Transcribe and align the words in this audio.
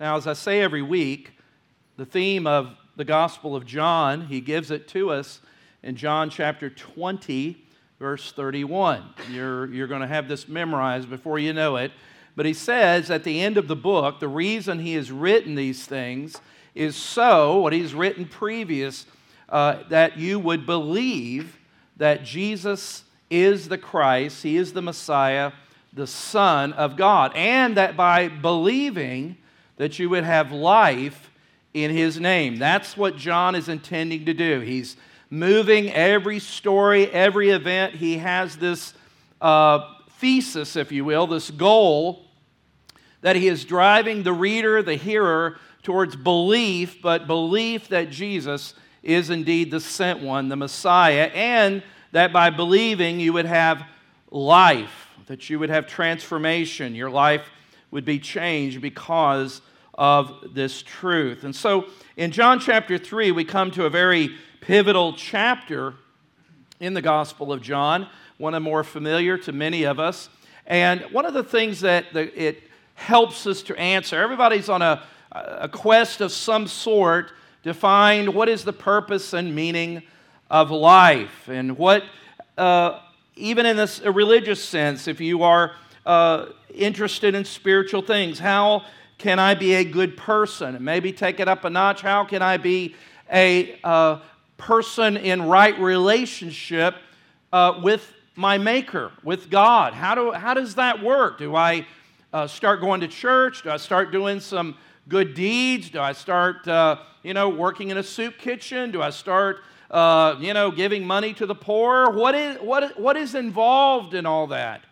Now, 0.00 0.16
as 0.16 0.26
I 0.26 0.32
say 0.32 0.60
every 0.60 0.82
week, 0.82 1.30
the 1.96 2.04
theme 2.04 2.48
of 2.48 2.70
the 2.96 3.04
Gospel 3.04 3.54
of 3.54 3.64
John, 3.64 4.26
he 4.26 4.40
gives 4.40 4.72
it 4.72 4.88
to 4.88 5.10
us 5.10 5.40
in 5.84 5.94
John 5.94 6.30
chapter 6.30 6.68
20, 6.68 7.64
verse 8.00 8.32
31. 8.32 9.04
You're, 9.30 9.72
you're 9.72 9.86
going 9.86 10.00
to 10.00 10.08
have 10.08 10.26
this 10.26 10.48
memorized 10.48 11.08
before 11.08 11.38
you 11.38 11.52
know 11.52 11.76
it. 11.76 11.92
But 12.34 12.44
he 12.44 12.54
says 12.54 13.08
at 13.08 13.22
the 13.22 13.40
end 13.40 13.56
of 13.56 13.68
the 13.68 13.76
book, 13.76 14.18
the 14.18 14.26
reason 14.26 14.80
he 14.80 14.94
has 14.94 15.12
written 15.12 15.54
these 15.54 15.86
things 15.86 16.40
is 16.74 16.96
so, 16.96 17.58
what 17.58 17.72
he's 17.72 17.94
written 17.94 18.26
previous, 18.26 19.06
uh, 19.48 19.84
that 19.90 20.18
you 20.18 20.40
would 20.40 20.66
believe 20.66 21.56
that 21.98 22.24
Jesus 22.24 23.04
is 23.30 23.68
the 23.68 23.78
Christ, 23.78 24.42
he 24.42 24.56
is 24.56 24.72
the 24.72 24.82
Messiah, 24.82 25.52
the 25.92 26.08
Son 26.08 26.72
of 26.72 26.96
God, 26.96 27.32
and 27.36 27.76
that 27.76 27.96
by 27.96 28.26
believing 28.26 29.36
that 29.76 29.98
you 29.98 30.08
would 30.10 30.24
have 30.24 30.52
life 30.52 31.30
in 31.72 31.90
his 31.90 32.20
name. 32.20 32.56
That's 32.56 32.96
what 32.96 33.16
John 33.16 33.54
is 33.54 33.68
intending 33.68 34.26
to 34.26 34.34
do. 34.34 34.60
He's 34.60 34.96
moving 35.30 35.90
every 35.90 36.38
story, 36.38 37.10
every 37.10 37.50
event. 37.50 37.94
He 37.94 38.18
has 38.18 38.56
this 38.56 38.94
uh, 39.40 39.80
thesis, 40.18 40.76
if 40.76 40.92
you 40.92 41.04
will, 41.04 41.26
this 41.26 41.50
goal 41.50 42.24
that 43.24 43.36
he 43.36 43.48
is 43.48 43.64
driving 43.64 44.22
the 44.22 44.32
reader, 44.34 44.82
the 44.82 44.96
hearer, 44.96 45.56
towards 45.82 46.14
belief, 46.14 47.00
but 47.00 47.26
belief 47.26 47.88
that 47.88 48.10
Jesus 48.10 48.74
is 49.02 49.30
indeed 49.30 49.70
the 49.70 49.80
sent 49.80 50.20
one, 50.20 50.50
the 50.50 50.56
Messiah, 50.56 51.30
and 51.34 51.82
that 52.12 52.34
by 52.34 52.50
believing 52.50 53.18
you 53.18 53.32
would 53.32 53.46
have 53.46 53.82
life, 54.30 55.08
that 55.26 55.48
you 55.48 55.58
would 55.58 55.70
have 55.70 55.86
transformation. 55.86 56.94
Your 56.94 57.08
life 57.08 57.48
would 57.94 58.04
be 58.04 58.18
changed 58.18 58.80
because 58.80 59.62
of 59.94 60.52
this 60.52 60.82
truth. 60.82 61.44
And 61.44 61.54
so 61.54 61.86
in 62.16 62.32
John 62.32 62.58
chapter 62.58 62.98
3, 62.98 63.30
we 63.30 63.44
come 63.44 63.70
to 63.70 63.84
a 63.84 63.90
very 63.90 64.34
pivotal 64.60 65.12
chapter 65.12 65.94
in 66.80 66.94
the 66.94 67.00
Gospel 67.00 67.52
of 67.52 67.62
John, 67.62 68.08
one 68.36 68.52
of 68.52 68.64
more 68.64 68.82
familiar 68.82 69.38
to 69.38 69.52
many 69.52 69.84
of 69.84 70.00
us. 70.00 70.28
And 70.66 71.02
one 71.12 71.24
of 71.24 71.34
the 71.34 71.44
things 71.44 71.82
that 71.82 72.06
it 72.16 72.64
helps 72.94 73.46
us 73.46 73.62
to 73.62 73.76
answer, 73.76 74.20
everybody's 74.20 74.68
on 74.68 74.82
a, 74.82 75.04
a 75.30 75.68
quest 75.68 76.20
of 76.20 76.32
some 76.32 76.66
sort 76.66 77.30
to 77.62 77.72
find 77.72 78.34
what 78.34 78.48
is 78.48 78.64
the 78.64 78.72
purpose 78.72 79.32
and 79.32 79.54
meaning 79.54 80.02
of 80.50 80.72
life. 80.72 81.48
And 81.48 81.78
what, 81.78 82.02
uh, 82.58 82.98
even 83.36 83.66
in 83.66 83.76
this 83.76 84.00
religious 84.00 84.64
sense, 84.64 85.06
if 85.06 85.20
you 85.20 85.44
are 85.44 85.76
uh, 86.06 86.46
interested 86.74 87.34
in 87.34 87.44
spiritual 87.44 88.02
things, 88.02 88.38
how 88.38 88.84
can 89.18 89.38
I 89.38 89.54
be 89.54 89.74
a 89.74 89.84
good 89.84 90.16
person? 90.16 90.74
And 90.74 90.84
maybe 90.84 91.12
take 91.12 91.40
it 91.40 91.48
up 91.48 91.64
a 91.64 91.70
notch. 91.70 92.02
How 92.02 92.24
can 92.24 92.42
I 92.42 92.56
be 92.56 92.94
a 93.32 93.78
uh, 93.82 94.20
person 94.56 95.16
in 95.16 95.42
right 95.42 95.78
relationship 95.78 96.96
uh, 97.52 97.80
with 97.82 98.12
my 98.34 98.58
Maker, 98.58 99.12
with 99.22 99.50
God? 99.50 99.94
How, 99.94 100.14
do, 100.14 100.32
how 100.32 100.54
does 100.54 100.74
that 100.74 101.02
work? 101.02 101.38
Do 101.38 101.54
I 101.54 101.86
uh, 102.32 102.46
start 102.46 102.80
going 102.80 103.00
to 103.00 103.08
church? 103.08 103.62
Do 103.62 103.70
I 103.70 103.76
start 103.76 104.10
doing 104.10 104.40
some 104.40 104.76
good 105.08 105.34
deeds? 105.34 105.90
Do 105.90 106.00
I 106.00 106.12
start, 106.12 106.66
uh, 106.66 106.96
you 107.22 107.32
know, 107.32 107.48
working 107.48 107.90
in 107.90 107.96
a 107.96 108.02
soup 108.02 108.38
kitchen? 108.38 108.90
Do 108.90 109.00
I 109.00 109.10
start, 109.10 109.60
uh, 109.90 110.36
you 110.40 110.52
know, 110.52 110.70
giving 110.70 111.06
money 111.06 111.32
to 111.34 111.46
the 111.46 111.54
poor? 111.54 112.10
What 112.10 112.34
is, 112.34 112.58
what, 112.60 112.98
what 112.98 113.16
is 113.16 113.34
involved 113.34 114.14
in 114.14 114.26
all 114.26 114.48
that? 114.48 114.82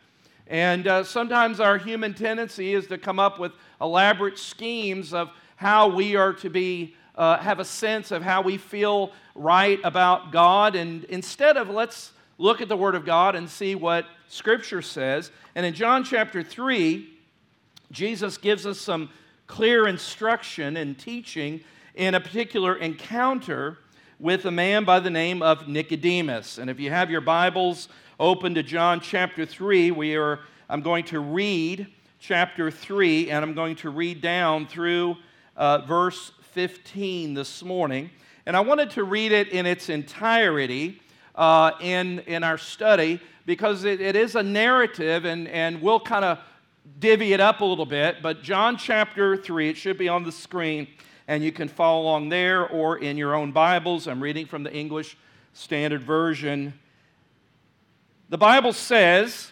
And 0.53 0.87
uh, 0.87 1.03
sometimes 1.03 1.61
our 1.61 1.79
human 1.79 2.13
tendency 2.13 2.75
is 2.75 2.87
to 2.89 2.99
come 2.99 3.19
up 3.19 3.39
with 3.39 3.53
elaborate 3.81 4.39
schemes 4.39 5.15
of 5.15 5.31
how 5.57 5.89
we 5.89 6.15
are 6.15 6.35
to 6.35 6.51
be, 6.51 6.95
uh, 7.15 7.39
have 7.39 7.59
a 7.59 7.65
sense 7.65 8.11
of 8.11 8.23
how 8.23 8.43
we 8.43 8.59
feel 8.59 9.13
right 9.35 9.81
about 9.83 10.31
God. 10.31 10.77
And 10.77 11.05
instead 11.05 11.57
of 11.57 11.71
let's 11.71 12.13
look 12.37 12.61
at 12.61 12.69
the 12.69 12.77
Word 12.77 12.95
of 12.95 13.07
God 13.07 13.35
and 13.35 13.49
see 13.49 13.75
what 13.75 14.05
Scripture 14.29 14.83
says. 14.83 15.31
And 15.55 15.65
in 15.65 15.73
John 15.73 16.05
chapter 16.05 16.43
3, 16.43 17.09
Jesus 17.91 18.37
gives 18.37 18.67
us 18.67 18.79
some 18.79 19.09
clear 19.47 19.89
instruction 19.89 20.77
and 20.77 20.99
teaching 20.99 21.63
in 21.95 22.15
a 22.15 22.21
particular 22.21 22.77
encounter 22.77 23.79
with 24.19 24.45
a 24.45 24.51
man 24.51 24.85
by 24.85 25.01
the 25.01 25.09
name 25.09 25.41
of 25.41 25.67
Nicodemus. 25.67 26.59
And 26.59 26.69
if 26.69 26.79
you 26.79 26.91
have 26.91 27.11
your 27.11 27.23
Bibles 27.23 27.89
open 28.21 28.55
to 28.55 28.63
John 28.63 29.01
chapter 29.01 29.45
3, 29.45 29.91
we 29.91 30.15
are, 30.15 30.39
I'm 30.73 30.81
going 30.81 31.05
to 31.05 31.21
read 31.21 31.87
chapter 32.19 32.71
3, 32.71 33.29
and 33.29 33.45
I'm 33.45 33.53
going 33.53 33.77
to 33.77 33.91
read 33.91 34.23
down 34.23 34.67
through 34.67 35.19
uh, 35.55 35.83
verse 35.83 36.33
15 36.53 37.35
this 37.35 37.63
morning. 37.63 38.09
And 38.47 38.57
I 38.57 38.61
wanted 38.61 38.89
to 38.93 39.05
read 39.05 39.33
it 39.33 39.49
in 39.49 39.67
its 39.67 39.91
entirety 39.91 41.03
uh, 41.35 41.73
in, 41.83 42.21
in 42.21 42.43
our 42.43 42.57
study 42.57 43.21
because 43.45 43.85
it, 43.85 44.01
it 44.01 44.17
is 44.17 44.35
a 44.35 44.43
narrative, 44.43 45.27
and, 45.27 45.47
and 45.49 45.83
we'll 45.83 46.01
kind 46.01 46.25
of 46.25 46.39
divvy 46.99 47.35
it 47.35 47.41
up 47.41 47.61
a 47.61 47.67
little 47.67 47.85
bit. 47.85 48.23
But 48.23 48.43
John 48.43 48.79
chapter 48.79 49.37
3, 49.37 49.69
it 49.69 49.77
should 49.77 49.99
be 49.99 50.09
on 50.09 50.25
the 50.25 50.33
screen, 50.33 50.89
and 51.29 51.45
you 51.45 51.53
can 51.53 51.69
follow 51.69 52.01
along 52.01 52.31
there 52.31 52.67
or 52.67 52.97
in 52.97 53.19
your 53.19 53.35
own 53.35 53.53
Bibles. 53.53 54.09
I'm 54.09 54.23
reading 54.23 54.47
from 54.47 54.63
the 54.63 54.73
English 54.73 55.19
Standard 55.53 56.03
Version. 56.03 56.73
The 58.31 58.39
Bible 58.39 58.73
says, 58.73 59.52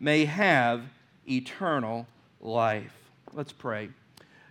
may 0.00 0.24
have 0.24 0.82
eternal 1.28 2.06
life. 2.40 2.92
Let's 3.32 3.52
pray. 3.52 3.88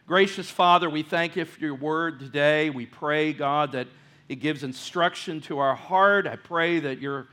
Gracious 0.05 0.49
Father, 0.49 0.89
we 0.89 1.03
thank 1.03 1.35
you 1.35 1.45
for 1.45 1.59
your 1.59 1.75
word 1.75 2.19
today. 2.19 2.69
We 2.69 2.85
pray, 2.85 3.31
God, 3.31 3.71
that 3.73 3.87
it 4.27 4.35
gives 4.35 4.63
instruction 4.63 5.41
to 5.41 5.59
our 5.59 5.75
heart. 5.75 6.27
I 6.27 6.35
pray 6.35 6.79
that 6.79 6.99
your 6.99 7.27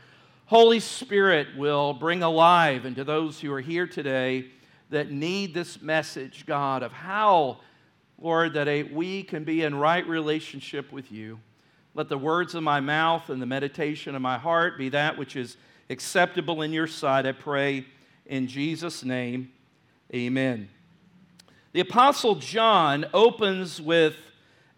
Holy 0.46 0.80
Spirit 0.80 1.48
will 1.56 1.92
bring 1.92 2.22
alive 2.22 2.84
into 2.84 3.04
those 3.04 3.40
who 3.40 3.52
are 3.52 3.60
here 3.60 3.86
today 3.86 4.46
that 4.90 5.10
need 5.10 5.54
this 5.54 5.80
message, 5.80 6.44
God, 6.46 6.82
of 6.82 6.92
how, 6.92 7.60
Lord, 8.20 8.54
that 8.54 8.68
a, 8.68 8.82
we 8.82 9.22
can 9.22 9.44
be 9.44 9.62
in 9.62 9.74
right 9.74 10.06
relationship 10.06 10.92
with 10.92 11.10
you. 11.10 11.40
Let 11.94 12.08
the 12.08 12.18
words 12.18 12.54
of 12.54 12.62
my 12.62 12.80
mouth 12.80 13.30
and 13.30 13.40
the 13.40 13.46
meditation 13.46 14.14
of 14.14 14.22
my 14.22 14.38
heart 14.38 14.78
be 14.78 14.88
that 14.90 15.16
which 15.16 15.36
is 15.36 15.56
acceptable 15.88 16.62
in 16.62 16.72
your 16.72 16.86
sight, 16.86 17.26
I 17.26 17.32
pray 17.32 17.86
in 18.30 18.46
Jesus' 18.46 19.04
name. 19.04 19.50
Amen. 20.14 20.68
The 21.72 21.80
Apostle 21.80 22.36
John 22.36 23.04
opens 23.12 23.80
with 23.80 24.16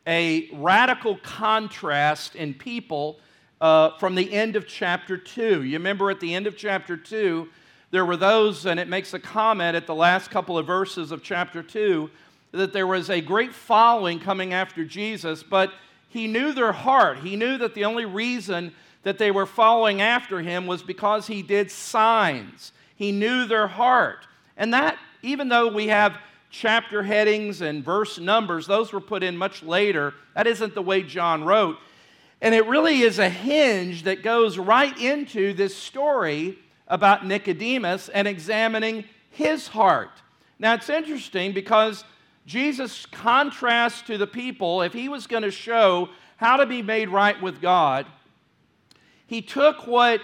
a 0.07 0.49
radical 0.55 1.19
contrast 1.19 2.35
in 2.35 2.55
people 2.55 3.21
uh, 3.61 3.91
from 3.99 4.15
the 4.15 4.33
end 4.33 4.57
of 4.57 4.67
chapter 4.67 5.19
2. 5.19 5.63
You 5.63 5.75
remember 5.75 6.11
at 6.11 6.19
the 6.19 6.35
end 6.35 6.47
of 6.47 6.57
chapter 6.57 6.97
2, 6.97 7.47
there 7.91 8.07
were 8.07 8.17
those, 8.17 8.65
and 8.65 8.81
it 8.81 8.89
makes 8.89 9.13
a 9.13 9.19
comment 9.19 9.77
at 9.77 9.87
the 9.87 9.95
last 9.95 10.31
couple 10.31 10.57
of 10.57 10.67
verses 10.67 11.13
of 11.13 11.23
chapter 11.23 11.63
2, 11.63 12.11
that 12.53 12.73
there 12.73 12.87
was 12.87 13.11
a 13.11 13.21
great 13.21 13.53
following 13.53 14.19
coming 14.19 14.55
after 14.55 14.83
Jesus, 14.83 15.43
but 15.43 15.73
he 16.09 16.27
knew 16.27 16.53
their 16.53 16.73
heart. 16.73 17.19
He 17.19 17.37
knew 17.37 17.59
that 17.59 17.75
the 17.75 17.85
only 17.85 18.07
reason 18.07 18.73
that 19.03 19.19
they 19.19 19.31
were 19.31 19.47
following 19.47 20.01
after 20.01 20.41
him 20.41 20.67
was 20.67 20.83
because 20.83 21.27
he 21.27 21.43
did 21.43 21.71
signs. 21.71 22.73
He 23.03 23.11
knew 23.11 23.47
their 23.47 23.67
heart. 23.67 24.29
And 24.57 24.73
that, 24.75 24.97
even 25.23 25.49
though 25.49 25.67
we 25.67 25.89
have 25.89 26.19
chapter 26.51 27.03
headings 27.03 27.61
and 27.61 27.85
verse 27.85 28.21
numbers, 28.21 28.69
those 28.69 28.93
were 28.93 29.01
put 29.01 29.25
in 29.25 29.37
much 29.37 29.61
later. 29.65 30.15
That 30.37 30.47
isn't 30.47 30.77
the 30.77 30.83
way 30.83 31.03
John 31.03 31.43
wrote. 31.43 31.79
And 32.41 32.55
it 32.55 32.65
really 32.67 33.01
is 33.01 33.19
a 33.19 33.29
hinge 33.29 34.05
that 34.05 34.23
goes 34.23 34.57
right 34.57 34.97
into 35.01 35.53
this 35.53 35.77
story 35.77 36.61
about 36.87 37.27
Nicodemus 37.27 38.09
and 38.09 38.29
examining 38.29 39.05
his 39.31 39.67
heart. 39.67 40.23
Now, 40.61 40.75
it's 40.75 40.89
interesting 40.89 41.53
because 41.53 42.05
Jesus 42.47 43.05
contrasts 43.07 44.03
to 44.03 44.17
the 44.17 44.29
people, 44.29 44.81
if 44.83 44.93
he 44.93 45.09
was 45.09 45.27
going 45.27 45.43
to 45.43 45.51
show 45.51 46.09
how 46.37 46.57
to 46.57 46.67
be 46.67 46.83
made 46.83 47.09
right 47.09 47.43
with 47.43 47.61
God, 47.61 48.07
he 49.27 49.43
took 49.43 49.89
what 49.89 50.21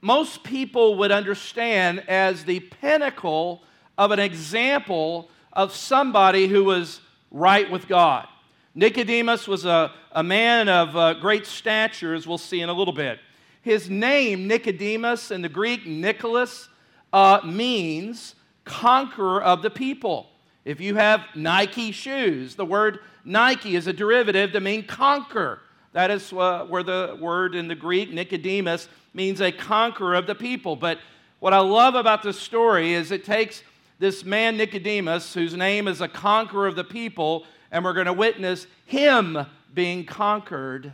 most 0.00 0.42
people 0.42 0.96
would 0.98 1.12
understand 1.12 2.08
as 2.08 2.44
the 2.44 2.60
pinnacle 2.60 3.62
of 3.98 4.10
an 4.10 4.18
example 4.18 5.28
of 5.52 5.74
somebody 5.74 6.46
who 6.46 6.64
was 6.64 7.00
right 7.30 7.70
with 7.70 7.86
God. 7.86 8.26
Nicodemus 8.74 9.46
was 9.46 9.64
a, 9.64 9.92
a 10.12 10.22
man 10.22 10.68
of 10.68 10.96
uh, 10.96 11.14
great 11.14 11.46
stature, 11.46 12.14
as 12.14 12.26
we'll 12.26 12.38
see 12.38 12.60
in 12.60 12.68
a 12.68 12.72
little 12.72 12.94
bit. 12.94 13.18
His 13.62 13.90
name, 13.90 14.46
Nicodemus, 14.46 15.30
in 15.30 15.42
the 15.42 15.48
Greek, 15.48 15.86
Nicholas, 15.86 16.68
uh, 17.12 17.40
means 17.44 18.36
conqueror 18.64 19.42
of 19.42 19.62
the 19.62 19.70
people. 19.70 20.28
If 20.64 20.80
you 20.80 20.94
have 20.94 21.22
Nike 21.34 21.90
shoes, 21.90 22.54
the 22.54 22.64
word 22.64 23.00
Nike 23.24 23.76
is 23.76 23.86
a 23.86 23.92
derivative 23.92 24.52
to 24.52 24.60
mean 24.60 24.86
conquer. 24.86 25.60
That 25.92 26.10
is 26.10 26.32
uh, 26.32 26.66
where 26.68 26.82
the 26.82 27.18
word 27.20 27.54
in 27.54 27.68
the 27.68 27.74
Greek, 27.74 28.12
Nicodemus, 28.12 28.88
means 29.12 29.40
a 29.40 29.52
conqueror 29.52 30.14
of 30.14 30.26
the 30.26 30.34
people. 30.34 30.76
But 30.76 30.98
what 31.40 31.52
I 31.52 31.58
love 31.58 31.94
about 31.94 32.22
this 32.22 32.38
story 32.38 32.92
is 32.92 33.10
it 33.10 33.24
takes 33.24 33.62
this 33.98 34.24
man, 34.24 34.56
Nicodemus, 34.56 35.34
whose 35.34 35.54
name 35.54 35.88
is 35.88 36.00
a 36.00 36.08
conqueror 36.08 36.66
of 36.66 36.76
the 36.76 36.84
people, 36.84 37.44
and 37.70 37.84
we're 37.84 37.92
going 37.92 38.06
to 38.06 38.12
witness 38.12 38.66
him 38.86 39.38
being 39.74 40.04
conquered 40.04 40.92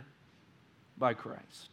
by 0.97 1.13
Christ. 1.13 1.69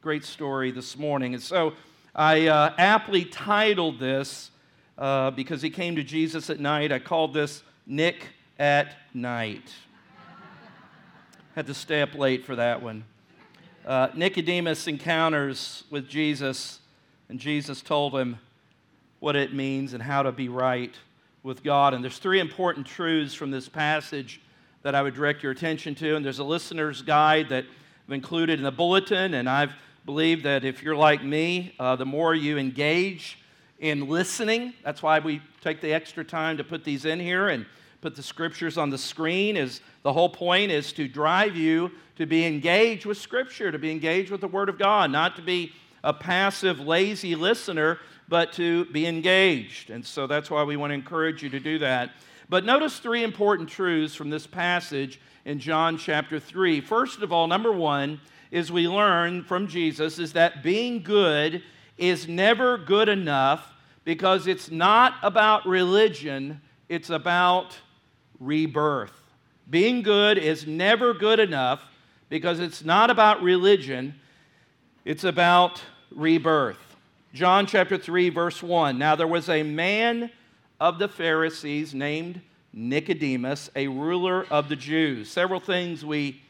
Great 0.00 0.24
story 0.24 0.70
this 0.70 0.98
morning. 0.98 1.34
And 1.34 1.42
so 1.42 1.72
I 2.14 2.46
uh, 2.48 2.74
aptly 2.76 3.24
titled 3.24 3.98
this 3.98 4.50
uh, 4.98 5.30
because 5.30 5.62
he 5.62 5.70
came 5.70 5.96
to 5.96 6.04
Jesus 6.04 6.50
at 6.50 6.60
night. 6.60 6.92
I 6.92 6.98
called 6.98 7.34
this 7.34 7.62
Nick 7.86 8.28
at 8.58 8.94
Night. 9.12 9.72
Had 11.54 11.66
to 11.66 11.74
stay 11.74 12.02
up 12.02 12.14
late 12.14 12.44
for 12.44 12.56
that 12.56 12.82
one. 12.82 13.04
Uh, 13.86 14.08
Nicodemus 14.14 14.88
encounters 14.88 15.84
with 15.90 16.08
Jesus, 16.08 16.78
and 17.28 17.38
Jesus 17.38 17.82
told 17.82 18.14
him 18.14 18.38
what 19.20 19.36
it 19.36 19.52
means 19.52 19.92
and 19.92 20.02
how 20.02 20.22
to 20.22 20.32
be 20.32 20.48
right 20.48 20.94
with 21.42 21.62
God. 21.62 21.92
And 21.92 22.02
there's 22.02 22.16
three 22.16 22.40
important 22.40 22.86
truths 22.86 23.34
from 23.34 23.50
this 23.50 23.68
passage 23.68 24.40
that 24.84 24.94
I 24.94 25.02
would 25.02 25.12
direct 25.12 25.42
your 25.42 25.52
attention 25.52 25.94
to. 25.96 26.16
And 26.16 26.24
there's 26.24 26.38
a 26.38 26.44
listener's 26.44 27.02
guide 27.02 27.50
that 27.50 27.66
I've 28.08 28.14
included 28.14 28.58
in 28.58 28.64
the 28.64 28.72
bulletin. 28.72 29.34
And 29.34 29.50
I've 29.50 29.72
believed 30.06 30.44
that 30.44 30.64
if 30.64 30.82
you're 30.82 30.96
like 30.96 31.22
me, 31.22 31.74
uh, 31.78 31.94
the 31.94 32.06
more 32.06 32.34
you 32.34 32.56
engage 32.56 33.38
in 33.80 34.08
listening, 34.08 34.72
that's 34.82 35.02
why 35.02 35.18
we 35.18 35.42
take 35.60 35.82
the 35.82 35.92
extra 35.92 36.24
time 36.24 36.56
to 36.56 36.64
put 36.64 36.84
these 36.84 37.04
in 37.04 37.20
here 37.20 37.48
and 37.48 37.66
put 38.04 38.14
the 38.14 38.22
scriptures 38.22 38.76
on 38.76 38.90
the 38.90 38.98
screen 38.98 39.56
is 39.56 39.80
the 40.02 40.12
whole 40.12 40.28
point 40.28 40.70
is 40.70 40.92
to 40.92 41.08
drive 41.08 41.56
you 41.56 41.90
to 42.16 42.26
be 42.26 42.44
engaged 42.44 43.06
with 43.06 43.16
scripture 43.16 43.72
to 43.72 43.78
be 43.78 43.90
engaged 43.90 44.30
with 44.30 44.42
the 44.42 44.48
word 44.48 44.68
of 44.68 44.78
god 44.78 45.10
not 45.10 45.34
to 45.36 45.42
be 45.42 45.72
a 46.02 46.12
passive 46.12 46.78
lazy 46.78 47.34
listener 47.34 47.98
but 48.28 48.52
to 48.54 48.84
be 48.86 49.06
engaged. 49.06 49.90
And 49.90 50.04
so 50.04 50.26
that's 50.26 50.50
why 50.50 50.62
we 50.62 50.76
want 50.76 50.90
to 50.90 50.94
encourage 50.94 51.42
you 51.42 51.50
to 51.50 51.60
do 51.60 51.78
that. 51.80 52.10
But 52.48 52.64
notice 52.64 52.98
three 52.98 53.22
important 53.22 53.68
truths 53.68 54.14
from 54.14 54.30
this 54.30 54.46
passage 54.46 55.20
in 55.46 55.58
john 55.58 55.98
chapter 55.98 56.40
3 56.40 56.80
first 56.80 57.20
of 57.20 57.30
all 57.30 57.46
number 57.46 57.70
one 57.70 58.18
is 58.50 58.72
we 58.72 58.88
learn 58.88 59.44
from 59.44 59.68
jesus 59.68 60.18
is 60.18 60.32
that 60.32 60.62
being 60.62 61.02
good 61.02 61.62
is 61.98 62.26
never 62.26 62.78
good 62.78 63.10
enough 63.10 63.74
because 64.04 64.46
it's 64.46 64.70
not 64.70 65.16
about 65.22 65.66
religion 65.66 66.62
it's 66.88 67.10
about 67.10 67.76
rebirth. 68.40 69.12
Being 69.68 70.02
good 70.02 70.38
is 70.38 70.66
never 70.66 71.14
good 71.14 71.40
enough 71.40 71.82
because 72.28 72.60
it's 72.60 72.84
not 72.84 73.10
about 73.10 73.42
religion, 73.42 74.14
it's 75.04 75.24
about 75.24 75.82
rebirth. 76.10 76.96
John 77.32 77.66
chapter 77.66 77.96
3, 77.98 78.28
verse 78.30 78.62
1. 78.62 78.98
Now 78.98 79.16
there 79.16 79.26
was 79.26 79.48
a 79.48 79.62
man 79.62 80.30
of 80.80 80.98
the 80.98 81.08
Pharisees 81.08 81.94
named 81.94 82.40
Nicodemus, 82.72 83.70
a 83.74 83.88
ruler 83.88 84.46
of 84.50 84.68
the 84.68 84.76
Jews. 84.76 85.30
Several 85.30 85.60
things 85.60 86.04
we 86.04 86.42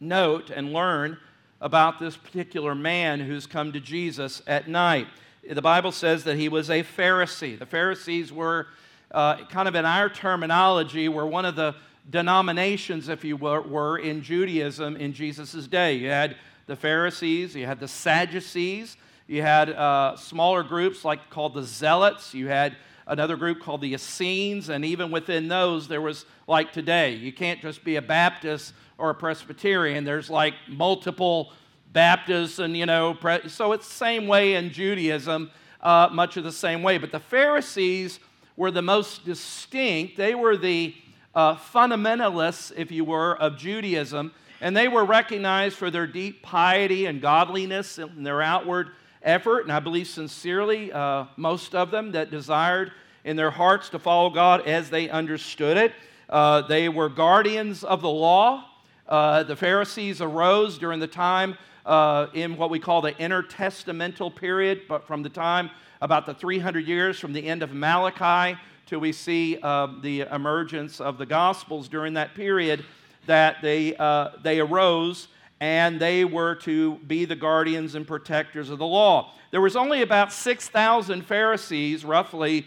note 0.00 0.50
and 0.50 0.72
learn 0.72 1.18
about 1.60 1.98
this 1.98 2.16
particular 2.16 2.74
man 2.74 3.20
who's 3.20 3.46
come 3.46 3.72
to 3.72 3.80
Jesus 3.80 4.42
at 4.46 4.68
night. 4.68 5.06
The 5.48 5.62
Bible 5.62 5.92
says 5.92 6.24
that 6.24 6.36
he 6.36 6.48
was 6.48 6.70
a 6.70 6.82
Pharisee. 6.82 7.58
The 7.58 7.66
Pharisees 7.66 8.32
were 8.32 8.66
uh, 9.10 9.44
kind 9.46 9.68
of 9.68 9.74
in 9.74 9.84
our 9.84 10.08
terminology, 10.08 11.08
were 11.08 11.26
one 11.26 11.44
of 11.44 11.56
the 11.56 11.74
denominations, 12.08 13.08
if 13.08 13.24
you 13.24 13.36
were, 13.36 13.60
were 13.60 13.98
in 13.98 14.22
Judaism 14.22 14.96
in 14.96 15.12
Jesus' 15.12 15.66
day. 15.66 15.94
You 15.94 16.08
had 16.08 16.36
the 16.66 16.76
Pharisees, 16.76 17.54
you 17.54 17.66
had 17.66 17.80
the 17.80 17.88
Sadducees, 17.88 18.96
you 19.26 19.42
had 19.42 19.70
uh, 19.70 20.16
smaller 20.16 20.62
groups 20.62 21.04
like 21.04 21.30
called 21.30 21.54
the 21.54 21.62
Zealots, 21.62 22.34
you 22.34 22.48
had 22.48 22.76
another 23.06 23.36
group 23.36 23.60
called 23.60 23.80
the 23.80 23.92
Essenes, 23.94 24.68
and 24.68 24.84
even 24.84 25.10
within 25.10 25.48
those, 25.48 25.88
there 25.88 26.00
was 26.00 26.24
like 26.46 26.72
today. 26.72 27.14
You 27.14 27.32
can't 27.32 27.60
just 27.60 27.84
be 27.84 27.96
a 27.96 28.02
Baptist 28.02 28.72
or 28.98 29.10
a 29.10 29.14
Presbyterian. 29.14 30.04
There's 30.04 30.30
like 30.30 30.54
multiple 30.68 31.52
Baptists, 31.92 32.60
and 32.60 32.76
you 32.76 32.86
know, 32.86 33.18
so 33.48 33.72
it's 33.72 33.88
the 33.88 33.94
same 33.94 34.28
way 34.28 34.54
in 34.54 34.70
Judaism, 34.70 35.50
uh, 35.80 36.08
much 36.12 36.36
of 36.36 36.44
the 36.44 36.52
same 36.52 36.84
way. 36.84 36.98
But 36.98 37.10
the 37.10 37.18
Pharisees 37.18 38.20
were 38.60 38.70
the 38.70 38.82
most 38.82 39.24
distinct. 39.24 40.18
They 40.18 40.34
were 40.34 40.54
the 40.54 40.94
uh, 41.34 41.56
fundamentalists, 41.56 42.70
if 42.76 42.92
you 42.92 43.06
were, 43.06 43.34
of 43.38 43.56
Judaism, 43.56 44.34
and 44.60 44.76
they 44.76 44.86
were 44.86 45.02
recognized 45.02 45.78
for 45.78 45.90
their 45.90 46.06
deep 46.06 46.42
piety 46.42 47.06
and 47.06 47.22
godliness 47.22 47.96
and 47.96 48.26
their 48.26 48.42
outward 48.42 48.90
effort, 49.22 49.62
and 49.62 49.72
I 49.72 49.80
believe 49.80 50.08
sincerely, 50.08 50.92
uh, 50.92 51.24
most 51.38 51.74
of 51.74 51.90
them 51.90 52.12
that 52.12 52.30
desired 52.30 52.92
in 53.24 53.34
their 53.34 53.50
hearts 53.50 53.88
to 53.88 53.98
follow 53.98 54.28
God 54.28 54.66
as 54.66 54.90
they 54.90 55.08
understood 55.08 55.78
it. 55.78 55.94
Uh, 56.28 56.60
they 56.60 56.90
were 56.90 57.08
guardians 57.08 57.82
of 57.82 58.02
the 58.02 58.10
law. 58.10 58.66
Uh, 59.08 59.42
the 59.42 59.56
Pharisees 59.56 60.20
arose 60.20 60.76
during 60.76 61.00
the 61.00 61.06
time 61.06 61.56
uh, 61.86 62.26
in 62.34 62.58
what 62.58 62.68
we 62.68 62.78
call 62.78 63.00
the 63.00 63.12
intertestamental 63.12 64.36
period, 64.36 64.82
but 64.86 65.06
from 65.06 65.22
the 65.22 65.30
time 65.30 65.70
about 66.00 66.26
the 66.26 66.34
300 66.34 66.86
years 66.86 67.18
from 67.18 67.32
the 67.32 67.46
end 67.46 67.62
of 67.62 67.72
Malachi 67.72 68.58
till 68.86 68.98
we 69.00 69.12
see 69.12 69.58
uh, 69.62 69.88
the 70.02 70.22
emergence 70.22 71.00
of 71.00 71.18
the 71.18 71.26
Gospels 71.26 71.88
during 71.88 72.14
that 72.14 72.34
period, 72.34 72.84
that 73.26 73.56
they, 73.62 73.94
uh, 73.96 74.30
they 74.42 74.60
arose 74.60 75.28
and 75.60 76.00
they 76.00 76.24
were 76.24 76.54
to 76.54 76.96
be 77.06 77.24
the 77.24 77.36
guardians 77.36 77.94
and 77.94 78.06
protectors 78.06 78.70
of 78.70 78.78
the 78.78 78.86
law. 78.86 79.32
There 79.50 79.60
was 79.60 79.76
only 79.76 80.02
about 80.02 80.32
6,000 80.32 81.22
Pharisees, 81.22 82.04
roughly, 82.04 82.66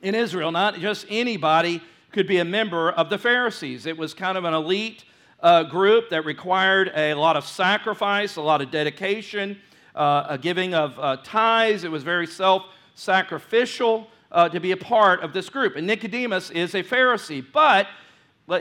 in 0.00 0.14
Israel, 0.14 0.50
not 0.50 0.78
just 0.78 1.06
anybody 1.10 1.82
could 2.12 2.26
be 2.26 2.38
a 2.38 2.44
member 2.44 2.90
of 2.90 3.10
the 3.10 3.18
Pharisees. 3.18 3.84
It 3.84 3.98
was 3.98 4.14
kind 4.14 4.38
of 4.38 4.44
an 4.44 4.54
elite 4.54 5.04
uh, 5.40 5.64
group 5.64 6.10
that 6.10 6.24
required 6.24 6.90
a 6.94 7.14
lot 7.14 7.36
of 7.36 7.46
sacrifice, 7.46 8.36
a 8.36 8.42
lot 8.42 8.62
of 8.62 8.70
dedication, 8.70 9.58
uh, 9.98 10.26
a 10.30 10.38
giving 10.38 10.72
of 10.72 10.98
uh, 10.98 11.16
tithes. 11.24 11.84
It 11.84 11.90
was 11.90 12.04
very 12.04 12.26
self 12.26 12.64
sacrificial 12.94 14.08
uh, 14.32 14.48
to 14.48 14.60
be 14.60 14.70
a 14.70 14.76
part 14.76 15.20
of 15.22 15.32
this 15.32 15.50
group. 15.50 15.76
And 15.76 15.86
Nicodemus 15.86 16.50
is 16.50 16.74
a 16.74 16.82
Pharisee, 16.82 17.44
but 17.52 17.86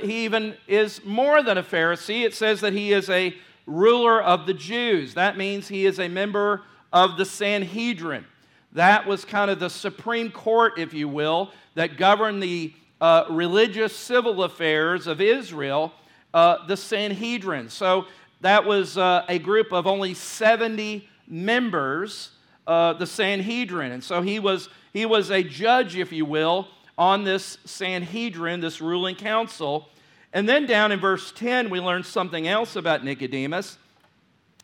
he 0.03 0.25
even 0.25 0.55
is 0.67 1.03
more 1.05 1.43
than 1.43 1.57
a 1.57 1.63
Pharisee. 1.63 2.25
It 2.25 2.33
says 2.33 2.61
that 2.61 2.73
he 2.73 2.91
is 2.91 3.09
a 3.09 3.35
ruler 3.65 4.21
of 4.21 4.47
the 4.47 4.53
Jews. 4.53 5.13
That 5.13 5.37
means 5.37 5.67
he 5.67 5.85
is 5.85 5.99
a 5.99 6.07
member 6.07 6.63
of 6.91 7.17
the 7.17 7.25
Sanhedrin. 7.25 8.25
That 8.73 9.05
was 9.05 9.25
kind 9.25 9.51
of 9.51 9.59
the 9.59 9.69
Supreme 9.69 10.31
Court, 10.31 10.73
if 10.77 10.93
you 10.93 11.07
will, 11.07 11.51
that 11.75 11.97
governed 11.97 12.41
the 12.41 12.73
uh, 12.99 13.25
religious 13.29 13.95
civil 13.95 14.43
affairs 14.43 15.07
of 15.07 15.21
Israel, 15.21 15.93
uh, 16.33 16.65
the 16.65 16.77
Sanhedrin. 16.77 17.69
So 17.69 18.07
that 18.41 18.65
was 18.65 18.97
uh, 18.97 19.25
a 19.29 19.39
group 19.39 19.71
of 19.71 19.87
only 19.87 20.13
70 20.13 21.07
members, 21.27 22.31
the 22.65 23.05
Sanhedrin. 23.05 23.91
And 23.91 24.03
so 24.03 24.21
he 24.21 24.39
was, 24.39 24.69
he 24.93 25.05
was 25.05 25.29
a 25.31 25.43
judge, 25.43 25.95
if 25.95 26.11
you 26.11 26.25
will, 26.25 26.67
on 26.97 27.23
this 27.23 27.57
Sanhedrin, 27.65 28.59
this 28.59 28.81
ruling 28.81 29.15
council. 29.15 29.89
And 30.33 30.47
then 30.47 30.65
down 30.65 30.91
in 30.91 30.99
verse 30.99 31.31
10, 31.31 31.69
we 31.69 31.79
learn 31.79 32.03
something 32.03 32.47
else 32.47 32.75
about 32.75 33.03
Nicodemus 33.03 33.77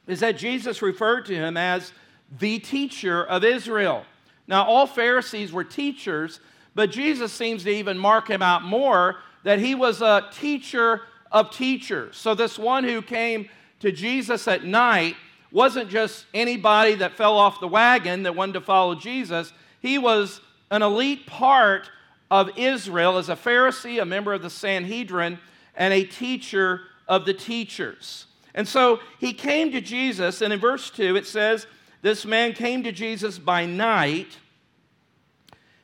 is 0.07 0.19
that 0.19 0.37
Jesus 0.37 0.81
referred 0.81 1.25
to 1.27 1.35
him 1.35 1.55
as 1.55 1.93
the 2.39 2.59
teacher 2.59 3.23
of 3.23 3.43
Israel. 3.43 4.05
Now, 4.47 4.65
all 4.65 4.85
Pharisees 4.85 5.53
were 5.53 5.63
teachers, 5.63 6.39
but 6.75 6.91
Jesus 6.91 7.31
seems 7.31 7.63
to 7.63 7.69
even 7.69 7.97
mark 7.97 8.27
him 8.27 8.41
out 8.41 8.63
more 8.63 9.17
that 9.43 9.59
he 9.59 9.75
was 9.75 10.01
a 10.01 10.27
teacher 10.33 11.01
of 11.31 11.51
teachers. 11.51 12.17
So, 12.17 12.35
this 12.35 12.59
one 12.59 12.83
who 12.83 13.01
came 13.01 13.47
to 13.79 13.91
Jesus 13.91 14.47
at 14.47 14.65
night 14.65 15.15
wasn't 15.53 15.89
just 15.89 16.25
anybody 16.33 16.95
that 16.95 17.13
fell 17.13 17.37
off 17.37 17.59
the 17.59 17.67
wagon 17.67 18.23
that 18.23 18.35
wanted 18.35 18.53
to 18.53 18.61
follow 18.61 18.95
Jesus. 18.95 19.53
He 19.79 19.99
was 19.99 20.41
an 20.71 20.81
elite 20.81 21.27
part 21.27 21.89
of 22.31 22.57
Israel 22.57 23.17
as 23.19 23.29
a 23.29 23.35
Pharisee, 23.35 24.01
a 24.01 24.05
member 24.05 24.33
of 24.33 24.41
the 24.41 24.49
Sanhedrin, 24.49 25.37
and 25.75 25.93
a 25.93 26.03
teacher 26.03 26.81
of 27.07 27.25
the 27.25 27.33
teachers. 27.33 28.25
And 28.55 28.67
so 28.67 28.99
he 29.19 29.31
came 29.31 29.71
to 29.71 29.81
Jesus, 29.81 30.41
and 30.41 30.51
in 30.51 30.59
verse 30.59 30.89
2 30.89 31.15
it 31.15 31.27
says, 31.27 31.67
This 32.01 32.25
man 32.25 32.53
came 32.53 32.81
to 32.83 32.91
Jesus 32.91 33.37
by 33.37 33.67
night 33.67 34.37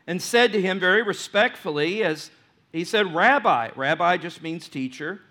and 0.08 0.20
said 0.20 0.52
to 0.54 0.62
him 0.62 0.80
very 0.80 1.04
respectfully, 1.04 2.04
as 2.04 2.32
he 2.72 2.84
said, 2.84 3.14
Rabbi. 3.14 3.70
Rabbi 3.76 4.18
just 4.18 4.42
means 4.42 4.68
teacher. 4.68 5.22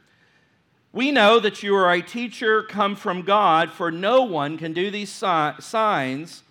We 0.93 1.13
know 1.13 1.39
that 1.41 1.63
you 1.63 1.75
are 1.75 1.93
a 1.93 2.01
teacher 2.01 2.63
come 2.63 2.97
from 2.97 3.23
God, 3.23 3.71
for 3.71 3.91
no 3.91 4.23
one 4.23 4.57
can 4.57 4.73
do 4.73 4.91
these 4.91 5.11
signs 5.11 6.43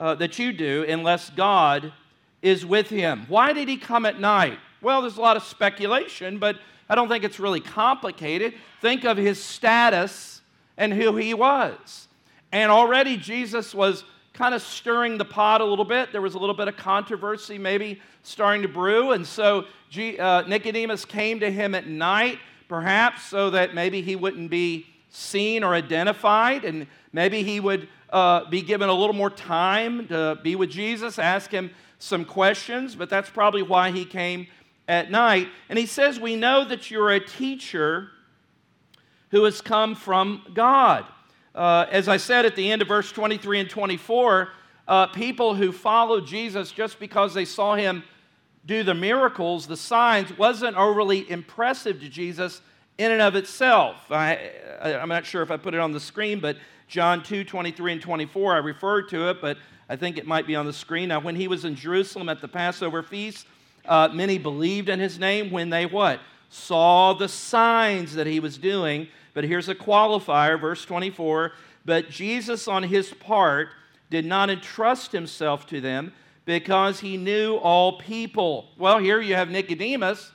uh, 0.00 0.14
that 0.14 0.38
you 0.38 0.52
do 0.52 0.84
unless 0.88 1.30
God 1.30 1.92
is 2.40 2.64
with 2.64 2.88
him. 2.88 3.26
Why 3.28 3.52
did 3.52 3.68
he 3.68 3.76
come 3.76 4.06
at 4.06 4.18
night? 4.18 4.58
Well, 4.80 5.02
there's 5.02 5.18
a 5.18 5.20
lot 5.20 5.36
of 5.36 5.42
speculation, 5.42 6.38
but 6.38 6.56
I 6.88 6.94
don't 6.94 7.08
think 7.08 7.22
it's 7.22 7.38
really 7.38 7.60
complicated. 7.60 8.54
Think 8.80 9.04
of 9.04 9.18
his 9.18 9.42
status 9.42 10.40
and 10.78 10.92
who 10.92 11.16
he 11.16 11.34
was. 11.34 12.08
And 12.52 12.72
already 12.72 13.18
Jesus 13.18 13.74
was 13.74 14.04
kind 14.32 14.54
of 14.54 14.62
stirring 14.62 15.18
the 15.18 15.24
pot 15.24 15.60
a 15.60 15.64
little 15.64 15.84
bit. 15.84 16.12
There 16.12 16.22
was 16.22 16.34
a 16.34 16.38
little 16.38 16.54
bit 16.54 16.66
of 16.66 16.76
controversy 16.78 17.58
maybe 17.58 18.00
starting 18.22 18.62
to 18.62 18.68
brew. 18.68 19.12
And 19.12 19.26
so 19.26 19.66
uh, 20.18 20.44
Nicodemus 20.48 21.04
came 21.04 21.40
to 21.40 21.50
him 21.50 21.74
at 21.74 21.86
night, 21.86 22.38
perhaps 22.70 23.24
so 23.24 23.50
that 23.50 23.74
maybe 23.74 24.00
he 24.00 24.14
wouldn't 24.14 24.48
be 24.48 24.86
seen 25.08 25.64
or 25.64 25.74
identified, 25.74 26.64
and 26.64 26.86
maybe 27.12 27.42
he 27.42 27.58
would 27.58 27.88
uh, 28.10 28.48
be 28.48 28.62
given 28.62 28.88
a 28.88 28.94
little 28.94 29.12
more 29.12 29.28
time 29.28 30.06
to 30.06 30.38
be 30.44 30.54
with 30.54 30.70
Jesus, 30.70 31.18
ask 31.18 31.50
him 31.50 31.72
some 31.98 32.24
questions, 32.24 32.94
but 32.94 33.10
that's 33.10 33.28
probably 33.28 33.62
why 33.62 33.90
he 33.90 34.04
came 34.04 34.46
at 34.86 35.10
night. 35.10 35.48
And 35.68 35.80
he 35.80 35.84
says, 35.84 36.20
We 36.20 36.36
know 36.36 36.64
that 36.64 36.92
you're 36.92 37.10
a 37.10 37.18
teacher 37.18 38.10
who 39.32 39.42
has 39.42 39.60
come 39.60 39.96
from 39.96 40.44
God. 40.54 41.04
Uh, 41.52 41.86
as 41.90 42.06
I 42.06 42.18
said 42.18 42.46
at 42.46 42.54
the 42.54 42.70
end 42.70 42.82
of 42.82 42.88
verse 42.88 43.10
23 43.10 43.58
and 43.58 43.68
24, 43.68 44.48
uh, 44.86 45.06
people 45.08 45.56
who 45.56 45.72
followed 45.72 46.24
Jesus 46.24 46.70
just 46.70 47.00
because 47.00 47.34
they 47.34 47.44
saw 47.44 47.74
him 47.74 48.04
do 48.66 48.82
the 48.82 48.94
miracles, 48.94 49.66
the 49.66 49.76
signs, 49.76 50.36
wasn't 50.36 50.76
overly 50.76 51.28
impressive 51.30 52.00
to 52.00 52.08
Jesus 52.08 52.60
in 52.98 53.10
and 53.10 53.22
of 53.22 53.34
itself. 53.34 53.96
I, 54.10 54.50
am 54.82 55.08
not 55.08 55.24
sure 55.24 55.42
if 55.42 55.50
I 55.50 55.56
put 55.56 55.74
it 55.74 55.80
on 55.80 55.92
the 55.92 56.00
screen, 56.00 56.40
but 56.40 56.56
John 56.86 57.22
2 57.22 57.44
23 57.44 57.92
and 57.92 58.02
24, 58.02 58.54
I 58.54 58.58
referred 58.58 59.08
to 59.10 59.30
it, 59.30 59.40
but 59.40 59.56
I 59.88 59.96
think 59.96 60.18
it 60.18 60.26
might 60.26 60.46
be 60.46 60.56
on 60.56 60.66
the 60.66 60.72
screen. 60.72 61.08
Now, 61.08 61.20
when 61.20 61.36
he 61.36 61.48
was 61.48 61.64
in 61.64 61.74
Jerusalem 61.74 62.28
at 62.28 62.40
the 62.40 62.48
Passover 62.48 63.02
feast, 63.02 63.46
uh, 63.86 64.08
many 64.12 64.38
believed 64.38 64.88
in 64.88 65.00
his 65.00 65.18
name 65.18 65.50
when 65.50 65.70
they 65.70 65.86
what? 65.86 66.20
Saw 66.50 67.14
the 67.14 67.28
signs 67.28 68.14
that 68.14 68.26
he 68.26 68.40
was 68.40 68.58
doing. 68.58 69.08
But 69.34 69.44
here's 69.44 69.68
a 69.68 69.74
qualifier, 69.74 70.60
verse 70.60 70.84
24. 70.84 71.52
But 71.84 72.10
Jesus, 72.10 72.68
on 72.68 72.82
his 72.82 73.12
part, 73.12 73.68
did 74.10 74.24
not 74.24 74.50
entrust 74.50 75.12
himself 75.12 75.66
to 75.68 75.80
them 75.80 76.12
because 76.44 77.00
he 77.00 77.16
knew 77.16 77.56
all 77.56 77.98
people. 77.98 78.68
Well, 78.78 78.98
here 78.98 79.20
you 79.20 79.34
have 79.34 79.50
Nicodemus, 79.50 80.32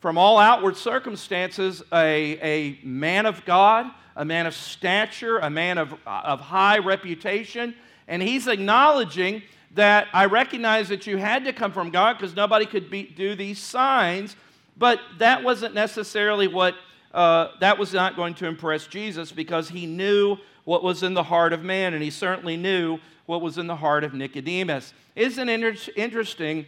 from 0.00 0.16
all 0.16 0.38
outward 0.38 0.76
circumstances, 0.76 1.82
a, 1.92 2.38
a 2.40 2.78
man 2.82 3.26
of 3.26 3.44
God, 3.44 3.86
a 4.16 4.24
man 4.24 4.46
of 4.46 4.54
stature, 4.54 5.38
a 5.38 5.50
man 5.50 5.78
of, 5.78 5.94
of 6.06 6.40
high 6.40 6.78
reputation. 6.78 7.74
And 8.08 8.22
he's 8.22 8.48
acknowledging 8.48 9.42
that 9.74 10.08
I 10.12 10.24
recognize 10.24 10.88
that 10.88 11.06
you 11.06 11.16
had 11.16 11.44
to 11.44 11.52
come 11.52 11.72
from 11.72 11.90
God 11.90 12.14
because 12.18 12.34
nobody 12.34 12.66
could 12.66 12.90
be, 12.90 13.04
do 13.04 13.34
these 13.34 13.58
signs, 13.58 14.36
but 14.76 14.98
that 15.18 15.44
wasn't 15.44 15.74
necessarily 15.74 16.48
what, 16.48 16.74
uh, 17.12 17.48
that 17.60 17.78
was 17.78 17.92
not 17.92 18.16
going 18.16 18.34
to 18.34 18.46
impress 18.46 18.86
Jesus 18.86 19.32
because 19.32 19.68
he 19.68 19.86
knew 19.86 20.36
what 20.64 20.82
was 20.82 21.02
in 21.02 21.14
the 21.14 21.22
heart 21.22 21.52
of 21.52 21.62
man, 21.62 21.94
and 21.94 22.02
he 22.02 22.10
certainly 22.10 22.56
knew 22.56 22.98
what 23.26 23.40
was 23.40 23.58
in 23.58 23.66
the 23.66 23.76
heart 23.76 24.04
of 24.04 24.14
Nicodemus. 24.14 24.92
Isn't 25.16 25.48
it 25.48 25.90
interesting 25.96 26.66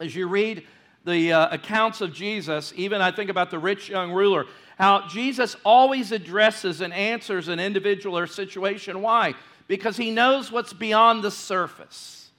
as 0.00 0.14
you 0.14 0.26
read 0.26 0.66
the 1.04 1.32
uh, 1.32 1.54
accounts 1.54 2.00
of 2.00 2.12
Jesus, 2.12 2.72
even 2.76 3.00
I 3.00 3.10
think 3.10 3.30
about 3.30 3.50
the 3.50 3.58
rich 3.58 3.88
young 3.88 4.12
ruler, 4.12 4.46
how 4.78 5.08
Jesus 5.08 5.56
always 5.64 6.12
addresses 6.12 6.80
and 6.80 6.92
answers 6.92 7.48
an 7.48 7.60
individual 7.60 8.16
or 8.16 8.26
situation. 8.26 9.02
Why? 9.02 9.34
because 9.72 9.96
he 9.96 10.10
knows 10.10 10.52
what's 10.52 10.74
beyond 10.74 11.24
the 11.24 11.30
surface. 11.30 12.30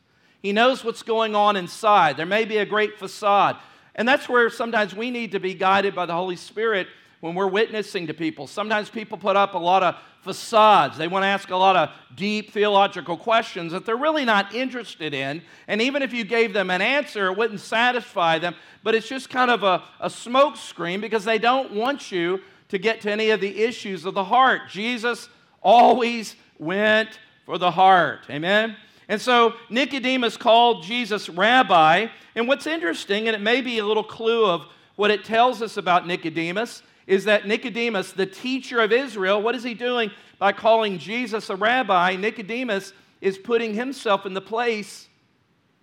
He 0.42 0.52
knows 0.52 0.84
what's 0.84 1.02
going 1.02 1.36
on 1.36 1.56
inside. 1.56 2.16
There 2.16 2.26
may 2.28 2.46
be 2.46 2.58
a 2.58 2.66
great 2.66 3.00
facade. 3.00 3.58
And 3.96 4.08
that's 4.08 4.30
where 4.30 4.52
sometimes 4.52 4.96
we 4.96 5.10
need 5.10 5.32
to 5.32 5.40
be 5.40 5.56
guided 5.56 5.96
by 5.96 6.06
the 6.06 6.14
Holy 6.14 6.36
Spirit 6.36 6.88
when 7.24 7.36
we're 7.36 7.48
witnessing 7.48 8.08
to 8.08 8.14
people. 8.14 8.48
Sometimes 8.48 8.90
people 8.90 9.18
put 9.18 9.38
up 9.38 9.54
a 9.54 9.58
lot 9.58 9.82
of 9.82 9.96
facades. 10.24 10.98
They 10.98 11.08
want 11.08 11.24
to 11.24 11.28
ask 11.28 11.50
a 11.52 11.56
lot 11.56 11.78
of 11.78 11.90
deep 12.14 12.52
theological 12.52 13.16
questions 13.16 13.72
that 13.72 13.86
they're 13.86 13.96
really 13.96 14.26
not 14.26 14.54
interested 14.54 15.14
in. 15.14 15.42
And 15.70 15.82
even 15.82 16.02
if 16.02 16.12
you 16.12 16.26
gave 16.26 16.52
them 16.52 16.70
an 16.70 16.82
answer, 16.82 17.28
it 17.28 17.38
wouldn't 17.38 17.62
satisfy 17.62 18.40
them. 18.40 18.56
But 18.84 18.94
it's 18.94 19.08
just 19.08 19.30
kind 19.30 19.50
of 19.50 19.64
a, 19.64 19.82
a 20.02 20.10
smoke 20.10 20.58
screen 20.58 21.00
because 21.00 21.24
they 21.24 21.38
don't 21.38 21.72
want 21.72 22.12
you 22.12 22.42
to 22.68 22.78
get 22.78 23.00
to 23.00 23.12
any 23.14 23.30
of 23.30 23.40
the 23.40 23.64
issues 23.64 24.04
of 24.04 24.16
the 24.16 24.26
heart. 24.26 24.64
Jesus 24.70 25.30
always 25.62 26.36
went 26.60 27.20
for 27.46 27.58
the 27.58 27.72
heart. 27.72 28.26
Amen? 28.30 28.76
And 29.08 29.22
so 29.22 29.54
Nicodemus 29.70 30.36
called 30.36 30.84
Jesus 30.84 31.30
rabbi. 31.30 32.08
And 32.36 32.50
what's 32.50 32.68
interesting, 32.68 33.30
and 33.30 33.36
it 33.36 33.42
may 33.42 33.62
be 33.62 33.78
a 33.78 33.86
little 33.86 34.04
clue 34.04 34.46
of 34.46 34.66
what 34.98 35.10
it 35.10 35.24
tells 35.24 35.62
us 35.62 35.78
about 35.78 36.06
Nicodemus, 36.06 36.84
is 37.08 37.26
that 37.26 37.48
Nicodemus, 37.48 38.12
the 38.12 38.26
teacher 38.26 38.80
of 38.80 38.92
Israel, 38.92 39.42
what 39.42 39.56
is 39.56 39.64
he 39.64 39.74
doing 39.74 40.12
by 40.40 40.52
calling 40.52 40.98
Jesus 40.98 41.50
a 41.50 41.56
rabbi? 41.56 42.16
Nicodemus 42.16 42.94
is 43.22 43.38
putting 43.38 43.74
himself 43.74 44.26
in 44.26 44.34
the 44.34 44.42
place 44.42 45.08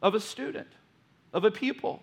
of 0.02 0.14
a 0.14 0.20
student, 0.20 0.68
of 1.32 1.44
a 1.44 1.50
pupil, 1.50 2.02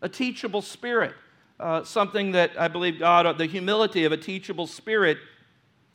a 0.00 0.08
teachable 0.08 0.62
spirit. 0.62 1.14
Uh, 1.60 1.84
something 1.84 2.32
that 2.32 2.50
I 2.58 2.66
believe 2.66 2.98
God, 2.98 3.38
the 3.38 3.46
humility 3.46 4.04
of 4.04 4.10
a 4.10 4.16
teachable 4.16 4.66
spirit, 4.66 5.18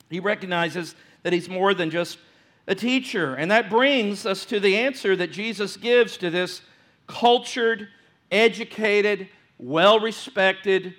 he 0.10 0.20
recognizes 0.22 0.96
that 1.24 1.34
he's 1.34 1.50
more 1.50 1.74
than 1.74 1.90
just 1.90 2.18
a 2.66 2.76
teacher. 2.76 3.36
And 3.36 3.52
that 3.52 3.70
brings 3.70 4.26
us 4.26 4.46
to 4.46 4.60
the 4.60 4.78
answer 4.78 5.16
that 5.18 5.32
Jesus 5.32 5.76
gives 5.76 6.16
to 6.18 6.30
this 6.30 6.62
cultured, 7.08 7.90
educated, 8.32 9.28
well 9.58 10.00
respected 10.00 10.94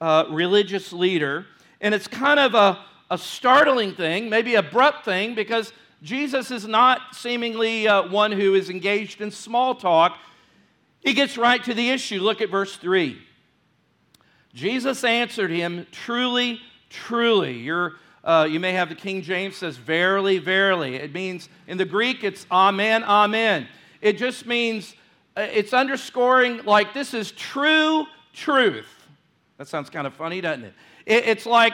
uh, 0.00 0.24
religious 0.30 0.92
leader. 0.92 1.46
And 1.80 1.94
it's 1.94 2.08
kind 2.08 2.40
of 2.40 2.54
a, 2.54 2.78
a 3.10 3.18
startling 3.18 3.94
thing, 3.94 4.28
maybe 4.28 4.54
abrupt 4.54 5.04
thing, 5.04 5.34
because 5.34 5.72
Jesus 6.02 6.50
is 6.50 6.66
not 6.66 7.14
seemingly 7.14 7.88
uh, 7.88 8.08
one 8.08 8.32
who 8.32 8.54
is 8.54 8.70
engaged 8.70 9.20
in 9.20 9.30
small 9.30 9.74
talk. 9.74 10.18
He 11.00 11.14
gets 11.14 11.38
right 11.38 11.62
to 11.64 11.74
the 11.74 11.90
issue. 11.90 12.20
Look 12.20 12.40
at 12.40 12.50
verse 12.50 12.76
3. 12.76 13.18
Jesus 14.54 15.02
answered 15.02 15.50
him, 15.50 15.86
Truly, 15.90 16.60
truly. 16.88 17.58
You're, 17.58 17.94
uh, 18.22 18.46
you 18.48 18.60
may 18.60 18.72
have 18.72 18.88
the 18.88 18.94
King 18.94 19.22
James 19.22 19.56
says, 19.56 19.76
Verily, 19.76 20.38
verily. 20.38 20.96
It 20.96 21.12
means, 21.12 21.48
in 21.66 21.76
the 21.76 21.84
Greek, 21.84 22.22
it's 22.22 22.46
Amen, 22.50 23.02
Amen. 23.04 23.66
It 24.00 24.16
just 24.18 24.46
means, 24.46 24.94
uh, 25.36 25.46
it's 25.50 25.72
underscoring 25.72 26.64
like 26.64 26.94
this 26.94 27.14
is 27.14 27.32
true 27.32 28.06
truth. 28.32 29.03
That 29.64 29.70
sounds 29.70 29.88
kind 29.88 30.06
of 30.06 30.12
funny, 30.12 30.42
doesn't 30.42 30.64
it? 30.64 30.74
it 31.06 31.24
it's 31.26 31.46
like 31.46 31.72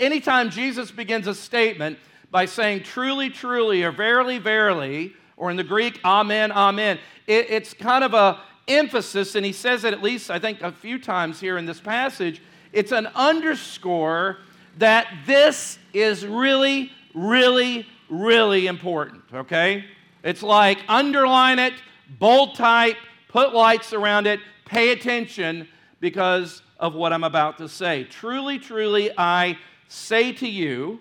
anytime 0.00 0.50
Jesus 0.50 0.90
begins 0.90 1.28
a 1.28 1.34
statement 1.36 1.96
by 2.32 2.44
saying 2.44 2.82
truly, 2.82 3.30
truly, 3.30 3.84
or 3.84 3.92
verily, 3.92 4.38
verily, 4.38 5.12
or 5.36 5.48
in 5.48 5.56
the 5.56 5.62
Greek, 5.62 6.00
amen, 6.04 6.50
amen, 6.50 6.98
it, 7.28 7.46
it's 7.50 7.72
kind 7.72 8.02
of 8.02 8.14
a 8.14 8.40
emphasis, 8.66 9.36
and 9.36 9.46
he 9.46 9.52
says 9.52 9.84
it 9.84 9.92
at 9.92 10.02
least, 10.02 10.28
I 10.28 10.40
think, 10.40 10.60
a 10.60 10.72
few 10.72 10.98
times 10.98 11.38
here 11.38 11.56
in 11.56 11.66
this 11.66 11.80
passage. 11.80 12.42
It's 12.72 12.90
an 12.90 13.06
underscore 13.14 14.38
that 14.78 15.06
this 15.24 15.78
is 15.92 16.26
really, 16.26 16.90
really, 17.14 17.86
really 18.08 18.66
important, 18.66 19.22
okay? 19.32 19.84
It's 20.24 20.42
like 20.42 20.78
underline 20.88 21.60
it, 21.60 21.74
bold 22.18 22.56
type, 22.56 22.96
put 23.28 23.54
lights 23.54 23.92
around 23.92 24.26
it, 24.26 24.40
pay 24.64 24.90
attention 24.90 25.68
because 26.00 26.60
of 26.78 26.94
what 26.94 27.12
I'm 27.12 27.24
about 27.24 27.58
to 27.58 27.68
say. 27.68 28.04
Truly, 28.04 28.58
truly, 28.58 29.10
I 29.16 29.58
say 29.88 30.32
to 30.32 30.48
you 30.48 31.00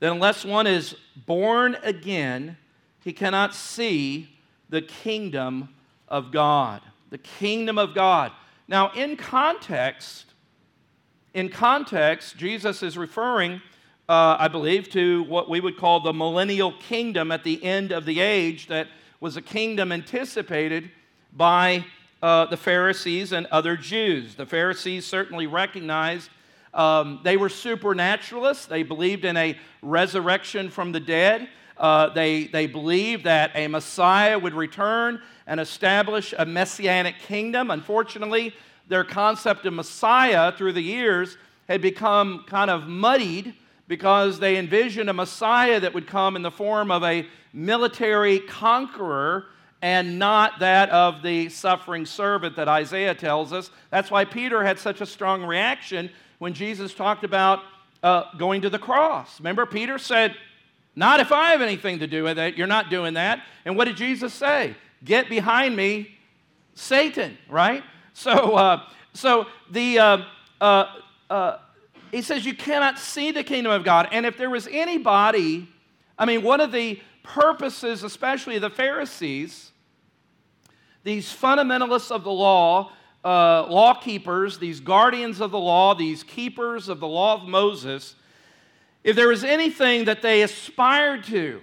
that 0.00 0.12
unless 0.12 0.44
one 0.44 0.66
is 0.66 0.94
born 1.26 1.76
again, 1.82 2.56
he 3.02 3.12
cannot 3.12 3.54
see 3.54 4.28
the 4.68 4.82
kingdom 4.82 5.68
of 6.08 6.32
God. 6.32 6.80
The 7.10 7.18
kingdom 7.18 7.78
of 7.78 7.94
God. 7.94 8.32
Now, 8.66 8.92
in 8.92 9.16
context, 9.16 10.26
in 11.34 11.48
context, 11.48 12.36
Jesus 12.36 12.82
is 12.82 12.96
referring, 12.96 13.60
uh, 14.08 14.36
I 14.38 14.48
believe, 14.48 14.88
to 14.90 15.24
what 15.24 15.50
we 15.50 15.60
would 15.60 15.76
call 15.76 16.00
the 16.00 16.12
millennial 16.12 16.72
kingdom 16.72 17.30
at 17.30 17.44
the 17.44 17.62
end 17.62 17.92
of 17.92 18.04
the 18.04 18.20
age, 18.20 18.68
that 18.68 18.88
was 19.20 19.36
a 19.36 19.42
kingdom 19.42 19.92
anticipated 19.92 20.90
by 21.32 21.84
uh, 22.24 22.46
the 22.46 22.56
Pharisees 22.56 23.32
and 23.32 23.46
other 23.48 23.76
Jews. 23.76 24.34
The 24.34 24.46
Pharisees 24.46 25.04
certainly 25.04 25.46
recognized 25.46 26.30
um, 26.72 27.20
they 27.22 27.36
were 27.36 27.50
supernaturalists, 27.50 28.64
they 28.64 28.82
believed 28.82 29.26
in 29.26 29.36
a 29.36 29.58
resurrection 29.82 30.70
from 30.70 30.90
the 30.90 31.00
dead. 31.00 31.50
Uh, 31.76 32.08
they, 32.08 32.44
they 32.44 32.66
believed 32.66 33.24
that 33.24 33.50
a 33.54 33.68
Messiah 33.68 34.38
would 34.38 34.54
return 34.54 35.20
and 35.46 35.60
establish 35.60 36.32
a 36.38 36.46
messianic 36.46 37.18
kingdom. 37.18 37.70
Unfortunately, 37.70 38.54
their 38.88 39.04
concept 39.04 39.66
of 39.66 39.74
Messiah 39.74 40.50
through 40.50 40.72
the 40.72 40.82
years 40.82 41.36
had 41.68 41.82
become 41.82 42.44
kind 42.46 42.70
of 42.70 42.88
muddied 42.88 43.52
because 43.86 44.38
they 44.38 44.56
envisioned 44.56 45.10
a 45.10 45.12
Messiah 45.12 45.78
that 45.78 45.92
would 45.92 46.06
come 46.06 46.36
in 46.36 46.42
the 46.42 46.50
form 46.50 46.90
of 46.90 47.04
a 47.04 47.26
military 47.52 48.38
conqueror 48.40 49.44
and 49.84 50.18
not 50.18 50.60
that 50.60 50.88
of 50.88 51.20
the 51.20 51.50
suffering 51.50 52.06
servant 52.06 52.56
that 52.56 52.68
Isaiah 52.68 53.14
tells 53.14 53.52
us. 53.52 53.70
That's 53.90 54.10
why 54.10 54.24
Peter 54.24 54.64
had 54.64 54.78
such 54.78 55.02
a 55.02 55.06
strong 55.06 55.44
reaction 55.44 56.08
when 56.38 56.54
Jesus 56.54 56.94
talked 56.94 57.22
about 57.22 57.60
uh, 58.02 58.34
going 58.38 58.62
to 58.62 58.70
the 58.70 58.78
cross. 58.78 59.38
Remember, 59.40 59.66
Peter 59.66 59.98
said, 59.98 60.36
not 60.96 61.20
if 61.20 61.32
I 61.32 61.50
have 61.50 61.60
anything 61.60 61.98
to 61.98 62.06
do 62.06 62.24
with 62.24 62.38
it. 62.38 62.56
You're 62.56 62.66
not 62.66 62.88
doing 62.88 63.12
that. 63.14 63.44
And 63.66 63.76
what 63.76 63.84
did 63.84 63.98
Jesus 63.98 64.32
say? 64.32 64.74
Get 65.04 65.28
behind 65.28 65.76
me, 65.76 66.16
Satan, 66.74 67.36
right? 67.50 67.82
So, 68.14 68.56
uh, 68.56 68.86
so 69.12 69.48
the, 69.70 69.98
uh, 69.98 70.18
uh, 70.62 70.86
uh, 71.28 71.58
he 72.10 72.22
says 72.22 72.46
you 72.46 72.54
cannot 72.54 72.98
see 72.98 73.32
the 73.32 73.44
kingdom 73.44 73.70
of 73.70 73.84
God. 73.84 74.08
And 74.12 74.24
if 74.24 74.38
there 74.38 74.48
was 74.48 74.66
anybody, 74.66 75.68
I 76.18 76.24
mean, 76.24 76.42
one 76.42 76.62
of 76.62 76.72
the 76.72 77.02
purposes, 77.22 78.02
especially 78.02 78.58
the 78.58 78.70
Pharisees, 78.70 79.72
these 81.04 81.32
fundamentalists 81.32 82.10
of 82.10 82.24
the 82.24 82.32
law, 82.32 82.90
uh, 83.24 83.66
law 83.68 83.94
keepers, 83.94 84.58
these 84.58 84.80
guardians 84.80 85.40
of 85.40 85.50
the 85.50 85.58
law, 85.58 85.94
these 85.94 86.22
keepers 86.22 86.88
of 86.88 86.98
the 86.98 87.06
law 87.06 87.34
of 87.34 87.46
Moses, 87.48 88.14
if 89.04 89.14
there 89.14 89.28
was 89.28 89.44
anything 89.44 90.06
that 90.06 90.22
they 90.22 90.42
aspired 90.42 91.24
to 91.24 91.60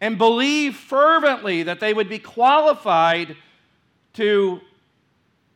and 0.00 0.16
believed 0.16 0.76
fervently 0.76 1.64
that 1.64 1.80
they 1.80 1.92
would 1.92 2.08
be 2.08 2.18
qualified 2.18 3.36
to, 4.14 4.60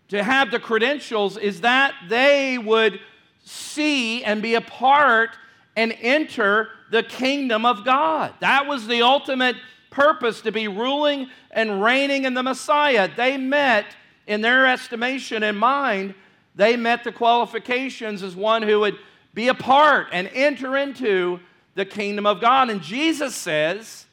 to 0.08 0.22
have 0.22 0.50
the 0.50 0.58
credentials, 0.58 1.36
is 1.36 1.60
that 1.60 1.94
they 2.08 2.58
would 2.58 3.00
see 3.44 4.24
and 4.24 4.42
be 4.42 4.54
a 4.56 4.60
part 4.60 5.30
and 5.76 5.96
enter 6.00 6.68
the 6.90 7.02
kingdom 7.02 7.64
of 7.64 7.84
God. 7.84 8.34
That 8.40 8.66
was 8.66 8.86
the 8.86 9.02
ultimate 9.02 9.56
purpose 9.94 10.40
to 10.42 10.52
be 10.52 10.68
ruling 10.68 11.28
and 11.50 11.82
reigning 11.82 12.24
in 12.24 12.34
the 12.34 12.42
Messiah. 12.42 13.08
They 13.14 13.36
met, 13.36 13.86
in 14.26 14.40
their 14.40 14.66
estimation 14.66 15.42
and 15.42 15.56
mind, 15.56 16.14
they 16.54 16.76
met 16.76 17.04
the 17.04 17.12
qualifications 17.12 18.22
as 18.22 18.34
one 18.34 18.62
who 18.62 18.80
would 18.80 18.98
be 19.32 19.48
a 19.48 19.54
part 19.54 20.08
and 20.12 20.28
enter 20.34 20.76
into 20.76 21.40
the 21.74 21.84
kingdom 21.84 22.26
of 22.26 22.40
God. 22.40 22.70
And 22.70 22.82
Jesus 22.82 23.34
says 23.34 24.06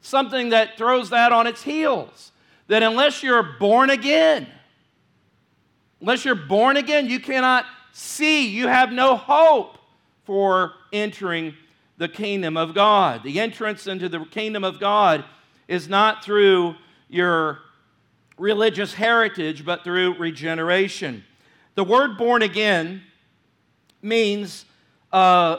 something 0.00 0.50
that 0.50 0.76
throws 0.76 1.10
that 1.10 1.32
on 1.32 1.46
its 1.46 1.62
heels 1.62 2.32
that 2.68 2.82
unless 2.82 3.22
you're 3.22 3.42
born 3.42 3.90
again, 3.90 4.46
unless 6.00 6.24
you're 6.24 6.34
born 6.34 6.76
again, 6.76 7.08
you 7.08 7.20
cannot 7.20 7.66
see, 7.92 8.48
you 8.48 8.66
have 8.66 8.92
no 8.92 9.16
hope 9.16 9.78
for 10.24 10.72
entering 10.92 11.54
the 12.02 12.08
kingdom 12.08 12.56
of 12.56 12.74
God. 12.74 13.22
The 13.22 13.38
entrance 13.38 13.86
into 13.86 14.08
the 14.08 14.24
kingdom 14.24 14.64
of 14.64 14.80
God 14.80 15.24
is 15.68 15.88
not 15.88 16.24
through 16.24 16.74
your 17.08 17.60
religious 18.36 18.92
heritage, 18.92 19.64
but 19.64 19.84
through 19.84 20.18
regeneration. 20.18 21.22
The 21.76 21.84
word 21.84 22.18
born 22.18 22.42
again 22.42 23.02
means 24.02 24.64
uh, 25.12 25.58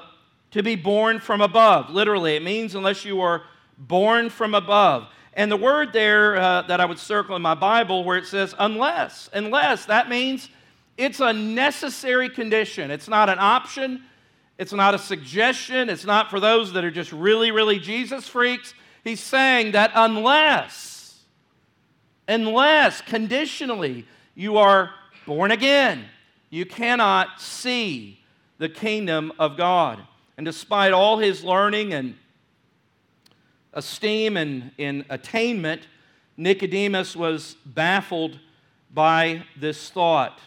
to 0.51 0.61
be 0.61 0.75
born 0.75 1.19
from 1.19 1.39
above. 1.39 1.89
Literally, 1.89 2.35
it 2.35 2.43
means 2.43 2.75
unless 2.75 3.05
you 3.05 3.21
are 3.21 3.43
born 3.77 4.29
from 4.29 4.53
above. 4.53 5.07
And 5.35 5.49
the 5.49 5.57
word 5.57 5.93
there 5.93 6.35
uh, 6.35 6.63
that 6.63 6.81
I 6.81 6.85
would 6.85 6.99
circle 6.99 7.37
in 7.37 7.41
my 7.41 7.55
Bible 7.55 8.03
where 8.03 8.17
it 8.17 8.25
says 8.25 8.53
unless, 8.59 9.29
unless, 9.31 9.85
that 9.85 10.09
means 10.09 10.49
it's 10.97 11.21
a 11.21 11.31
necessary 11.31 12.29
condition. 12.29 12.91
It's 12.91 13.07
not 13.07 13.29
an 13.29 13.39
option, 13.39 14.03
it's 14.63 14.71
not 14.71 14.95
a 14.95 14.97
suggestion, 14.97 15.89
it's 15.89 16.05
not 16.05 16.29
for 16.29 16.39
those 16.39 16.71
that 16.71 16.85
are 16.85 16.89
just 16.89 17.11
really, 17.11 17.51
really 17.51 17.79
Jesus 17.79 18.29
freaks. 18.29 18.73
He's 19.03 19.19
saying 19.19 19.73
that 19.73 19.91
unless, 19.93 21.19
unless 22.29 23.01
conditionally 23.01 24.05
you 24.35 24.55
are 24.55 24.91
born 25.25 25.51
again, 25.51 26.05
you 26.49 26.65
cannot 26.65 27.41
see 27.41 28.21
the 28.57 28.69
kingdom 28.69 29.33
of 29.37 29.57
God. 29.57 29.99
And 30.37 30.45
despite 30.45 30.93
all 30.93 31.17
his 31.17 31.43
learning 31.43 31.93
and 31.93 32.15
esteem 33.73 34.37
and 34.37 34.71
in 34.77 35.03
attainment, 35.09 35.89
Nicodemus 36.37 37.17
was 37.17 37.57
baffled 37.65 38.39
by 38.93 39.43
this 39.59 39.89
thought. 39.89 40.39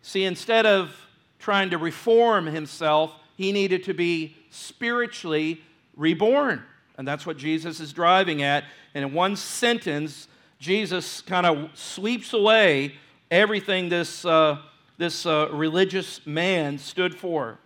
See, 0.00 0.24
instead 0.24 0.64
of 0.64 1.07
trying 1.38 1.70
to 1.70 1.78
reform 1.78 2.46
himself, 2.46 3.14
he 3.36 3.52
needed 3.52 3.84
to 3.84 3.94
be 3.94 4.36
spiritually 4.50 5.62
reborn. 5.96 6.62
And 6.96 7.06
that's 7.06 7.24
what 7.24 7.36
Jesus 7.36 7.80
is 7.80 7.92
driving 7.92 8.42
at. 8.42 8.64
And 8.94 9.04
in 9.04 9.12
one 9.12 9.36
sentence, 9.36 10.28
Jesus 10.58 11.20
kind 11.20 11.46
of 11.46 11.70
sweeps 11.74 12.32
away 12.32 12.94
everything 13.30 13.88
this 13.88 14.24
uh, 14.24 14.58
this 14.98 15.26
uh, 15.26 15.48
religious 15.52 16.26
man 16.26 16.76
stood 16.76 17.14
for. 17.14 17.56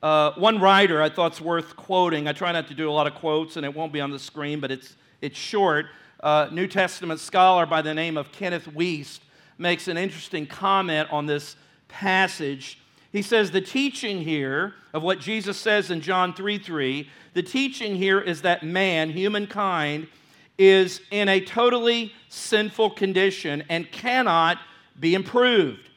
Uh, 0.00 0.30
one 0.36 0.60
writer 0.60 1.02
I 1.02 1.08
thought's 1.08 1.40
worth 1.40 1.74
quoting. 1.74 2.28
I 2.28 2.32
try 2.32 2.52
not 2.52 2.68
to 2.68 2.74
do 2.74 2.88
a 2.88 2.92
lot 2.92 3.08
of 3.08 3.16
quotes, 3.16 3.56
and 3.56 3.66
it 3.66 3.74
won't 3.74 3.92
be 3.92 4.00
on 4.00 4.12
the 4.12 4.18
screen, 4.18 4.60
but 4.60 4.70
it's, 4.70 4.94
it's 5.20 5.36
short. 5.36 5.86
Uh, 6.20 6.48
New 6.52 6.68
Testament 6.68 7.18
scholar 7.18 7.66
by 7.66 7.82
the 7.82 7.92
name 7.92 8.16
of 8.16 8.30
Kenneth 8.30 8.66
Wuest 8.66 9.18
makes 9.58 9.88
an 9.88 9.96
interesting 9.96 10.46
comment 10.46 11.08
on 11.10 11.26
this 11.26 11.56
passage. 11.88 12.78
He 13.12 13.22
says 13.22 13.50
the 13.50 13.60
teaching 13.60 14.22
here 14.22 14.74
of 14.92 15.02
what 15.02 15.20
Jesus 15.20 15.56
says 15.56 15.90
in 15.90 16.00
John 16.00 16.34
3 16.34 16.58
3, 16.58 17.08
the 17.34 17.42
teaching 17.42 17.96
here 17.96 18.20
is 18.20 18.42
that 18.42 18.62
man, 18.62 19.10
humankind, 19.10 20.08
is 20.58 21.00
in 21.10 21.28
a 21.28 21.40
totally 21.40 22.12
sinful 22.28 22.90
condition 22.90 23.64
and 23.68 23.90
cannot 23.90 24.58
be 24.98 25.14
improved. 25.14 25.88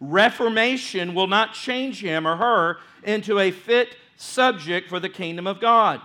Reformation 0.00 1.14
will 1.14 1.26
not 1.26 1.54
change 1.54 2.02
him 2.02 2.26
or 2.26 2.36
her 2.36 2.78
into 3.02 3.38
a 3.38 3.50
fit 3.50 3.96
subject 4.16 4.88
for 4.88 5.00
the 5.00 5.08
kingdom 5.08 5.46
of 5.46 5.60
God. 5.60 6.00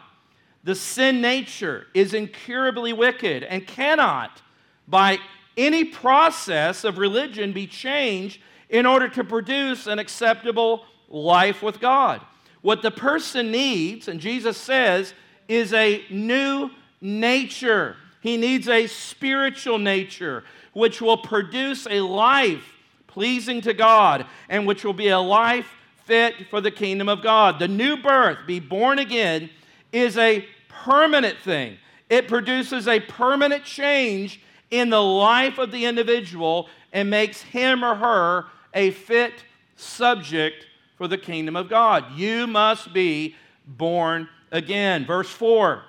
The 0.63 0.75
sin 0.75 1.19
nature 1.19 1.87
is 1.93 2.13
incurably 2.13 2.93
wicked 2.93 3.43
and 3.43 3.67
cannot, 3.67 4.41
by 4.87 5.17
any 5.57 5.83
process 5.83 6.83
of 6.83 6.97
religion, 6.97 7.51
be 7.51 7.67
changed 7.67 8.39
in 8.73 8.87
order 8.87 9.07
to 9.07 9.23
produce 9.23 9.85
an 9.85 9.99
acceptable 9.99 10.83
life 11.07 11.61
with 11.61 11.79
God. 11.79 12.19
What 12.61 12.81
the 12.81 12.89
person 12.89 13.51
needs, 13.51 14.07
and 14.07 14.19
Jesus 14.19 14.57
says, 14.57 15.13
is 15.47 15.73
a 15.73 16.03
new 16.09 16.71
nature. 16.99 17.95
He 18.21 18.35
needs 18.35 18.67
a 18.67 18.87
spiritual 18.87 19.77
nature 19.77 20.43
which 20.73 21.01
will 21.01 21.17
produce 21.17 21.85
a 21.85 22.01
life 22.01 22.73
pleasing 23.05 23.61
to 23.61 23.75
God 23.75 24.25
and 24.49 24.65
which 24.65 24.83
will 24.83 24.93
be 24.93 25.09
a 25.09 25.19
life 25.19 25.67
fit 26.05 26.33
for 26.49 26.59
the 26.59 26.71
kingdom 26.71 27.07
of 27.07 27.21
God. 27.21 27.59
The 27.59 27.67
new 27.67 27.97
birth, 27.97 28.39
be 28.47 28.59
born 28.59 28.97
again, 28.97 29.51
is 29.91 30.17
a 30.17 30.47
permanent 30.67 31.37
thing. 31.37 31.77
It 32.09 32.27
produces 32.27 32.87
a 32.87 33.01
permanent 33.01 33.65
change 33.65 34.41
in 34.71 34.89
the 34.89 35.01
life 35.01 35.59
of 35.59 35.71
the 35.71 35.85
individual 35.85 36.69
and 36.91 37.11
makes 37.11 37.39
him 37.41 37.85
or 37.85 37.93
her 37.93 38.45
a 38.73 38.91
fit 38.91 39.33
subject 39.75 40.67
for 40.97 41.07
the 41.07 41.17
kingdom 41.17 41.55
of 41.55 41.69
God. 41.69 42.13
You 42.15 42.47
must 42.47 42.93
be 42.93 43.35
born 43.65 44.27
again. 44.51 45.05
Verse 45.05 45.29
4 45.29 45.83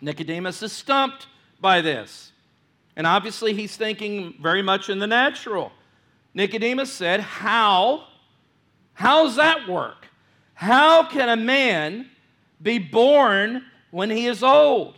Nicodemus 0.00 0.62
is 0.62 0.72
stumped 0.72 1.28
by 1.60 1.80
this. 1.80 2.32
And 2.96 3.06
obviously, 3.06 3.54
he's 3.54 3.76
thinking 3.76 4.34
very 4.40 4.62
much 4.62 4.90
in 4.90 4.98
the 4.98 5.06
natural. 5.06 5.72
Nicodemus 6.34 6.92
said, 6.92 7.20
How? 7.20 8.04
How's 8.94 9.36
that 9.36 9.68
work? 9.68 10.08
How 10.54 11.04
can 11.04 11.28
a 11.28 11.36
man 11.36 12.10
be 12.60 12.78
born 12.78 13.64
when 13.90 14.10
he 14.10 14.26
is 14.26 14.42
old? 14.42 14.96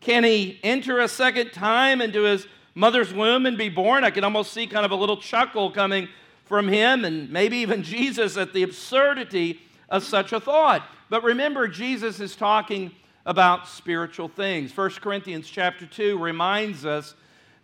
Can 0.00 0.24
he 0.24 0.58
enter 0.62 1.00
a 1.00 1.08
second 1.08 1.52
time 1.52 2.00
into 2.00 2.22
his 2.22 2.46
mother's 2.74 3.12
womb 3.12 3.46
and 3.46 3.58
be 3.58 3.68
born? 3.68 4.04
I 4.04 4.10
can 4.10 4.24
almost 4.24 4.52
see 4.52 4.66
kind 4.66 4.84
of 4.84 4.92
a 4.92 4.96
little 4.96 5.16
chuckle 5.16 5.70
coming 5.70 6.08
from 6.46 6.68
him 6.68 7.04
and 7.04 7.30
maybe 7.30 7.58
even 7.58 7.82
Jesus 7.82 8.36
at 8.36 8.52
the 8.52 8.62
absurdity 8.62 9.60
of 9.88 10.02
such 10.02 10.32
a 10.32 10.40
thought. 10.40 10.82
But 11.08 11.22
remember, 11.22 11.68
Jesus 11.68 12.18
is 12.20 12.34
talking 12.34 12.92
about 13.24 13.68
spiritual 13.68 14.28
things. 14.28 14.74
1 14.76 14.90
Corinthians 15.00 15.48
chapter 15.48 15.86
2 15.86 16.18
reminds 16.18 16.86
us 16.86 17.14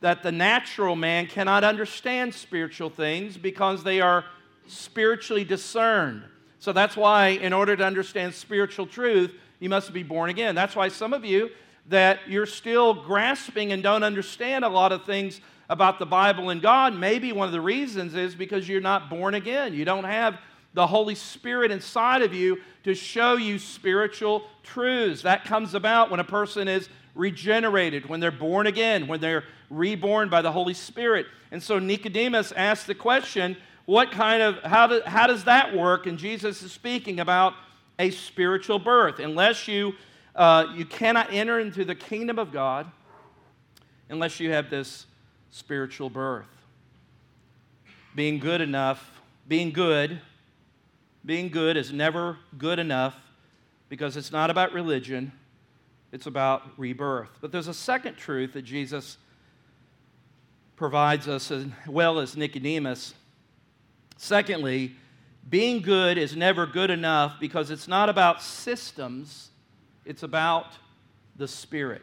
that 0.00 0.22
the 0.22 0.32
natural 0.32 0.96
man 0.96 1.26
cannot 1.26 1.62
understand 1.62 2.34
spiritual 2.34 2.90
things 2.90 3.36
because 3.36 3.84
they 3.84 4.00
are 4.00 4.24
spiritually 4.66 5.44
discerned. 5.44 6.22
So 6.58 6.72
that's 6.72 6.96
why, 6.96 7.28
in 7.28 7.52
order 7.52 7.76
to 7.76 7.84
understand 7.84 8.34
spiritual 8.34 8.86
truth, 8.86 9.32
you 9.60 9.68
must 9.68 9.92
be 9.92 10.02
born 10.02 10.30
again. 10.30 10.54
That's 10.54 10.74
why 10.74 10.88
some 10.88 11.12
of 11.12 11.24
you 11.24 11.50
that 11.88 12.20
you're 12.28 12.46
still 12.46 12.94
grasping 12.94 13.72
and 13.72 13.82
don't 13.82 14.02
understand 14.02 14.64
a 14.64 14.68
lot 14.68 14.92
of 14.92 15.04
things 15.04 15.40
about 15.68 15.98
the 15.98 16.06
Bible 16.06 16.50
and 16.50 16.60
God, 16.60 16.94
maybe 16.94 17.32
one 17.32 17.46
of 17.46 17.52
the 17.52 17.60
reasons 17.60 18.14
is 18.14 18.34
because 18.34 18.68
you're 18.68 18.80
not 18.80 19.08
born 19.08 19.34
again. 19.34 19.74
You 19.74 19.84
don't 19.84 20.04
have 20.04 20.38
the 20.74 20.86
Holy 20.86 21.14
Spirit 21.14 21.70
inside 21.70 22.22
of 22.22 22.34
you 22.34 22.58
to 22.84 22.94
show 22.94 23.36
you 23.36 23.58
spiritual 23.58 24.44
truths. 24.62 25.22
That 25.22 25.44
comes 25.44 25.74
about 25.74 26.10
when 26.10 26.20
a 26.20 26.24
person 26.24 26.68
is 26.68 26.88
regenerated, 27.14 28.08
when 28.08 28.20
they're 28.20 28.30
born 28.30 28.66
again, 28.66 29.06
when 29.06 29.20
they're 29.20 29.44
reborn 29.70 30.28
by 30.28 30.42
the 30.42 30.52
Holy 30.52 30.74
Spirit. 30.74 31.26
And 31.50 31.62
so 31.62 31.78
Nicodemus 31.78 32.52
asked 32.52 32.86
the 32.86 32.94
question, 32.94 33.56
what 33.84 34.10
kind 34.10 34.42
of, 34.42 34.58
how, 34.62 34.86
do, 34.86 35.02
how 35.04 35.26
does 35.26 35.44
that 35.44 35.74
work? 35.74 36.06
And 36.06 36.18
Jesus 36.18 36.62
is 36.62 36.72
speaking 36.72 37.20
about 37.20 37.54
a 37.98 38.10
spiritual 38.10 38.78
birth. 38.78 39.18
Unless 39.18 39.68
you, 39.68 39.92
uh, 40.34 40.66
you 40.74 40.84
cannot 40.84 41.32
enter 41.32 41.60
into 41.60 41.84
the 41.84 41.94
kingdom 41.94 42.38
of 42.38 42.52
God 42.52 42.90
unless 44.08 44.40
you 44.40 44.50
have 44.52 44.70
this 44.70 45.06
spiritual 45.52 46.10
birth. 46.10 46.46
Being 48.16 48.40
good 48.40 48.60
enough, 48.60 49.22
being 49.46 49.70
good, 49.70 50.20
being 51.24 51.48
good 51.48 51.76
is 51.76 51.92
never 51.92 52.38
good 52.58 52.80
enough 52.80 53.14
because 53.88 54.16
it's 54.16 54.32
not 54.32 54.50
about 54.50 54.72
religion, 54.72 55.30
it's 56.10 56.26
about 56.26 56.62
rebirth. 56.76 57.30
But 57.40 57.52
there's 57.52 57.68
a 57.68 57.74
second 57.74 58.16
truth 58.16 58.54
that 58.54 58.62
Jesus 58.62 59.18
provides 60.74 61.28
us 61.28 61.50
as 61.50 61.66
well 61.86 62.18
as 62.18 62.36
Nicodemus. 62.36 63.14
Secondly, 64.16 64.96
being 65.48 65.82
good 65.82 66.18
is 66.18 66.34
never 66.34 66.66
good 66.66 66.90
enough 66.90 67.38
because 67.38 67.70
it's 67.70 67.86
not 67.86 68.08
about 68.08 68.42
systems, 68.42 69.50
it's 70.04 70.22
about 70.22 70.72
the 71.36 71.48
Spirit. 71.48 72.02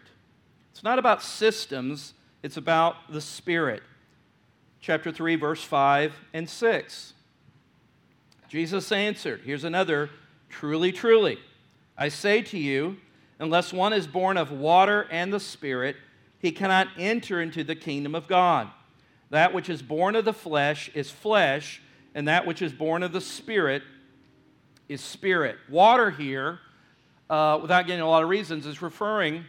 It's 0.72 0.84
not 0.84 1.00
about 1.00 1.24
systems, 1.24 2.14
it's 2.44 2.58
about 2.58 3.12
the 3.12 3.22
Spirit. 3.22 3.84
Chapter 4.82 5.12
3, 5.12 5.36
verse 5.36 5.64
5 5.64 6.14
and 6.34 6.50
6. 6.50 7.14
Jesus 8.48 8.92
answered, 8.92 9.42
Here's 9.44 9.64
another 9.64 10.10
truly, 10.50 10.92
truly. 10.92 11.38
I 11.98 12.10
say 12.10 12.42
to 12.44 12.58
you, 12.58 12.98
unless 13.40 13.74
one 13.74 13.94
is 13.94 14.08
born 14.08 14.38
of 14.38 14.52
water 14.52 15.08
and 15.12 15.32
the 15.32 15.40
Spirit, 15.40 15.98
he 16.40 16.52
cannot 16.52 16.88
enter 16.98 17.42
into 17.42 17.64
the 17.64 17.76
kingdom 17.76 18.16
of 18.16 18.28
God. 18.28 18.70
That 19.30 19.54
which 19.54 19.70
is 19.70 19.82
born 19.82 20.16
of 20.16 20.26
the 20.26 20.34
flesh 20.34 20.90
is 20.96 21.12
flesh, 21.12 21.82
and 22.16 22.28
that 22.28 22.48
which 22.48 22.62
is 22.62 22.74
born 22.74 23.04
of 23.04 23.12
the 23.12 23.22
Spirit 23.22 23.84
is 24.88 25.02
spirit. 25.02 25.58
Water 25.70 26.10
here, 26.10 26.60
uh, 27.30 27.60
without 27.62 27.86
getting 27.86 28.02
a 28.02 28.10
lot 28.10 28.24
of 28.24 28.30
reasons, 28.30 28.66
is 28.66 28.82
referring 28.82 29.46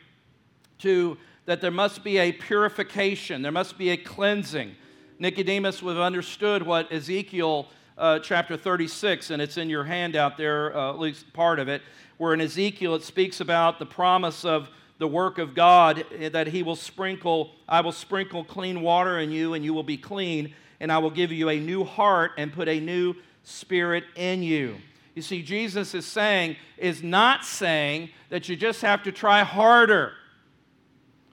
to 0.79 1.17
that 1.47 1.61
there 1.61 1.71
must 1.71 2.05
be 2.05 2.19
a 2.19 2.33
purification, 2.33 3.43
there 3.43 3.53
must 3.53 3.79
be 3.79 3.91
a 3.91 3.97
cleansing. 3.97 4.75
Nicodemus 5.19 5.83
would 5.83 5.97
have 5.97 6.05
understood 6.05 6.63
what 6.63 6.91
Ezekiel 6.93 7.69
uh, 7.99 8.19
chapter 8.19 8.57
36, 8.57 9.31
and 9.31 9.43
it's 9.43 9.59
in 9.59 9.69
your 9.69 9.85
handout 9.85 10.37
there, 10.37 10.77
uh, 10.77 10.91
at 10.91 10.99
least 10.99 11.31
part 11.33 11.59
of 11.59 11.69
it, 11.69 11.83
where 12.17 12.33
in 12.33 12.41
Ezekiel 12.41 12.95
it 12.95 13.03
speaks 13.03 13.41
about 13.41 13.79
the 13.79 13.87
promise 13.87 14.45
of 14.45 14.71
the 14.99 15.07
work 15.07 15.39
of 15.39 15.55
God 15.55 16.05
eh, 16.19 16.29
that 16.31 16.47
He 16.47 16.63
will 16.63 16.77
sprinkle, 16.77 17.53
I 17.69 17.81
will 17.81 17.93
sprinkle 17.93 18.45
clean 18.45 18.81
water 18.81 19.19
in 19.19 19.31
you, 19.31 19.55
and 19.55 19.65
you 19.65 19.75
will 19.75 19.83
be 19.83 19.97
clean, 19.97 20.55
and 20.81 20.91
I 20.91 20.99
will 20.99 21.11
give 21.11 21.33
you 21.33 21.49
a 21.49 21.59
new 21.59 21.85
heart 21.85 22.33
and 22.39 22.53
put 22.53 22.69
a 22.69 22.81
new 22.81 23.15
spirit 23.43 24.05
in 24.17 24.43
you. 24.43 24.77
You 25.15 25.23
see, 25.23 25.43
Jesus 25.43 25.95
is 25.95 26.07
saying, 26.07 26.57
is 26.79 27.03
not 27.03 27.45
saying 27.45 28.11
that 28.31 28.49
you 28.49 28.57
just 28.57 28.81
have 28.83 29.03
to 29.03 29.13
try 29.13 29.43
harder. 29.43 30.13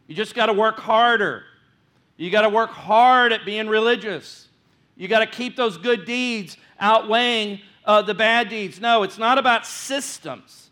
You 0.07 0.15
just 0.15 0.33
got 0.33 0.47
to 0.47 0.53
work 0.53 0.79
harder. 0.79 1.43
You 2.15 2.31
got 2.31 2.41
to 2.41 2.49
work 2.49 2.71
hard 2.71 3.31
at 3.31 3.45
being 3.45 3.67
religious. 3.67 4.47
You 4.95 5.07
got 5.07 5.19
to 5.19 5.27
keep 5.27 5.55
those 5.55 5.77
good 5.77 6.05
deeds 6.05 6.57
outweighing 6.79 7.59
uh, 7.85 8.01
the 8.01 8.15
bad 8.15 8.49
deeds. 8.49 8.81
No, 8.81 9.03
it's 9.03 9.17
not 9.17 9.37
about 9.37 9.67
systems. 9.67 10.69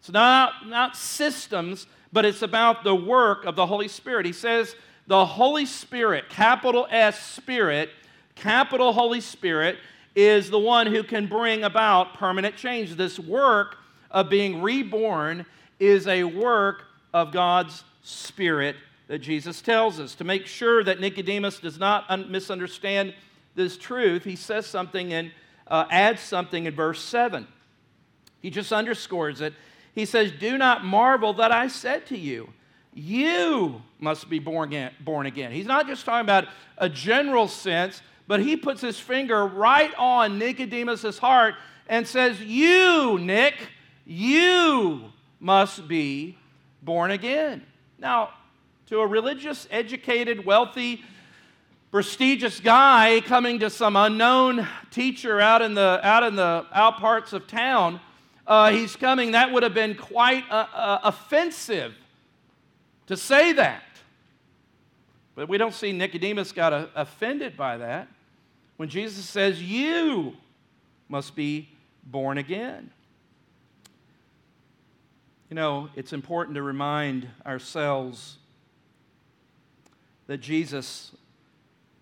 It's 0.00 0.10
not, 0.10 0.66
not 0.68 0.96
systems, 0.96 1.86
but 2.12 2.24
it's 2.24 2.42
about 2.42 2.84
the 2.84 2.94
work 2.94 3.44
of 3.44 3.56
the 3.56 3.66
Holy 3.66 3.88
Spirit. 3.88 4.24
He 4.24 4.32
says, 4.32 4.74
the 5.06 5.26
Holy 5.26 5.66
Spirit, 5.66 6.28
capital 6.28 6.86
S 6.90 7.20
Spirit, 7.20 7.90
capital 8.34 8.92
Holy 8.92 9.20
Spirit, 9.20 9.78
is 10.14 10.50
the 10.50 10.58
one 10.58 10.86
who 10.86 11.02
can 11.02 11.26
bring 11.26 11.64
about 11.64 12.14
permanent 12.14 12.56
change. 12.56 12.94
This 12.94 13.18
work 13.18 13.76
of 14.10 14.30
being 14.30 14.62
reborn 14.62 15.44
is 15.78 16.06
a 16.06 16.24
work 16.24 16.84
of 17.12 17.32
God's 17.32 17.84
Spirit 18.08 18.76
that 19.08 19.18
Jesus 19.18 19.60
tells 19.60 20.00
us. 20.00 20.14
To 20.16 20.24
make 20.24 20.46
sure 20.46 20.82
that 20.84 21.00
Nicodemus 21.00 21.58
does 21.58 21.78
not 21.78 22.04
un- 22.08 22.30
misunderstand 22.30 23.14
this 23.54 23.76
truth, 23.76 24.24
he 24.24 24.36
says 24.36 24.66
something 24.66 25.12
and 25.12 25.30
uh, 25.66 25.84
adds 25.90 26.20
something 26.20 26.66
in 26.66 26.74
verse 26.74 27.02
7. 27.02 27.46
He 28.40 28.50
just 28.50 28.72
underscores 28.72 29.40
it. 29.40 29.54
He 29.94 30.04
says, 30.04 30.32
Do 30.32 30.56
not 30.56 30.84
marvel 30.84 31.34
that 31.34 31.52
I 31.52 31.68
said 31.68 32.06
to 32.06 32.18
you, 32.18 32.52
you 32.94 33.82
must 33.98 34.30
be 34.30 34.38
born 34.38 34.68
again, 34.68 34.92
born 35.00 35.26
again. 35.26 35.52
He's 35.52 35.66
not 35.66 35.86
just 35.86 36.04
talking 36.04 36.24
about 36.24 36.46
a 36.78 36.88
general 36.88 37.48
sense, 37.48 38.00
but 38.26 38.40
he 38.40 38.56
puts 38.56 38.80
his 38.80 38.98
finger 38.98 39.46
right 39.46 39.92
on 39.96 40.38
Nicodemus's 40.38 41.18
heart 41.18 41.54
and 41.88 42.06
says, 42.06 42.40
You, 42.40 43.18
Nick, 43.18 43.54
you 44.06 45.12
must 45.40 45.88
be 45.88 46.38
born 46.82 47.10
again. 47.10 47.64
Now, 47.98 48.30
to 48.86 49.00
a 49.00 49.06
religious, 49.06 49.66
educated, 49.70 50.44
wealthy, 50.44 51.02
prestigious 51.90 52.60
guy 52.60 53.20
coming 53.24 53.58
to 53.58 53.70
some 53.70 53.96
unknown 53.96 54.68
teacher 54.90 55.40
out 55.40 55.62
in 55.62 55.74
the 55.74 56.00
out 56.02 56.22
in 56.22 56.36
the 56.36 56.64
out 56.72 56.98
parts 56.98 57.32
of 57.32 57.46
town, 57.46 58.00
uh, 58.46 58.70
he's 58.70 58.94
coming. 58.94 59.32
That 59.32 59.52
would 59.52 59.62
have 59.64 59.74
been 59.74 59.96
quite 59.96 60.44
uh, 60.48 60.66
uh, 60.72 60.98
offensive 61.02 61.94
to 63.08 63.16
say 63.16 63.52
that. 63.54 63.82
But 65.34 65.48
we 65.48 65.58
don't 65.58 65.74
see 65.74 65.92
Nicodemus 65.92 66.52
got 66.52 66.72
uh, 66.72 66.86
offended 66.94 67.56
by 67.56 67.78
that 67.78 68.08
when 68.76 68.88
Jesus 68.88 69.24
says, 69.24 69.60
"You 69.60 70.36
must 71.08 71.34
be 71.34 71.68
born 72.04 72.38
again." 72.38 72.90
You 75.50 75.54
know, 75.54 75.88
it's 75.96 76.12
important 76.12 76.56
to 76.56 76.62
remind 76.62 77.26
ourselves 77.46 78.36
that 80.26 80.38
Jesus 80.38 81.12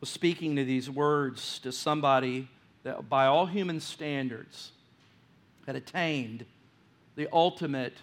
was 0.01 0.11
speaking 0.11 0.57
to 0.57 0.65
these 0.65 0.91
words 0.91 1.61
to 1.61 1.71
somebody 1.71 2.49
that 2.83 3.09
by 3.09 3.27
all 3.27 3.47
human 3.47 3.79
standards 3.79 4.73
had 5.65 5.77
attained 5.77 6.45
the 7.15 7.29
ultimate 7.33 7.95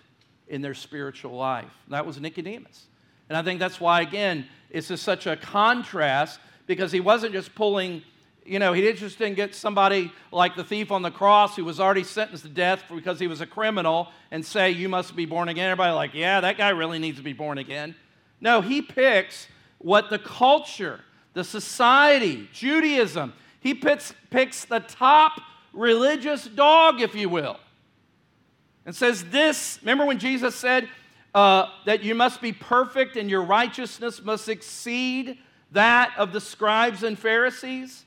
in 0.48 0.62
their 0.62 0.74
spiritual 0.74 1.36
life. 1.36 1.72
That 1.90 2.06
was 2.06 2.22
Nicodemus. 2.22 2.86
And 3.28 3.38
I 3.38 3.42
think 3.42 3.60
that's 3.60 3.82
why, 3.82 4.00
again, 4.00 4.46
it's 4.70 4.88
just 4.88 5.04
such 5.04 5.28
a 5.28 5.36
contrast 5.36 6.40
because 6.68 6.94
he 6.94 7.02
wasn't 7.02 7.34
just 7.34 7.54
pulling, 7.54 8.02
you 8.46 8.60
know, 8.60 8.74
he 8.74 8.92
just 8.94 9.18
didn't 9.18 9.36
get 9.36 9.56
somebody 9.56 10.12
like 10.32 10.56
the 10.56 10.64
thief 10.64 10.92
on 10.92 11.02
the 11.02 11.12
cross 11.12 11.56
who 11.56 11.64
was 11.64 11.80
already 11.80 12.04
sentenced 12.04 12.44
to 12.44 12.50
death 12.50 12.84
because 12.94 13.20
he 13.20 13.28
was 13.28 13.42
a 13.42 13.46
criminal 13.46 14.10
and 14.32 14.46
say, 14.46 14.72
You 14.72 14.90
must 14.90 15.16
be 15.16 15.26
born 15.26 15.50
again. 15.50 15.70
Everybody, 15.70 15.94
like, 15.94 16.14
yeah, 16.14 16.42
that 16.42 16.58
guy 16.58 16.70
really 16.70 17.00
needs 17.00 17.18
to 17.18 17.24
be 17.24 17.34
born 17.34 17.58
again. 17.58 17.96
No, 18.42 18.62
he 18.62 18.82
picks 18.82 19.48
what 19.78 20.10
the 20.10 20.20
culture, 20.20 21.00
the 21.34 21.44
society, 21.44 22.50
Judaism, 22.52 23.34
he 23.60 23.74
picks, 23.74 24.14
picks 24.30 24.66
the 24.66 24.80
top 24.80 25.40
religious 25.72 26.46
dog, 26.46 27.02
if 27.02 27.16
you 27.16 27.30
will, 27.30 27.58
and 28.86 28.94
says, 28.96 29.24
This, 29.26 29.80
remember 29.82 30.06
when 30.06 30.20
Jesus 30.20 30.56
said 30.56 30.90
uh, 31.34 31.68
that 31.86 32.04
you 32.04 32.14
must 32.14 32.42
be 32.42 32.52
perfect 32.52 33.16
and 33.16 33.30
your 33.30 33.44
righteousness 33.44 34.22
must 34.22 34.50
exceed 34.50 35.38
that 35.72 36.14
of 36.18 36.34
the 36.34 36.42
scribes 36.42 37.04
and 37.04 37.18
Pharisees? 37.18 38.04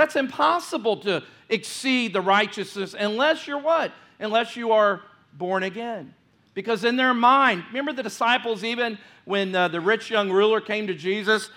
That's 0.00 0.16
impossible 0.16 0.96
to 1.00 1.22
exceed 1.50 2.14
the 2.14 2.22
righteousness 2.22 2.94
unless 2.98 3.46
you're 3.46 3.58
what? 3.58 3.92
Unless 4.18 4.56
you 4.56 4.72
are 4.72 5.02
born 5.34 5.62
again. 5.62 6.14
Because 6.54 6.84
in 6.84 6.96
their 6.96 7.12
mind, 7.12 7.64
remember 7.68 7.92
the 7.92 8.02
disciples, 8.02 8.64
even 8.64 8.96
when 9.26 9.54
uh, 9.54 9.68
the 9.68 9.78
rich 9.78 10.10
young 10.10 10.30
ruler 10.30 10.62
came 10.62 10.86
to 10.86 10.94
Jesus, 10.94 11.50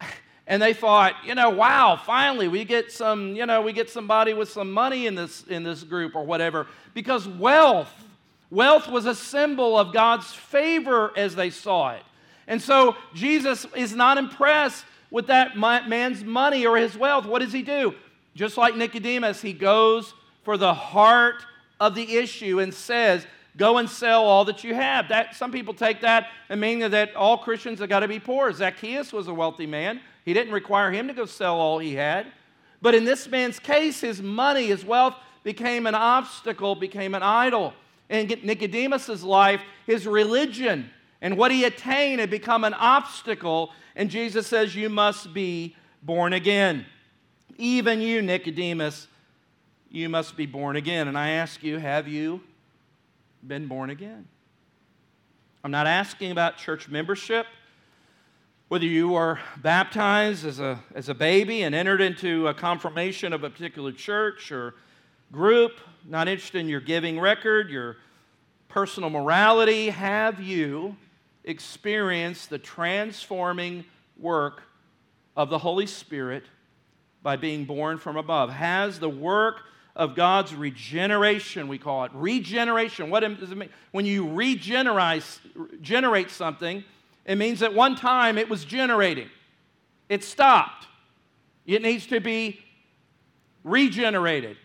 and 0.46 0.62
they 0.62 0.72
thought, 0.72 1.14
you 1.26 1.34
know, 1.34 1.50
wow, 1.50 1.96
finally 1.96 2.46
we 2.46 2.64
get 2.64 2.92
some, 2.92 3.34
you 3.34 3.44
know, 3.44 3.60
we 3.60 3.72
get 3.72 3.90
somebody 3.90 4.34
with 4.34 4.48
some 4.48 4.70
money 4.70 5.08
in 5.08 5.16
this 5.16 5.42
in 5.48 5.64
this 5.64 5.82
group 5.82 6.14
or 6.14 6.24
whatever. 6.24 6.68
Because 6.94 7.26
wealth, 7.26 7.92
wealth 8.50 8.86
was 8.86 9.06
a 9.06 9.16
symbol 9.16 9.76
of 9.76 9.92
God's 9.92 10.32
favor 10.32 11.12
as 11.16 11.34
they 11.34 11.50
saw 11.50 11.90
it. 11.94 12.04
And 12.46 12.62
so 12.62 12.94
Jesus 13.14 13.66
is 13.74 13.96
not 13.96 14.16
impressed 14.16 14.84
with 15.10 15.26
that 15.26 15.56
man's 15.56 16.24
money 16.24 16.66
or 16.66 16.76
his 16.76 16.96
wealth. 16.96 17.26
What 17.26 17.40
does 17.40 17.52
he 17.52 17.62
do? 17.62 17.94
Just 18.34 18.56
like 18.56 18.76
Nicodemus, 18.76 19.42
he 19.42 19.52
goes 19.52 20.14
for 20.44 20.56
the 20.56 20.74
heart 20.74 21.44
of 21.80 21.94
the 21.94 22.16
issue 22.16 22.60
and 22.60 22.72
says, 22.72 23.26
Go 23.56 23.78
and 23.78 23.90
sell 23.90 24.24
all 24.24 24.44
that 24.44 24.62
you 24.62 24.74
have. 24.74 25.08
That, 25.08 25.34
some 25.34 25.50
people 25.50 25.74
take 25.74 26.02
that 26.02 26.28
and 26.48 26.60
mean 26.60 26.78
that 26.78 27.14
all 27.16 27.36
Christians 27.38 27.80
have 27.80 27.88
got 27.88 28.00
to 28.00 28.08
be 28.08 28.20
poor. 28.20 28.52
Zacchaeus 28.52 29.12
was 29.12 29.26
a 29.26 29.34
wealthy 29.34 29.66
man. 29.66 30.00
He 30.24 30.32
didn't 30.32 30.52
require 30.52 30.92
him 30.92 31.08
to 31.08 31.14
go 31.14 31.26
sell 31.26 31.56
all 31.56 31.78
he 31.78 31.94
had. 31.94 32.26
But 32.80 32.94
in 32.94 33.04
this 33.04 33.28
man's 33.28 33.58
case, 33.58 34.00
his 34.00 34.22
money, 34.22 34.66
his 34.66 34.84
wealth 34.84 35.16
became 35.42 35.86
an 35.86 35.94
obstacle, 35.94 36.74
became 36.74 37.14
an 37.14 37.22
idol. 37.22 37.74
In 38.08 38.28
Nicodemus's 38.42 39.22
life, 39.22 39.60
his 39.86 40.06
religion 40.06 40.90
and 41.22 41.36
what 41.36 41.50
he 41.50 41.64
attained 41.64 42.20
had 42.20 42.30
become 42.30 42.64
an 42.64 42.74
obstacle. 42.74 43.72
And 43.94 44.10
Jesus 44.10 44.46
says, 44.46 44.74
You 44.74 44.88
must 44.88 45.34
be 45.34 45.76
born 46.02 46.32
again. 46.32 46.86
Even 47.58 48.00
you, 48.00 48.22
Nicodemus, 48.22 49.06
you 49.90 50.08
must 50.08 50.36
be 50.36 50.46
born 50.46 50.76
again. 50.76 51.08
And 51.08 51.18
I 51.18 51.30
ask 51.30 51.62
you, 51.62 51.78
have 51.78 52.08
you 52.08 52.40
been 53.46 53.66
born 53.66 53.90
again? 53.90 54.26
I'm 55.62 55.70
not 55.70 55.86
asking 55.86 56.30
about 56.30 56.56
church 56.56 56.88
membership. 56.88 57.46
Whether 58.68 58.86
you 58.86 59.10
were 59.10 59.40
baptized 59.58 60.46
as 60.46 60.60
a, 60.60 60.82
as 60.94 61.08
a 61.08 61.14
baby 61.14 61.62
and 61.62 61.74
entered 61.74 62.00
into 62.00 62.46
a 62.46 62.54
confirmation 62.54 63.32
of 63.32 63.42
a 63.42 63.50
particular 63.50 63.90
church 63.90 64.52
or 64.52 64.74
group, 65.32 65.72
not 66.06 66.28
interested 66.28 66.60
in 66.60 66.68
your 66.68 66.80
giving 66.80 67.18
record, 67.18 67.68
your 67.68 67.96
personal 68.68 69.10
morality, 69.10 69.90
have 69.90 70.40
you 70.40 70.96
experienced 71.44 72.50
the 72.50 72.58
transforming 72.58 73.84
work 74.18 74.62
of 75.36 75.50
the 75.50 75.58
Holy 75.58 75.86
Spirit 75.86 76.44
by 77.22 77.36
being 77.36 77.64
born 77.64 77.98
from 77.98 78.16
above? 78.16 78.50
Has 78.50 78.98
the 78.98 79.08
work 79.08 79.62
of 79.96 80.14
God's 80.14 80.54
regeneration, 80.54 81.68
we 81.68 81.78
call 81.78 82.04
it 82.04 82.12
regeneration. 82.14 83.10
What 83.10 83.20
does 83.20 83.50
it 83.50 83.56
mean? 83.56 83.70
When 83.90 84.06
you 84.06 84.32
regenerate 84.32 85.24
generate 85.80 86.30
something, 86.30 86.84
it 87.24 87.36
means 87.36 87.62
at 87.62 87.74
one 87.74 87.96
time 87.96 88.38
it 88.38 88.48
was 88.48 88.64
generating, 88.64 89.28
it 90.08 90.24
stopped. 90.24 90.86
It 91.66 91.82
needs 91.82 92.06
to 92.08 92.20
be 92.20 92.58
regenerated. 93.62 94.56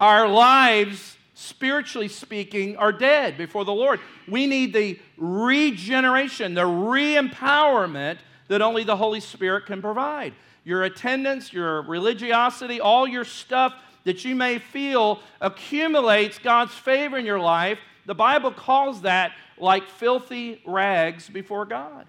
Our 0.00 0.26
lives, 0.26 1.16
spiritually 1.40 2.08
speaking, 2.08 2.76
are 2.76 2.92
dead 2.92 3.38
before 3.38 3.64
the 3.64 3.72
Lord. 3.72 3.98
We 4.28 4.46
need 4.46 4.74
the 4.74 4.98
regeneration, 5.16 6.52
the 6.52 6.66
re 6.66 7.14
empowerment 7.14 8.18
that 8.48 8.60
only 8.60 8.84
the 8.84 8.96
Holy 8.96 9.20
Spirit 9.20 9.64
can 9.64 9.80
provide. 9.80 10.34
Your 10.64 10.82
attendance, 10.82 11.52
your 11.52 11.82
religiosity, 11.82 12.78
all 12.80 13.08
your 13.08 13.24
stuff 13.24 13.74
that 14.04 14.22
you 14.24 14.34
may 14.34 14.58
feel 14.58 15.20
accumulates 15.40 16.38
God's 16.38 16.74
favor 16.74 17.16
in 17.16 17.24
your 17.24 17.40
life. 17.40 17.78
The 18.04 18.14
Bible 18.14 18.52
calls 18.52 19.02
that 19.02 19.32
like 19.56 19.88
filthy 19.88 20.60
rags 20.66 21.28
before 21.28 21.64
God. 21.64 22.06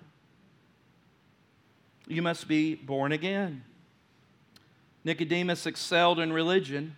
You 2.08 2.22
must 2.22 2.50
be 2.50 2.76
born 2.76 3.14
again. 3.14 3.64
Nicodemus 5.06 5.66
excelled 5.66 6.20
in 6.20 6.34
religion, 6.34 6.96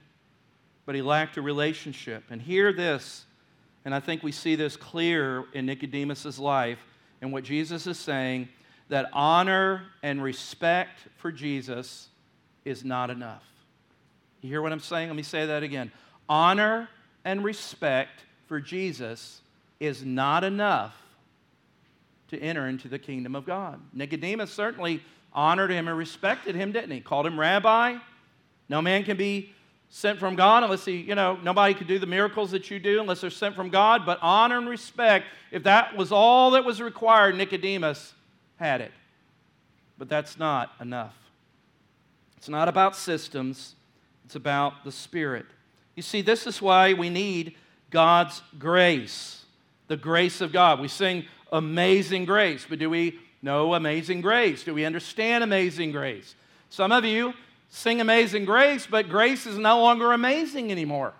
but 0.85 0.95
he 0.95 1.01
lacked 1.01 1.37
a 1.37 1.41
relationship. 1.41 2.23
And 2.29 2.41
hear 2.41 2.73
this, 2.73 3.25
and 3.85 3.93
I 3.93 3.99
think 3.99 4.23
we 4.23 4.31
see 4.31 4.55
this 4.55 4.75
clear 4.75 5.45
in 5.53 5.65
Nicodemus's 5.65 6.39
life 6.39 6.79
and 7.21 7.31
what 7.31 7.43
Jesus 7.43 7.87
is 7.87 7.97
saying 7.97 8.49
that 8.89 9.09
honor 9.13 9.83
and 10.01 10.21
respect 10.21 10.99
for 11.17 11.31
Jesus 11.31 12.09
is 12.65 12.83
not 12.83 13.09
enough. 13.09 13.43
You 14.41 14.49
hear 14.49 14.61
what 14.61 14.73
I'm 14.73 14.79
saying? 14.79 15.07
Let 15.07 15.15
me 15.15 15.23
say 15.23 15.45
that 15.45 15.63
again. 15.63 15.91
Honor 16.27 16.89
and 17.23 17.43
respect 17.43 18.25
for 18.47 18.59
Jesus 18.59 19.41
is 19.79 20.03
not 20.03 20.43
enough 20.43 20.95
to 22.29 22.39
enter 22.39 22.67
into 22.67 22.87
the 22.87 22.99
kingdom 22.99 23.35
of 23.35 23.45
God. 23.45 23.79
Nicodemus 23.93 24.51
certainly 24.51 25.01
honored 25.31 25.71
him 25.71 25.87
and 25.87 25.97
respected 25.97 26.55
him, 26.55 26.71
didn't 26.71 26.91
he? 26.91 26.99
Called 26.99 27.25
him 27.25 27.39
rabbi. 27.39 27.97
No 28.69 28.81
man 28.81 29.03
can 29.03 29.17
be 29.17 29.53
sent 29.95 30.17
from 30.17 30.35
God 30.35 30.63
unless 30.63 30.85
he, 30.85 30.97
you 30.97 31.13
know, 31.13 31.37
nobody 31.43 31.75
could 31.75 31.85
do 31.85 31.99
the 31.99 32.07
miracles 32.07 32.49
that 32.49 32.71
you 32.71 32.79
do 32.79 32.99
unless 32.99 33.21
they're 33.21 33.29
sent 33.29 33.55
from 33.55 33.69
God. 33.69 34.07
But 34.07 34.17
honor 34.23 34.57
and 34.57 34.67
respect, 34.67 35.27
if 35.51 35.61
that 35.63 35.95
was 35.95 36.11
all 36.11 36.49
that 36.51 36.65
was 36.65 36.81
required, 36.81 37.37
Nicodemus 37.37 38.15
had 38.55 38.81
it. 38.81 38.91
But 39.99 40.09
that's 40.09 40.39
not 40.39 40.71
enough. 40.81 41.13
It's 42.37 42.49
not 42.49 42.67
about 42.67 42.95
systems, 42.95 43.75
it's 44.25 44.35
about 44.35 44.83
the 44.83 44.91
Spirit. 44.91 45.45
You 45.93 46.01
see, 46.01 46.23
this 46.23 46.47
is 46.47 46.59
why 46.59 46.93
we 46.93 47.11
need 47.11 47.55
God's 47.91 48.41
grace, 48.57 49.45
the 49.89 49.95
grace 49.95 50.41
of 50.41 50.51
God. 50.51 50.79
We 50.79 50.87
sing 50.87 51.25
Amazing 51.51 52.25
Grace, 52.25 52.65
but 52.67 52.79
do 52.79 52.89
we 52.89 53.19
know 53.43 53.75
Amazing 53.75 54.21
Grace? 54.21 54.63
Do 54.63 54.73
we 54.73 54.85
understand 54.85 55.43
Amazing 55.43 55.91
Grace? 55.91 56.33
Some 56.71 56.91
of 56.91 57.05
you 57.05 57.35
sing 57.75 57.99
Amazing 57.99 58.45
Grace, 58.45 58.85
but 58.85 59.09
grace 59.09 59.47
is 59.47 59.57
no 59.57 59.81
longer 59.81 60.11
amazing 60.11 60.71
anymore. 60.71 61.11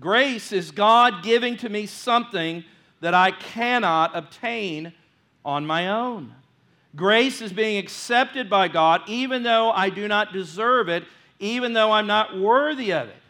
Grace 0.00 0.52
is 0.52 0.70
God 0.70 1.22
giving 1.22 1.58
to 1.58 1.68
me 1.68 1.84
something 1.84 2.64
that 3.02 3.12
I 3.12 3.30
cannot 3.30 4.16
obtain 4.16 4.94
on 5.44 5.66
my 5.66 5.88
own. 5.88 6.34
Grace 6.96 7.42
is 7.42 7.52
being 7.52 7.76
accepted 7.76 8.48
by 8.48 8.68
God 8.68 9.02
even 9.06 9.42
though 9.42 9.70
I 9.70 9.90
do 9.90 10.08
not 10.08 10.32
deserve 10.32 10.88
it, 10.88 11.04
even 11.38 11.74
though 11.74 11.92
I'm 11.92 12.06
not 12.06 12.38
worthy 12.38 12.94
of 12.94 13.06
it. 13.06 13.22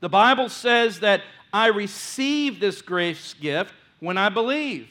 The 0.00 0.08
Bible 0.08 0.48
says 0.48 1.00
that 1.00 1.20
I 1.52 1.66
receive 1.66 2.58
this 2.58 2.80
grace 2.80 3.34
gift 3.34 3.74
when 4.00 4.16
I 4.16 4.30
believe. 4.30 4.88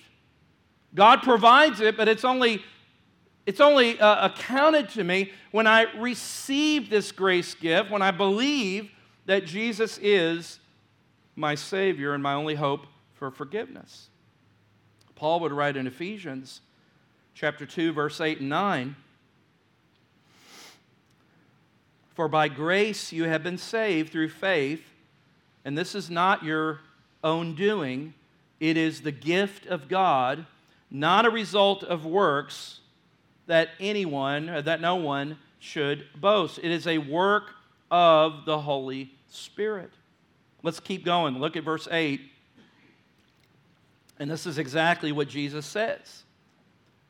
God 0.94 1.24
provides 1.24 1.82
it, 1.82 1.98
but 1.98 2.08
it's 2.08 2.24
only, 2.24 2.64
it's 3.48 3.62
only 3.62 3.98
uh, 3.98 4.26
accounted 4.26 4.90
to 4.90 5.06
me 5.06 5.32
when 5.52 5.68
I 5.68 5.84
receive 5.98 6.90
this 6.90 7.14
grace 7.14 7.56
gift, 7.56 7.90
when 7.90 8.02
I 8.02 8.12
believe 8.12 8.92
that 9.26 9.46
Jesus 9.46 9.98
is 10.02 10.60
my 11.34 11.56
Savior 11.56 12.14
and 12.14 12.22
my 12.22 12.34
only 12.34 12.56
hope 12.56 12.88
for 13.14 13.32
forgiveness. 13.32 14.10
Paul 15.16 15.40
would 15.40 15.54
write 15.54 15.78
in 15.78 15.88
Ephesians 15.88 16.60
chapter 17.36 17.66
2, 17.66 17.94
verse 17.94 18.20
8 18.20 18.42
and 18.42 18.50
9. 18.50 18.98
For 22.16 22.28
by 22.28 22.50
grace 22.50 23.14
you 23.14 23.24
have 23.30 23.44
been 23.44 23.58
saved 23.58 24.12
through 24.12 24.30
faith, 24.30 24.84
and 25.64 25.78
this 25.78 25.96
is 25.96 26.10
not 26.10 26.44
your 26.44 26.82
own 27.24 27.56
doing, 27.56 28.14
it 28.60 28.76
is 28.76 29.02
the 29.02 29.12
gift 29.14 29.68
of 29.68 29.88
God, 29.88 30.46
not 30.92 31.26
a 31.26 31.30
result 31.30 31.82
of 31.82 32.06
works 32.06 32.82
that 33.48 33.70
anyone, 33.80 34.50
or 34.50 34.62
that 34.62 34.82
no 34.82 34.96
one 34.96 35.38
should 35.60 36.06
boast. 36.16 36.60
It 36.60 36.72
is 36.72 36.86
a 36.88 36.98
work 36.98 37.52
of 37.90 38.46
the 38.46 38.60
Holy 38.60 39.12
Spirit. 39.30 39.92
Let's 40.64 40.80
keep 40.80 41.04
going. 41.04 41.40
Look 41.40 41.56
at 41.56 41.64
verse 41.64 41.88
8. 41.90 42.22
And 44.20 44.30
this 44.30 44.46
is 44.46 44.58
exactly 44.58 45.12
what 45.12 45.28
Jesus 45.28 45.66
says. 45.66 46.24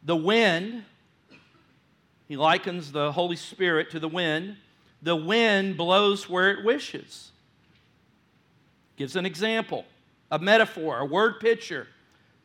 The 0.04 0.15
wind, 0.15 0.84
he 2.28 2.38
likens 2.38 2.91
the 2.91 3.12
Holy 3.12 3.36
Spirit 3.36 3.89
to 3.91 4.00
the 4.00 4.08
wind. 4.08 4.58
The 5.02 5.15
wind 5.15 5.78
blows 5.78 6.30
where 6.30 6.52
it 6.52 6.65
wishes. 6.65 7.32
Gives 8.97 9.15
an 9.15 9.26
example, 9.26 9.86
a 10.32 10.39
metaphor, 10.39 11.00
a 11.00 11.06
word 11.06 11.39
picture. 11.39 11.88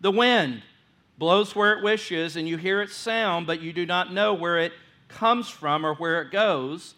The 0.00 0.10
wind 0.10 0.62
blows 1.22 1.54
where 1.54 1.72
it 1.72 1.84
wishes, 1.84 2.34
and 2.34 2.48
you 2.48 2.56
hear 2.56 2.82
its 2.82 2.96
sound, 2.96 3.46
but 3.46 3.60
you 3.60 3.72
do 3.72 3.86
not 3.86 4.12
know 4.12 4.34
where 4.34 4.58
it 4.58 4.72
comes 5.06 5.48
from 5.48 5.86
or 5.86 5.94
where 5.94 6.20
it 6.20 6.32
goes. 6.32 6.96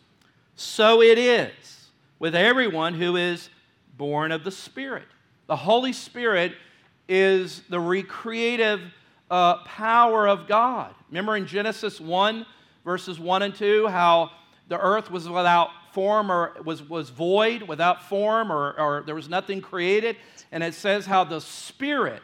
So 0.56 1.02
it 1.02 1.18
is 1.18 1.90
with 2.18 2.34
everyone 2.34 2.94
who 2.94 3.16
is 3.16 3.50
born 3.98 4.32
of 4.32 4.42
the 4.42 4.50
Spirit. 4.50 5.04
The 5.46 5.56
Holy 5.56 5.92
Spirit 5.92 6.54
is 7.06 7.64
the 7.68 7.78
recreative 7.78 8.80
uh, 9.30 9.56
power 9.64 10.26
of 10.26 10.48
God. 10.48 10.94
Remember 11.10 11.36
in 11.36 11.46
Genesis 11.46 12.00
1, 12.00 12.46
verses 12.82 13.20
1 13.20 13.42
and 13.42 13.54
2, 13.54 13.88
how 13.88 14.30
the 14.68 14.80
earth 14.80 15.10
was 15.10 15.28
without 15.28 15.68
form 15.92 16.32
or 16.32 16.56
was, 16.64 16.82
was 16.88 17.10
void, 17.10 17.64
without 17.64 18.08
form, 18.08 18.50
or, 18.50 18.72
or 18.80 19.02
there 19.04 19.14
was 19.14 19.28
nothing 19.28 19.60
created. 19.60 20.16
And 20.50 20.64
it 20.64 20.72
says 20.72 21.04
how 21.04 21.24
the 21.24 21.42
Spirit, 21.42 22.22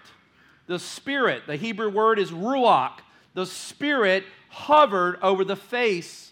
the 0.71 0.79
Spirit, 0.79 1.49
the 1.49 1.57
Hebrew 1.57 1.91
word 1.91 2.21
is 2.21 2.31
ruach, 2.31 3.01
the 3.35 3.45
Spirit 3.45 4.23
hovered 4.51 5.19
over 5.21 5.45
the 5.45 5.57
face 5.57 6.31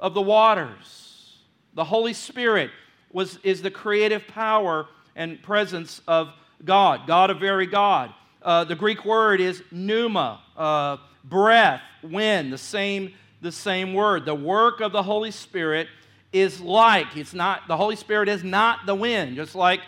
of 0.00 0.14
the 0.14 0.22
waters. 0.22 1.36
The 1.74 1.84
Holy 1.84 2.14
Spirit 2.14 2.70
was, 3.12 3.38
is 3.42 3.60
the 3.60 3.70
creative 3.70 4.26
power 4.28 4.86
and 5.14 5.42
presence 5.42 6.00
of 6.08 6.30
God, 6.64 7.06
God 7.06 7.28
of 7.28 7.38
very 7.38 7.66
God. 7.66 8.14
Uh, 8.40 8.64
the 8.64 8.74
Greek 8.74 9.04
word 9.04 9.42
is 9.42 9.62
pneuma, 9.70 10.40
uh, 10.56 10.96
breath, 11.24 11.82
wind, 12.02 12.50
the 12.50 12.58
same, 12.58 13.12
the 13.42 13.52
same 13.52 13.92
word. 13.92 14.24
The 14.24 14.34
work 14.34 14.80
of 14.80 14.92
the 14.92 15.02
Holy 15.02 15.30
Spirit 15.30 15.88
is 16.32 16.62
like, 16.62 17.14
it's 17.14 17.34
not, 17.34 17.68
the 17.68 17.76
Holy 17.76 17.96
Spirit 17.96 18.30
is 18.30 18.42
not 18.42 18.86
the 18.86 18.94
wind, 18.94 19.36
just 19.36 19.54
like 19.54 19.80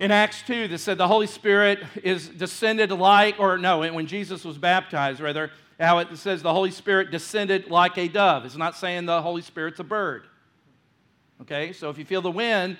in 0.00 0.10
Acts 0.10 0.42
2 0.42 0.68
that 0.68 0.78
said 0.78 0.96
the 0.96 1.06
Holy 1.06 1.26
Spirit 1.26 1.78
is 2.02 2.28
descended 2.28 2.90
like, 2.90 3.38
or 3.38 3.58
no, 3.58 3.80
when 3.92 4.06
Jesus 4.06 4.44
was 4.44 4.56
baptized, 4.56 5.20
rather, 5.20 5.50
how 5.78 5.98
it 5.98 6.16
says 6.16 6.42
the 6.42 6.52
Holy 6.52 6.70
Spirit 6.70 7.10
descended 7.10 7.70
like 7.70 7.98
a 7.98 8.08
dove. 8.08 8.46
It's 8.46 8.56
not 8.56 8.74
saying 8.76 9.04
the 9.04 9.20
Holy 9.20 9.42
Spirit's 9.42 9.78
a 9.78 9.84
bird. 9.84 10.24
Okay, 11.42 11.72
so 11.72 11.90
if 11.90 11.98
you 11.98 12.06
feel 12.06 12.22
the 12.22 12.30
wind, 12.30 12.78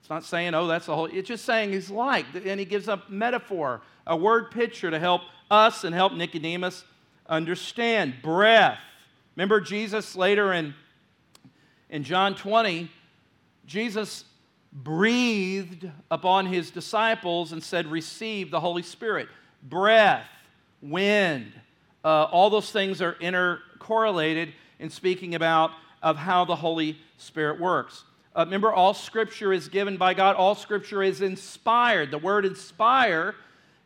it's 0.00 0.08
not 0.08 0.24
saying, 0.24 0.54
oh, 0.54 0.66
that's 0.66 0.86
the 0.86 0.94
whole, 0.94 1.06
it's 1.06 1.28
just 1.28 1.44
saying 1.44 1.72
he's 1.72 1.90
like, 1.90 2.24
and 2.34 2.58
he 2.58 2.64
gives 2.64 2.88
a 2.88 3.02
metaphor, 3.08 3.82
a 4.06 4.16
word 4.16 4.50
picture 4.50 4.90
to 4.90 4.98
help 4.98 5.22
us 5.50 5.84
and 5.84 5.94
help 5.94 6.14
Nicodemus 6.14 6.84
understand. 7.28 8.14
Breath. 8.22 8.78
Remember 9.34 9.60
Jesus 9.60 10.16
later 10.16 10.54
in, 10.54 10.74
in 11.90 12.02
John 12.02 12.34
20, 12.34 12.90
Jesus 13.66 14.24
breathed 14.76 15.90
upon 16.10 16.46
his 16.46 16.70
disciples 16.70 17.52
and 17.52 17.62
said, 17.62 17.86
Receive 17.86 18.50
the 18.50 18.60
Holy 18.60 18.82
Spirit. 18.82 19.28
Breath, 19.62 20.26
wind, 20.82 21.52
uh, 22.04 22.24
all 22.24 22.50
those 22.50 22.70
things 22.70 23.00
are 23.00 23.14
intercorrelated 23.14 24.52
in 24.78 24.90
speaking 24.90 25.34
about 25.34 25.70
of 26.02 26.16
how 26.16 26.44
the 26.44 26.54
Holy 26.54 26.98
Spirit 27.16 27.58
works. 27.58 28.04
Uh, 28.34 28.44
remember, 28.44 28.70
all 28.70 28.92
Scripture 28.92 29.52
is 29.52 29.68
given 29.68 29.96
by 29.96 30.12
God. 30.12 30.36
All 30.36 30.54
Scripture 30.54 31.02
is 31.02 31.22
inspired. 31.22 32.10
The 32.10 32.18
word 32.18 32.44
inspire, 32.44 33.34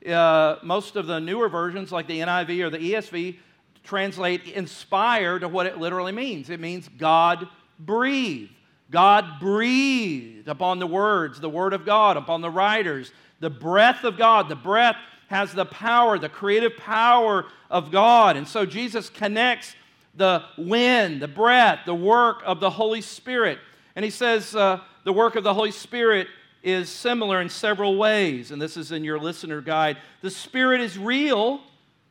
uh, 0.07 0.57
most 0.65 0.97
of 0.97 1.07
the 1.07 1.21
newer 1.21 1.49
versions, 1.49 1.93
like 1.93 2.09
the 2.09 2.19
NIV 2.19 2.65
or 2.65 2.71
the 2.71 2.79
ESV, 2.79 3.37
translate 3.85 4.49
inspire 4.49 5.39
to 5.39 5.47
what 5.47 5.67
it 5.67 5.79
literally 5.79 6.13
means. 6.13 6.51
It 6.51 6.59
means 6.59 6.89
God 6.99 7.47
breathed. 7.79 8.51
God 8.91 9.41
breathed 9.41 10.49
upon 10.49 10.79
the 10.79 10.87
words, 10.87 11.41
the 11.41 11.49
Word 11.49 11.73
of 11.73 11.87
God, 11.87 12.17
upon 12.17 12.41
the 12.41 12.51
writers. 12.51 13.13
The 13.39 13.51
breath 13.51 14.05
of 14.05 14.19
God, 14.19 14.49
the 14.49 14.57
breath 14.57 14.97
has 15.29 15.53
the 15.53 15.65
power, 15.65 16.19
the 16.19 16.29
creative 16.29 16.77
power 16.77 17.47
of 17.71 17.91
God. 17.91 18.37
And 18.37 18.47
so 18.47 18.67
Jesus 18.67 19.09
connects 19.09 19.75
the 20.15 20.43
wind, 20.59 21.23
the 21.23 21.29
breath, 21.29 21.81
the 21.87 21.95
work 21.95 22.43
of 22.45 22.59
the 22.59 22.71
Holy 22.71 23.01
Spirit 23.01 23.59
and 23.97 24.05
he 24.05 24.11
says 24.11 24.55
uh, 24.55 24.81
the 25.05 25.13
work 25.13 25.37
of 25.37 25.45
the 25.45 25.55
Holy 25.55 25.73
Spirit 25.73 26.29
is 26.63 26.89
similar 26.89 27.41
in 27.41 27.49
several 27.49 27.97
ways. 27.97 28.51
And 28.51 28.61
this 28.61 28.77
is 28.77 28.93
in 28.93 29.05
your 29.05 29.19
listener 29.19 29.61
guide. 29.61 29.97
The 30.23 30.31
Spirit 30.31 30.81
is 30.81 30.99
real, 30.99 31.61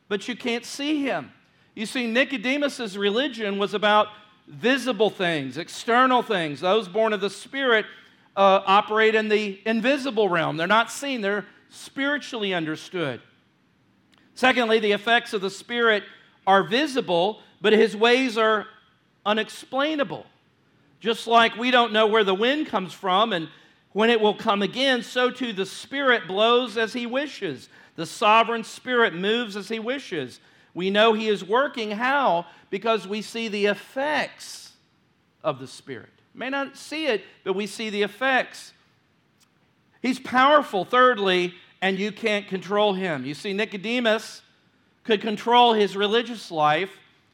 but 0.08 0.28
you 0.28 0.36
can't 0.36 0.64
see 0.64 1.02
him. 1.02 1.32
You 1.74 1.86
see, 1.86 2.06
Nicodemus's 2.06 2.98
religion 2.98 3.58
was 3.58 3.74
about 3.74 4.08
visible 4.50 5.10
things, 5.10 5.56
external 5.56 6.22
things. 6.22 6.60
Those 6.60 6.88
born 6.88 7.12
of 7.12 7.20
the 7.20 7.30
Spirit 7.30 7.86
uh, 8.36 8.62
operate 8.66 9.14
in 9.14 9.28
the 9.28 9.60
invisible 9.64 10.28
realm. 10.28 10.56
They're 10.56 10.66
not 10.66 10.90
seen, 10.90 11.20
they're 11.20 11.46
spiritually 11.68 12.52
understood. 12.52 13.20
Secondly, 14.34 14.80
the 14.80 14.92
effects 14.92 15.32
of 15.32 15.40
the 15.40 15.50
Spirit 15.50 16.02
are 16.46 16.62
visible, 16.62 17.40
but 17.60 17.72
his 17.72 17.96
ways 17.96 18.36
are 18.36 18.66
unexplainable. 19.24 20.26
Just 20.98 21.26
like 21.26 21.56
we 21.56 21.70
don't 21.70 21.92
know 21.92 22.06
where 22.06 22.24
the 22.24 22.34
wind 22.34 22.66
comes 22.66 22.92
from 22.92 23.32
and 23.32 23.48
when 23.92 24.10
it 24.10 24.20
will 24.20 24.34
come 24.34 24.62
again, 24.62 25.02
so 25.02 25.30
too 25.30 25.52
the 25.52 25.66
Spirit 25.66 26.28
blows 26.28 26.76
as 26.76 26.92
He 26.92 27.06
wishes. 27.06 27.68
The 27.96 28.06
sovereign 28.06 28.64
Spirit 28.64 29.14
moves 29.14 29.56
as 29.56 29.68
He 29.68 29.78
wishes. 29.78 30.40
We 30.74 30.90
know 30.90 31.12
He 31.12 31.28
is 31.28 31.44
working. 31.44 31.90
How? 31.92 32.46
Because 32.70 33.06
we 33.06 33.22
see 33.22 33.48
the 33.48 33.66
effects 33.66 34.72
of 35.42 35.58
the 35.58 35.66
Spirit. 35.66 36.10
may 36.34 36.50
not 36.50 36.76
see 36.76 37.06
it, 37.06 37.24
but 37.44 37.54
we 37.54 37.66
see 37.66 37.90
the 37.90 38.02
effects. 38.02 38.72
He's 40.02 40.18
powerful, 40.18 40.84
thirdly, 40.84 41.54
and 41.82 41.98
you 41.98 42.12
can't 42.12 42.46
control 42.46 42.94
him. 42.94 43.24
You 43.24 43.34
see, 43.34 43.52
Nicodemus 43.52 44.42
could 45.04 45.20
control 45.20 45.72
his 45.72 45.96
religious 45.96 46.50
life, 46.50 46.90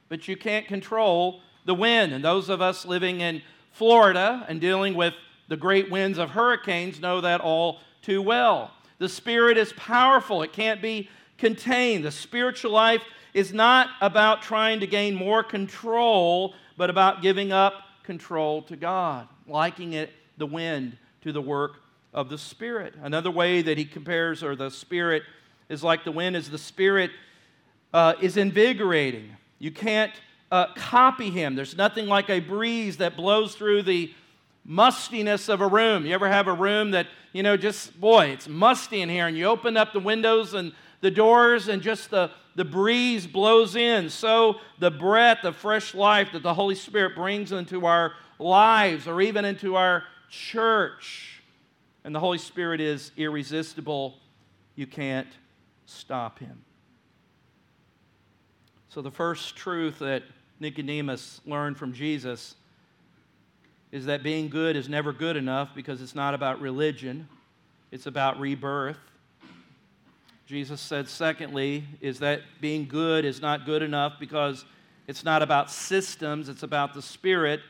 but 0.08 0.28
you 0.28 0.36
can't 0.36 0.66
control 0.66 1.40
the 1.64 1.74
wind. 1.74 2.12
And 2.12 2.24
those 2.24 2.48
of 2.48 2.60
us 2.60 2.84
living 2.84 3.20
in 3.20 3.42
Florida 3.72 4.44
and 4.48 4.60
dealing 4.60 4.94
with 4.94 5.14
the 5.48 5.56
great 5.56 5.90
winds 5.90 6.18
of 6.18 6.30
hurricanes 6.30 7.00
know 7.00 7.20
that 7.20 7.40
all 7.40 7.80
too 8.02 8.22
well. 8.22 8.70
The 8.98 9.08
Spirit 9.08 9.58
is 9.58 9.72
powerful, 9.74 10.42
it 10.42 10.52
can't 10.52 10.80
be 10.80 11.08
contained. 11.38 12.04
The 12.04 12.10
spiritual 12.10 12.72
life 12.72 13.02
is 13.36 13.52
not 13.52 13.90
about 14.00 14.40
trying 14.40 14.80
to 14.80 14.86
gain 14.86 15.14
more 15.14 15.42
control, 15.42 16.54
but 16.78 16.88
about 16.88 17.20
giving 17.20 17.52
up 17.52 17.74
control 18.02 18.62
to 18.62 18.76
God, 18.76 19.28
liking 19.46 19.92
it, 19.92 20.10
the 20.38 20.46
wind, 20.46 20.96
to 21.20 21.32
the 21.32 21.42
work 21.42 21.82
of 22.14 22.30
the 22.30 22.38
Spirit. 22.38 22.94
Another 23.02 23.30
way 23.30 23.60
that 23.60 23.76
he 23.76 23.84
compares, 23.84 24.42
or 24.42 24.56
the 24.56 24.70
Spirit 24.70 25.22
is 25.68 25.84
like 25.84 26.02
the 26.02 26.12
wind, 26.12 26.34
is 26.34 26.48
the 26.48 26.56
Spirit 26.56 27.10
uh, 27.92 28.14
is 28.22 28.38
invigorating. 28.38 29.36
You 29.58 29.70
can't 29.70 30.12
uh, 30.50 30.72
copy 30.72 31.28
him. 31.28 31.56
There's 31.56 31.76
nothing 31.76 32.06
like 32.06 32.30
a 32.30 32.40
breeze 32.40 32.96
that 32.96 33.18
blows 33.18 33.54
through 33.54 33.82
the 33.82 34.14
mustiness 34.64 35.50
of 35.50 35.60
a 35.60 35.66
room. 35.66 36.06
You 36.06 36.14
ever 36.14 36.28
have 36.28 36.48
a 36.48 36.54
room 36.54 36.92
that, 36.92 37.06
you 37.34 37.42
know, 37.42 37.58
just, 37.58 38.00
boy, 38.00 38.28
it's 38.28 38.48
musty 38.48 39.02
in 39.02 39.10
here, 39.10 39.26
and 39.26 39.36
you 39.36 39.44
open 39.44 39.76
up 39.76 39.92
the 39.92 40.00
windows 40.00 40.54
and 40.54 40.72
the 41.00 41.10
doors, 41.10 41.68
and 41.68 41.82
just 41.82 42.10
the, 42.10 42.30
the 42.54 42.64
breeze 42.64 43.26
blows 43.26 43.76
in. 43.76 44.10
So 44.10 44.56
the 44.78 44.90
breath 44.90 45.44
of 45.44 45.56
fresh 45.56 45.94
life 45.94 46.28
that 46.32 46.42
the 46.42 46.54
Holy 46.54 46.74
Spirit 46.74 47.14
brings 47.14 47.52
into 47.52 47.86
our 47.86 48.12
lives 48.38 49.06
or 49.06 49.20
even 49.20 49.44
into 49.44 49.76
our 49.76 50.04
church. 50.30 51.42
And 52.04 52.14
the 52.14 52.20
Holy 52.20 52.38
Spirit 52.38 52.80
is 52.80 53.12
irresistible. 53.16 54.14
You 54.74 54.86
can't 54.86 55.28
stop 55.86 56.38
him. 56.38 56.62
So, 58.88 59.02
the 59.02 59.10
first 59.10 59.56
truth 59.56 59.98
that 59.98 60.22
Nicodemus 60.58 61.40
learned 61.44 61.76
from 61.76 61.92
Jesus 61.92 62.54
is 63.92 64.06
that 64.06 64.22
being 64.22 64.48
good 64.48 64.76
is 64.76 64.88
never 64.88 65.12
good 65.12 65.36
enough 65.36 65.70
because 65.74 66.00
it's 66.00 66.14
not 66.14 66.32
about 66.32 66.60
religion, 66.60 67.28
it's 67.90 68.06
about 68.06 68.40
rebirth. 68.40 68.98
Jesus 70.46 70.80
said, 70.80 71.08
secondly, 71.08 71.84
is 72.00 72.20
that 72.20 72.42
being 72.60 72.86
good 72.86 73.24
is 73.24 73.42
not 73.42 73.66
good 73.66 73.82
enough 73.82 74.14
because 74.20 74.64
it's 75.08 75.24
not 75.24 75.42
about 75.42 75.72
systems, 75.72 76.48
it's 76.48 76.62
about 76.62 76.94
the 76.94 77.02
Spirit. 77.02 77.60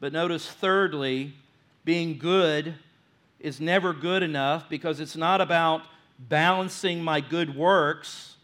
But 0.00 0.12
notice, 0.12 0.48
thirdly, 0.48 1.34
being 1.84 2.18
good 2.18 2.74
is 3.38 3.60
never 3.60 3.92
good 3.92 4.24
enough 4.24 4.68
because 4.68 4.98
it's 4.98 5.16
not 5.16 5.40
about 5.40 5.82
balancing 6.18 7.04
my 7.04 7.20
good 7.20 7.54
works, 7.54 8.36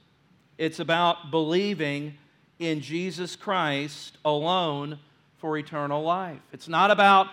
it's 0.57 0.79
about 0.79 1.33
believing 1.33 2.15
in 2.61 2.81
Jesus 2.81 3.35
Christ 3.35 4.19
alone 4.25 5.01
for 5.39 5.59
eternal 5.59 6.05
life. 6.05 6.39
It's 6.53 6.69
not 6.69 6.93
about, 6.93 7.27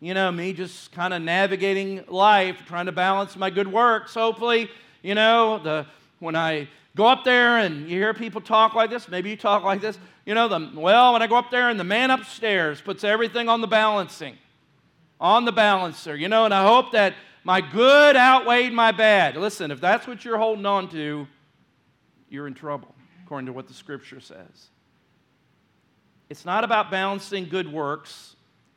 you 0.00 0.12
know, 0.12 0.32
me 0.32 0.54
just 0.54 0.90
kind 0.90 1.14
of 1.14 1.22
navigating 1.22 2.04
life, 2.08 2.64
trying 2.66 2.86
to 2.86 2.92
balance 2.92 3.36
my 3.36 3.50
good 3.50 3.70
works. 3.72 4.14
Hopefully, 4.14 4.68
you 5.04 5.14
know, 5.14 5.58
the 5.58 5.86
when 6.18 6.34
I 6.34 6.66
go 6.96 7.04
up 7.06 7.24
there 7.24 7.58
and 7.58 7.82
you 7.82 7.98
hear 7.98 8.14
people 8.14 8.40
talk 8.40 8.74
like 8.74 8.88
this, 8.88 9.06
maybe 9.06 9.28
you 9.28 9.36
talk 9.36 9.62
like 9.62 9.82
this, 9.82 9.98
you 10.24 10.34
know, 10.34 10.48
the 10.48 10.70
well, 10.74 11.12
when 11.12 11.20
I 11.20 11.26
go 11.26 11.36
up 11.36 11.50
there 11.50 11.68
and 11.68 11.78
the 11.78 11.84
man 11.84 12.10
upstairs 12.10 12.80
puts 12.80 13.04
everything 13.04 13.48
on 13.48 13.60
the 13.60 13.66
balancing, 13.66 14.36
on 15.20 15.44
the 15.44 15.52
balancer, 15.52 16.16
you 16.16 16.28
know, 16.28 16.46
and 16.46 16.54
I 16.54 16.66
hope 16.66 16.92
that 16.92 17.14
my 17.44 17.60
good 17.60 18.16
outweighed 18.16 18.72
my 18.72 18.92
bad. 18.92 19.36
Listen, 19.36 19.70
if 19.70 19.78
that's 19.80 20.06
what 20.06 20.24
you're 20.24 20.38
holding 20.38 20.64
on 20.64 20.88
to, 20.88 21.28
you're 22.30 22.46
in 22.46 22.54
trouble, 22.54 22.94
according 23.22 23.46
to 23.46 23.52
what 23.52 23.68
the 23.68 23.74
scripture 23.74 24.20
says. 24.20 24.68
It's 26.30 26.46
not 26.46 26.64
about 26.64 26.90
balancing 26.90 27.50
good 27.50 27.70
works, 27.70 28.36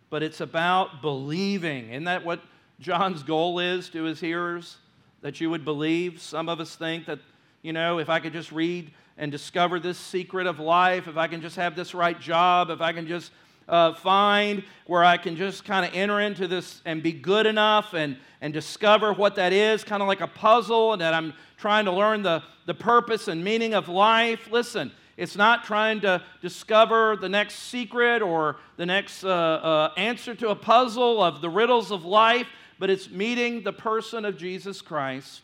but 0.10 0.22
it's 0.22 0.42
about 0.42 1.02
believing. 1.02 1.92
Isn't 1.92 2.04
that 2.04 2.26
what 2.26 2.42
John's 2.82 3.24
goal 3.24 3.60
is 3.60 3.88
to 3.90 4.04
his 4.04 4.20
hearers? 4.20 4.76
That 5.22 5.42
you 5.42 5.50
would 5.50 5.66
believe. 5.66 6.22
Some 6.22 6.48
of 6.48 6.60
us 6.60 6.76
think 6.76 7.06
that, 7.08 7.20
you 7.62 7.74
know, 7.74 8.00
if 8.00 8.10
I 8.10 8.20
could 8.20 8.34
just 8.34 8.52
read 8.52 8.92
and 9.18 9.32
discover 9.32 9.80
this 9.80 9.98
secret 9.98 10.46
of 10.46 10.60
life, 10.60 11.08
if 11.08 11.18
I 11.18 11.28
can 11.28 11.42
just 11.42 11.56
have 11.56 11.76
this 11.76 11.94
right 11.96 12.20
job, 12.20 12.70
if 12.70 12.82
I 12.82 12.94
can 12.94 13.08
just 13.08 13.32
uh, 13.68 13.94
find 13.96 14.64
where 14.86 15.04
I 15.04 15.18
can 15.18 15.36
just 15.36 15.66
kind 15.66 15.86
of 15.86 15.94
enter 15.94 16.20
into 16.20 16.48
this 16.48 16.82
and 16.86 17.02
be 17.02 17.12
good 17.12 17.46
enough 17.46 17.94
and, 17.94 18.18
and 18.42 18.54
discover 18.54 19.12
what 19.12 19.36
that 19.36 19.54
is, 19.54 19.84
kind 19.84 20.02
of 20.02 20.08
like 20.08 20.22
a 20.22 20.28
puzzle, 20.28 20.94
and 20.94 21.02
that 21.02 21.14
I'm 21.14 21.34
trying 21.58 21.86
to 21.86 21.92
learn 21.92 22.22
the, 22.22 22.44
the 22.66 22.74
purpose 22.74 23.28
and 23.28 23.44
meaning 23.44 23.74
of 23.74 23.90
life. 23.90 24.48
Listen, 24.52 24.92
it's 25.18 25.36
not 25.36 25.64
trying 25.64 26.00
to 26.02 26.22
discover 26.42 27.18
the 27.18 27.28
next 27.28 27.56
secret 27.56 28.22
or 28.22 28.58
the 28.78 28.86
next 28.86 29.24
uh, 29.24 29.30
uh, 29.30 29.94
answer 29.98 30.36
to 30.36 30.50
a 30.50 30.56
puzzle 30.56 31.24
of 31.24 31.42
the 31.42 31.50
riddles 31.50 31.92
of 31.92 32.06
life, 32.06 32.48
but 32.80 32.90
it's 32.90 33.10
meeting 33.10 33.64
the 33.64 33.74
person 33.74 34.26
of 34.26 34.38
Jesus 34.38 34.82
Christ 34.82 35.42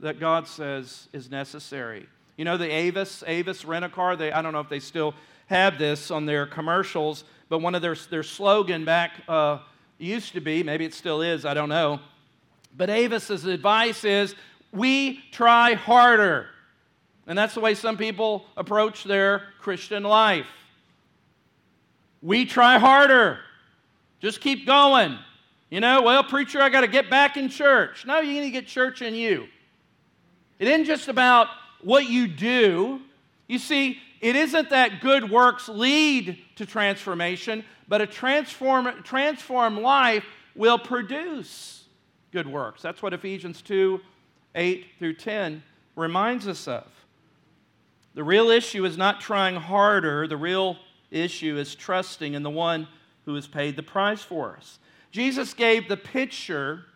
that 0.00 0.18
God 0.18 0.48
says 0.48 1.08
is 1.12 1.30
necessary. 1.30 2.06
You 2.36 2.44
know, 2.44 2.56
the 2.56 2.70
Avis, 2.70 3.22
Avis 3.26 3.64
rent 3.64 3.84
a 3.84 3.88
car, 3.88 4.16
they, 4.16 4.32
I 4.32 4.42
don't 4.42 4.52
know 4.52 4.60
if 4.60 4.68
they 4.68 4.80
still 4.80 5.14
have 5.46 5.78
this 5.78 6.10
on 6.10 6.26
their 6.26 6.46
commercials, 6.46 7.24
but 7.48 7.58
one 7.58 7.74
of 7.74 7.82
their, 7.82 7.94
their 8.10 8.22
slogan 8.22 8.84
back 8.84 9.12
uh, 9.28 9.58
used 9.98 10.32
to 10.32 10.40
be, 10.40 10.62
maybe 10.62 10.84
it 10.84 10.94
still 10.94 11.22
is, 11.22 11.44
I 11.44 11.54
don't 11.54 11.68
know. 11.68 12.00
But 12.76 12.88
Avis's 12.88 13.44
advice 13.44 14.04
is 14.04 14.34
we 14.72 15.20
try 15.30 15.74
harder. 15.74 16.48
And 17.26 17.38
that's 17.38 17.54
the 17.54 17.60
way 17.60 17.74
some 17.74 17.96
people 17.96 18.46
approach 18.56 19.04
their 19.04 19.42
Christian 19.60 20.02
life. 20.02 20.46
We 22.22 22.46
try 22.46 22.78
harder. 22.78 23.40
Just 24.20 24.40
keep 24.40 24.66
going. 24.66 25.18
You 25.72 25.80
know, 25.80 26.02
well, 26.02 26.22
preacher, 26.22 26.60
I 26.60 26.68
got 26.68 26.82
to 26.82 26.86
get 26.86 27.08
back 27.08 27.38
in 27.38 27.48
church. 27.48 28.04
No, 28.04 28.20
you 28.20 28.34
need 28.34 28.42
to 28.42 28.50
get 28.50 28.66
church 28.66 29.00
in 29.00 29.14
you. 29.14 29.46
It 30.58 30.68
isn't 30.68 30.84
just 30.84 31.08
about 31.08 31.48
what 31.80 32.10
you 32.10 32.28
do. 32.28 33.00
You 33.48 33.58
see, 33.58 33.98
it 34.20 34.36
isn't 34.36 34.68
that 34.68 35.00
good 35.00 35.30
works 35.30 35.70
lead 35.70 36.36
to 36.56 36.66
transformation, 36.66 37.64
but 37.88 38.02
a 38.02 38.06
transform, 38.06 39.02
transformed 39.02 39.78
life 39.78 40.26
will 40.54 40.78
produce 40.78 41.84
good 42.32 42.46
works. 42.46 42.82
That's 42.82 43.00
what 43.00 43.14
Ephesians 43.14 43.62
2 43.62 43.98
8 44.54 44.86
through 44.98 45.14
10 45.14 45.62
reminds 45.96 46.46
us 46.46 46.68
of. 46.68 46.84
The 48.12 48.22
real 48.22 48.50
issue 48.50 48.84
is 48.84 48.98
not 48.98 49.22
trying 49.22 49.56
harder, 49.56 50.26
the 50.26 50.36
real 50.36 50.76
issue 51.10 51.56
is 51.56 51.74
trusting 51.74 52.34
in 52.34 52.42
the 52.42 52.50
one 52.50 52.88
who 53.24 53.34
has 53.36 53.46
paid 53.46 53.76
the 53.76 53.82
price 53.82 54.20
for 54.20 54.54
us. 54.54 54.78
Jesus 55.12 55.52
gave 55.54 55.88
the 55.88 55.96
picture, 55.96 56.86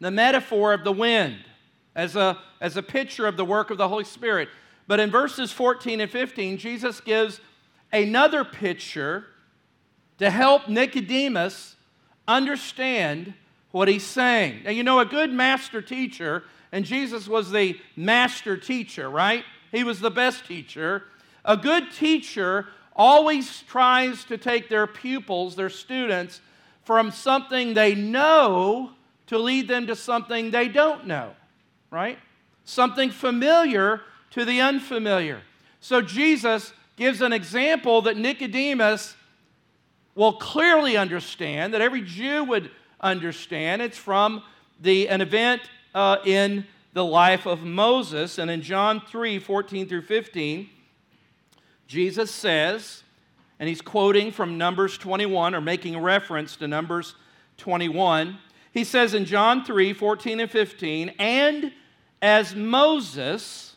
the 0.00 0.10
metaphor 0.10 0.72
of 0.74 0.84
the 0.84 0.92
wind, 0.92 1.38
as 1.94 2.14
a, 2.14 2.38
as 2.60 2.76
a 2.76 2.82
picture 2.82 3.26
of 3.26 3.38
the 3.38 3.44
work 3.44 3.70
of 3.70 3.78
the 3.78 3.88
Holy 3.88 4.04
Spirit. 4.04 4.48
But 4.86 5.00
in 5.00 5.10
verses 5.10 5.50
14 5.50 6.00
and 6.00 6.10
15, 6.10 6.58
Jesus 6.58 7.00
gives 7.00 7.40
another 7.92 8.44
picture 8.44 9.24
to 10.18 10.30
help 10.30 10.68
Nicodemus 10.68 11.76
understand 12.28 13.34
what 13.70 13.88
he's 13.88 14.04
saying. 14.04 14.62
Now, 14.64 14.70
you 14.70 14.82
know, 14.82 15.00
a 15.00 15.06
good 15.06 15.32
master 15.32 15.80
teacher, 15.80 16.44
and 16.72 16.84
Jesus 16.84 17.28
was 17.28 17.50
the 17.50 17.78
master 17.96 18.56
teacher, 18.56 19.08
right? 19.08 19.44
He 19.72 19.84
was 19.84 20.00
the 20.00 20.10
best 20.10 20.46
teacher. 20.46 21.04
A 21.44 21.56
good 21.56 21.92
teacher 21.92 22.66
always 22.94 23.62
tries 23.62 24.24
to 24.24 24.38
take 24.38 24.68
their 24.68 24.86
pupils, 24.86 25.56
their 25.56 25.70
students, 25.70 26.40
from 26.86 27.10
something 27.10 27.74
they 27.74 27.96
know 27.96 28.92
to 29.26 29.36
lead 29.38 29.66
them 29.66 29.88
to 29.88 29.96
something 29.96 30.52
they 30.52 30.68
don't 30.68 31.04
know, 31.04 31.34
right? 31.90 32.16
Something 32.64 33.10
familiar 33.10 34.02
to 34.30 34.44
the 34.44 34.60
unfamiliar. 34.60 35.42
So 35.80 36.00
Jesus 36.00 36.72
gives 36.96 37.20
an 37.22 37.32
example 37.32 38.02
that 38.02 38.16
Nicodemus 38.16 39.16
will 40.14 40.34
clearly 40.34 40.96
understand, 40.96 41.74
that 41.74 41.80
every 41.80 42.02
Jew 42.02 42.44
would 42.44 42.70
understand. 43.00 43.82
It's 43.82 43.98
from 43.98 44.44
the, 44.80 45.08
an 45.08 45.20
event 45.20 45.62
uh, 45.92 46.18
in 46.24 46.66
the 46.92 47.04
life 47.04 47.46
of 47.46 47.64
Moses. 47.64 48.38
And 48.38 48.48
in 48.48 48.62
John 48.62 49.02
3 49.08 49.40
14 49.40 49.88
through 49.88 50.02
15, 50.02 50.70
Jesus 51.88 52.30
says, 52.30 53.02
and 53.58 53.68
he's 53.68 53.80
quoting 53.80 54.30
from 54.30 54.58
Numbers 54.58 54.98
21 54.98 55.54
or 55.54 55.60
making 55.60 55.98
reference 55.98 56.56
to 56.56 56.68
Numbers 56.68 57.14
21. 57.58 58.38
He 58.72 58.84
says 58.84 59.14
in 59.14 59.24
John 59.24 59.64
3 59.64 59.92
14 59.92 60.40
and 60.40 60.50
15, 60.50 61.14
and 61.18 61.72
as 62.20 62.54
Moses 62.54 63.76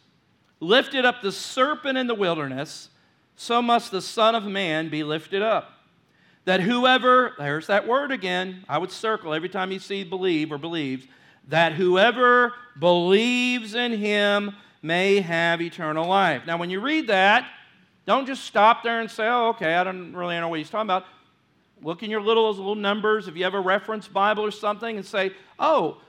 lifted 0.59 1.05
up 1.05 1.21
the 1.21 1.32
serpent 1.32 1.97
in 1.97 2.07
the 2.07 2.15
wilderness, 2.15 2.89
so 3.36 3.61
must 3.61 3.91
the 3.91 4.01
Son 4.01 4.36
of 4.36 4.43
Man 4.43 4.89
be 4.89 5.03
lifted 5.03 5.41
up. 5.41 5.73
That 6.45 6.61
whoever, 6.61 7.36
there's 7.38 7.67
that 7.67 7.88
word 7.88 8.11
again, 8.11 8.65
I 8.67 8.77
would 8.77 8.91
circle 8.91 9.34
every 9.34 9.49
time 9.49 9.71
you 9.71 9.80
see 9.80 10.03
believe 10.03 10.51
or 10.51 10.57
believes, 10.57 11.07
that 11.47 11.73
whoever 11.73 12.53
believes 12.77 13.75
in 13.75 13.93
him 13.93 14.55
may 14.82 15.21
have 15.21 15.61
eternal 15.61 16.07
life. 16.07 16.43
Now, 16.45 16.57
when 16.57 16.69
you 16.69 16.80
read 16.80 17.07
that, 17.07 17.49
don't 18.10 18.26
just 18.26 18.43
stop 18.43 18.82
there 18.82 19.01
and 19.01 19.10
say, 19.10 19.28
oh, 19.28 19.49
okay, 19.49 19.76
I 19.76 19.84
don't 19.84 20.14
really 20.14 20.36
know 20.36 20.47
what 20.47 20.57
he's 20.57 20.70
talking 20.70 20.88
about. 20.88 21.05
Look 21.84 22.01
in 22.01 22.10
your 22.10 22.22
little, 22.22 22.49
little 22.49 22.74
numbers, 22.74 23.28
if 23.28 23.38
you 23.38 23.43
have 23.43 23.53
a 23.53 23.60
reference 23.60 24.07
Bible 24.07 24.43
or 24.43 24.49
something, 24.49 24.97
and 24.97 25.05
say, 25.05 25.32
oh, 25.60 26.01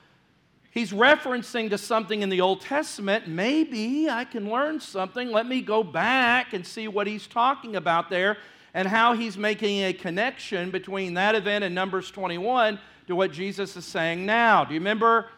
he's 0.70 0.92
referencing 0.92 1.68
to 1.68 1.76
something 1.76 2.22
in 2.22 2.30
the 2.30 2.40
Old 2.40 2.62
Testament. 2.62 3.28
Maybe 3.28 4.08
I 4.08 4.24
can 4.24 4.48
learn 4.48 4.80
something. 4.80 5.30
Let 5.30 5.46
me 5.46 5.60
go 5.60 5.84
back 5.84 6.54
and 6.54 6.66
see 6.66 6.88
what 6.88 7.06
he's 7.06 7.26
talking 7.26 7.76
about 7.76 8.08
there 8.08 8.38
and 8.72 8.88
how 8.88 9.12
he's 9.12 9.36
making 9.36 9.84
a 9.84 9.92
connection 9.92 10.70
between 10.70 11.12
that 11.14 11.34
event 11.34 11.64
in 11.64 11.74
Numbers 11.74 12.10
21 12.10 12.78
to 13.08 13.14
what 13.14 13.30
Jesus 13.30 13.76
is 13.76 13.84
saying 13.84 14.24
now. 14.24 14.64
Do 14.64 14.72
you 14.72 14.80
remember? 14.80 15.28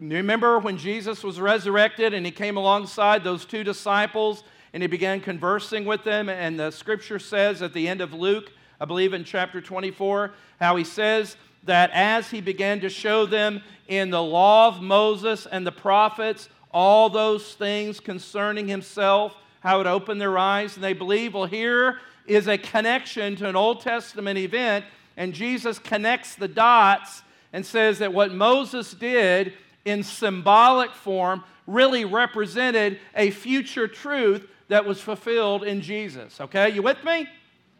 Remember 0.00 0.58
when 0.58 0.78
Jesus 0.78 1.22
was 1.22 1.38
resurrected 1.38 2.12
and 2.12 2.26
he 2.26 2.32
came 2.32 2.56
alongside 2.56 3.22
those 3.22 3.44
two 3.44 3.62
disciples 3.62 4.42
and 4.72 4.82
he 4.82 4.86
began 4.86 5.20
conversing 5.20 5.84
with 5.84 6.04
them? 6.04 6.28
And 6.28 6.58
the 6.58 6.70
scripture 6.70 7.18
says 7.18 7.62
at 7.62 7.72
the 7.72 7.88
end 7.88 8.00
of 8.00 8.12
Luke, 8.12 8.52
I 8.80 8.84
believe 8.84 9.12
in 9.12 9.24
chapter 9.24 9.60
24, 9.60 10.32
how 10.58 10.76
he 10.76 10.84
says 10.84 11.36
that 11.64 11.90
as 11.92 12.30
he 12.30 12.40
began 12.40 12.80
to 12.80 12.88
show 12.88 13.26
them 13.26 13.62
in 13.88 14.10
the 14.10 14.22
law 14.22 14.68
of 14.68 14.80
Moses 14.80 15.46
and 15.46 15.66
the 15.66 15.72
prophets 15.72 16.48
all 16.72 17.10
those 17.10 17.54
things 17.54 18.00
concerning 18.00 18.68
himself, 18.68 19.36
how 19.60 19.80
it 19.80 19.86
opened 19.86 20.20
their 20.20 20.38
eyes 20.38 20.76
and 20.76 20.84
they 20.84 20.92
believe. 20.92 21.34
Well, 21.34 21.46
here 21.46 21.98
is 22.26 22.46
a 22.46 22.56
connection 22.56 23.36
to 23.36 23.48
an 23.48 23.56
Old 23.56 23.80
Testament 23.80 24.38
event 24.38 24.84
and 25.16 25.34
Jesus 25.34 25.78
connects 25.78 26.34
the 26.34 26.48
dots 26.48 27.22
and 27.52 27.66
says 27.66 27.98
that 27.98 28.12
what 28.12 28.32
Moses 28.32 28.92
did 28.92 29.52
in 29.84 30.02
symbolic 30.02 30.92
form 30.92 31.44
really 31.66 32.04
represented 32.04 32.98
a 33.14 33.30
future 33.30 33.88
truth 33.88 34.46
that 34.70 34.86
was 34.86 35.00
fulfilled 35.00 35.64
in 35.64 35.82
Jesus. 35.82 36.40
Okay, 36.40 36.70
you 36.70 36.82
with 36.82 37.04
me? 37.04 37.28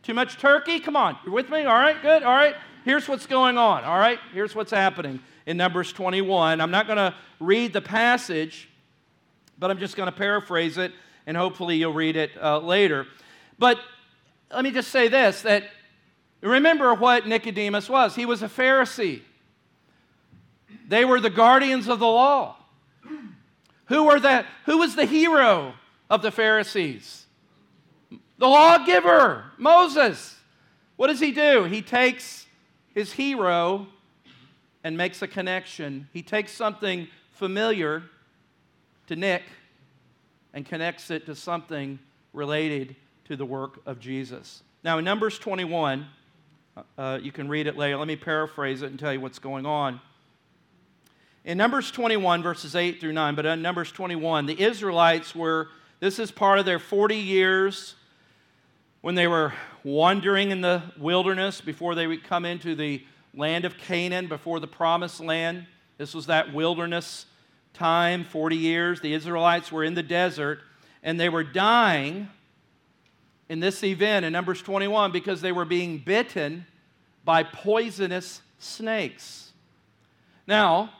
Too 0.02 0.12
much 0.12 0.36
turkey? 0.38 0.80
Come 0.80 0.96
on, 0.96 1.16
You're 1.24 1.32
with 1.32 1.48
me? 1.48 1.64
All 1.64 1.78
right, 1.78 2.00
good. 2.02 2.22
All 2.22 2.34
right, 2.34 2.54
here's 2.84 3.08
what's 3.08 3.26
going 3.26 3.56
on. 3.56 3.84
All 3.84 3.98
right, 3.98 4.18
here's 4.34 4.54
what's 4.54 4.70
happening 4.70 5.20
in 5.46 5.56
Numbers 5.56 5.92
21. 5.92 6.60
I'm 6.60 6.70
not 6.70 6.86
going 6.86 6.98
to 6.98 7.14
read 7.38 7.72
the 7.72 7.80
passage, 7.80 8.68
but 9.58 9.70
I'm 9.70 9.78
just 9.78 9.96
going 9.96 10.08
to 10.08 10.16
paraphrase 10.16 10.78
it, 10.78 10.92
and 11.26 11.36
hopefully 11.36 11.76
you'll 11.76 11.94
read 11.94 12.16
it 12.16 12.30
uh, 12.40 12.58
later. 12.58 13.06
But 13.58 13.78
let 14.52 14.64
me 14.64 14.70
just 14.70 14.90
say 14.90 15.08
this 15.08 15.42
that 15.42 15.64
Remember 16.42 16.94
what 16.94 17.26
Nicodemus 17.26 17.88
was. 17.88 18.14
He 18.14 18.24
was 18.24 18.42
a 18.42 18.48
Pharisee. 18.48 19.20
They 20.88 21.04
were 21.04 21.20
the 21.20 21.30
guardians 21.30 21.86
of 21.86 21.98
the 21.98 22.06
law. 22.06 22.56
Who, 23.86 24.04
were 24.04 24.20
the, 24.20 24.46
who 24.66 24.78
was 24.78 24.96
the 24.96 25.04
hero 25.04 25.74
of 26.10 26.20
the 26.20 26.30
Pharisees? 26.30 27.24
The 28.38 28.48
lawgiver, 28.48 29.44
Moses. 29.56 30.36
What 30.96 31.06
does 31.06 31.20
he 31.20 31.32
do? 31.32 31.64
He 31.64 31.80
takes 31.80 32.46
his 32.94 33.12
hero 33.12 33.86
and 34.84 34.96
makes 34.96 35.22
a 35.22 35.28
connection. 35.28 36.08
He 36.12 36.22
takes 36.22 36.52
something 36.52 37.08
familiar 37.32 38.02
to 39.06 39.16
Nick 39.16 39.44
and 40.52 40.66
connects 40.66 41.10
it 41.10 41.26
to 41.26 41.34
something 41.34 41.98
related 42.32 42.96
to 43.26 43.36
the 43.36 43.44
work 43.44 43.80
of 43.86 44.00
Jesus. 44.00 44.62
Now, 44.82 44.98
in 44.98 45.04
Numbers 45.04 45.38
21, 45.38 46.06
uh, 46.96 47.18
you 47.22 47.32
can 47.32 47.48
read 47.48 47.66
it 47.66 47.76
later. 47.76 47.96
Let 47.96 48.08
me 48.08 48.16
paraphrase 48.16 48.82
it 48.82 48.90
and 48.90 48.98
tell 48.98 49.12
you 49.12 49.20
what's 49.20 49.38
going 49.38 49.66
on. 49.66 50.00
In 51.44 51.56
Numbers 51.56 51.90
21, 51.90 52.42
verses 52.42 52.74
8 52.74 53.00
through 53.00 53.12
9, 53.12 53.34
but 53.34 53.46
in 53.46 53.62
Numbers 53.62 53.92
21, 53.92 54.46
the 54.46 54.60
Israelites 54.60 55.34
were, 55.34 55.68
this 56.00 56.18
is 56.18 56.30
part 56.30 56.58
of 56.58 56.64
their 56.64 56.78
40 56.78 57.14
years 57.16 57.94
when 59.02 59.14
they 59.14 59.26
were 59.26 59.52
wandering 59.84 60.50
in 60.50 60.62
the 60.62 60.82
wilderness 60.98 61.60
before 61.60 61.94
they 61.94 62.06
would 62.06 62.24
come 62.24 62.44
into 62.44 62.74
the 62.74 63.04
land 63.34 63.64
of 63.64 63.76
Canaan, 63.78 64.26
before 64.26 64.60
the 64.60 64.66
promised 64.66 65.20
land. 65.20 65.66
This 65.98 66.14
was 66.14 66.26
that 66.26 66.52
wilderness 66.52 67.26
time, 67.74 68.24
40 68.24 68.56
years. 68.56 69.00
The 69.00 69.12
Israelites 69.12 69.70
were 69.70 69.84
in 69.84 69.94
the 69.94 70.02
desert 70.02 70.60
and 71.02 71.20
they 71.20 71.28
were 71.28 71.44
dying 71.44 72.28
in 73.48 73.60
this 73.60 73.82
event 73.82 74.24
in 74.24 74.32
Numbers 74.32 74.62
21 74.62 75.12
because 75.12 75.40
they 75.40 75.52
were 75.52 75.64
being 75.64 75.98
bitten 75.98 76.66
by 77.24 77.42
poisonous 77.42 78.40
snakes. 78.58 79.52
Now, 80.46 80.92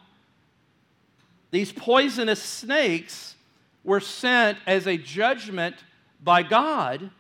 these 1.51 1.73
poisonous 1.73 2.43
snakes 2.43 3.35
were 3.85 4.01
sent 4.01 4.59
as 4.67 4.87
a 4.87 4.97
judgment 4.97 5.77
by 6.23 6.43
God 6.43 7.11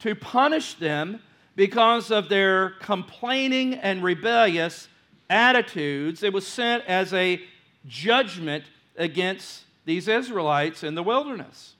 to 0.00 0.14
punish 0.14 0.74
them 0.74 1.20
because 1.54 2.10
of 2.10 2.28
their 2.28 2.70
complaining 2.80 3.74
and 3.74 4.02
rebellious 4.02 4.88
attitudes. 5.30 6.22
It 6.22 6.32
was 6.32 6.46
sent 6.46 6.84
as 6.86 7.12
a 7.14 7.40
judgment 7.86 8.64
against 8.96 9.64
these 9.84 10.08
Israelites 10.08 10.82
in 10.82 10.94
the 10.94 11.02
wilderness. 11.02 11.74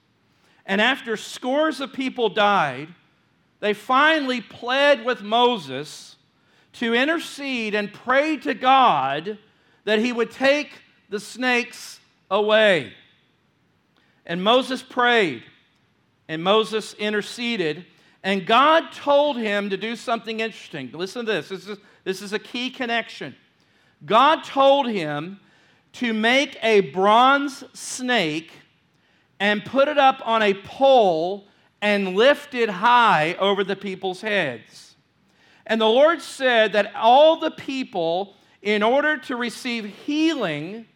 And 0.64 0.80
after 0.80 1.16
scores 1.16 1.80
of 1.80 1.92
people 1.92 2.28
died, 2.28 2.88
they 3.60 3.74
finally 3.74 4.40
pled 4.40 5.04
with 5.04 5.22
Moses 5.22 6.16
to 6.74 6.94
intercede 6.94 7.74
and 7.74 7.92
pray 7.92 8.36
to 8.38 8.54
God 8.54 9.38
that 9.84 9.98
he 9.98 10.12
would 10.12 10.30
take 10.30 10.70
the 11.08 11.20
snakes 11.20 12.00
away. 12.30 12.92
And 14.26 14.42
Moses 14.42 14.82
prayed, 14.82 15.44
and 16.28 16.42
Moses 16.42 16.94
interceded, 16.94 17.86
and 18.24 18.44
God 18.44 18.90
told 18.92 19.36
him 19.36 19.70
to 19.70 19.76
do 19.76 19.94
something 19.94 20.40
interesting. 20.40 20.90
Listen 20.92 21.24
to 21.24 21.32
this. 21.32 21.48
This 21.48 21.68
is, 21.68 21.78
this 22.02 22.22
is 22.22 22.32
a 22.32 22.38
key 22.40 22.70
connection. 22.70 23.36
God 24.04 24.42
told 24.42 24.88
him 24.88 25.38
to 25.92 26.12
make 26.12 26.58
a 26.62 26.80
bronze 26.80 27.62
snake 27.72 28.50
and 29.38 29.64
put 29.64 29.86
it 29.86 29.96
up 29.96 30.20
on 30.24 30.42
a 30.42 30.54
pole 30.54 31.46
and 31.80 32.16
lift 32.16 32.54
it 32.54 32.68
high 32.68 33.34
over 33.38 33.62
the 33.62 33.76
people's 33.76 34.20
heads. 34.20 34.96
And 35.66 35.80
the 35.80 35.86
Lord 35.86 36.20
said 36.20 36.72
that 36.72 36.94
all 36.96 37.38
the 37.38 37.50
people, 37.50 38.34
in 38.60 38.82
order 38.82 39.18
to 39.18 39.36
receive 39.36 39.84
healing 39.84 40.86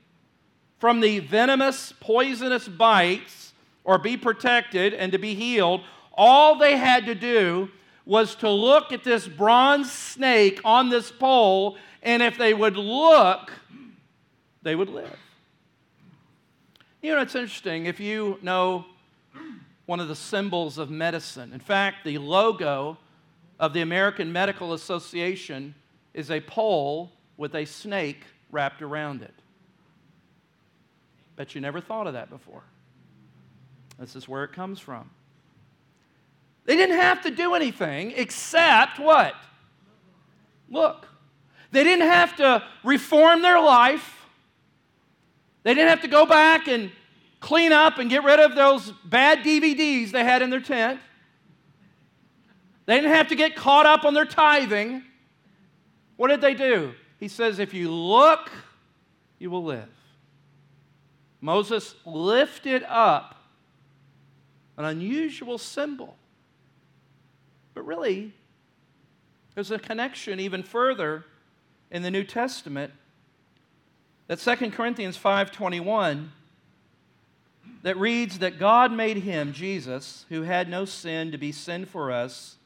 from 0.81 1.01
the 1.01 1.21
venomous, 1.21 1.93
poisonous 2.01 2.67
bites 2.67 3.53
or 3.85 3.99
be 3.99 4.17
protected 4.17 4.95
and 4.95 5.13
to 5.13 5.19
be 5.19 5.35
healed, 5.35 5.83
all 6.15 6.59
they 6.59 6.77
had 6.77 7.07
to 7.07 7.15
do 7.15 7.71
was 8.05 8.35
to 8.37 8.51
look 8.51 8.91
at 8.91 9.05
this 9.05 9.29
bronze 9.29 9.93
snake 9.93 10.61
on 10.65 10.89
this 10.89 11.13
pole, 11.13 11.77
and 12.03 12.23
if 12.23 12.37
they 12.37 12.53
would 12.53 12.77
look, 12.77 13.53
they 14.63 14.75
would 14.75 14.89
live. 14.89 15.17
You 17.03 17.15
know, 17.15 17.21
it's 17.21 17.35
interesting 17.35 17.87
if 17.87 18.01
you 18.01 18.39
know 18.43 18.85
one 19.87 20.01
of 20.01 20.09
the 20.09 20.17
symbols 20.17 20.79
of 20.79 20.91
medicine. 20.91 21.53
In 21.53 21.61
fact, 21.61 22.05
the 22.05 22.19
logo 22.19 22.97
of 23.59 23.73
the 23.75 23.83
American 23.83 24.33
Medical 24.33 24.73
Association 24.73 25.75
is 26.15 26.31
a 26.31 26.41
pole 26.41 27.13
with 27.37 27.55
a 27.55 27.65
snake 27.65 28.25
wrapped 28.51 28.83
around 28.83 29.23
it. 29.23 29.35
Bet 31.41 31.55
you 31.55 31.63
never 31.63 31.81
thought 31.81 32.07
of 32.07 32.13
that 32.13 32.29
before. 32.29 32.61
This 33.99 34.15
is 34.15 34.29
where 34.29 34.45
it 34.45 34.53
comes 34.53 34.79
from. 34.79 35.09
They 36.67 36.77
didn't 36.77 36.99
have 36.99 37.23
to 37.23 37.31
do 37.31 37.55
anything 37.55 38.13
except 38.15 38.99
what? 38.99 39.33
Look. 40.69 41.09
They 41.73 41.83
didn't 41.83 42.07
have 42.09 42.37
to 42.37 42.63
reform 42.85 43.41
their 43.41 43.59
life. 43.59 44.27
They 45.63 45.73
didn't 45.73 45.89
have 45.89 46.03
to 46.03 46.09
go 46.09 46.27
back 46.27 46.69
and 46.69 46.93
clean 47.41 47.73
up 47.73 47.97
and 47.97 48.11
get 48.11 48.23
rid 48.23 48.39
of 48.39 48.55
those 48.55 48.93
bad 49.07 49.39
DVDs 49.39 50.11
they 50.11 50.25
had 50.25 50.43
in 50.43 50.51
their 50.51 50.61
tent. 50.61 51.01
They 52.85 52.97
didn't 52.97 53.15
have 53.15 53.29
to 53.29 53.35
get 53.35 53.57
caught 53.57 53.87
up 53.87 54.05
on 54.05 54.13
their 54.13 54.27
tithing. 54.27 55.05
What 56.19 56.29
did 56.29 56.43
they 56.43 56.53
do? 56.53 56.93
He 57.19 57.29
says, 57.29 57.59
If 57.59 57.73
you 57.73 57.91
look, 57.91 58.51
you 59.39 59.51
will 59.51 59.65
live. 59.65 59.89
Moses 61.41 61.95
lifted 62.05 62.83
up 62.85 63.37
an 64.77 64.85
unusual 64.85 65.59
symbol 65.59 66.17
but 67.75 67.87
really, 67.87 68.33
there's 69.55 69.71
a 69.71 69.79
connection 69.79 70.41
even 70.41 70.63
further 70.63 71.25
in 71.91 72.03
the 72.03 72.11
New 72.11 72.25
Testament 72.25 72.93
that 74.27 74.39
2 74.39 74.73
Corinthians 74.73 75.17
5:21 75.17 76.33
that 77.83 77.97
reads 77.97 78.41
that 78.41 78.59
God 78.59 78.93
made 78.93 79.19
him 79.19 79.53
Jesus 79.53 80.27
who 80.29 80.43
had 80.43 80.69
no 80.69 80.85
sin 80.85 81.33
to 81.33 81.39
be 81.39 81.53
sin 81.53 81.87
for 81.87 82.13
us 82.13 82.59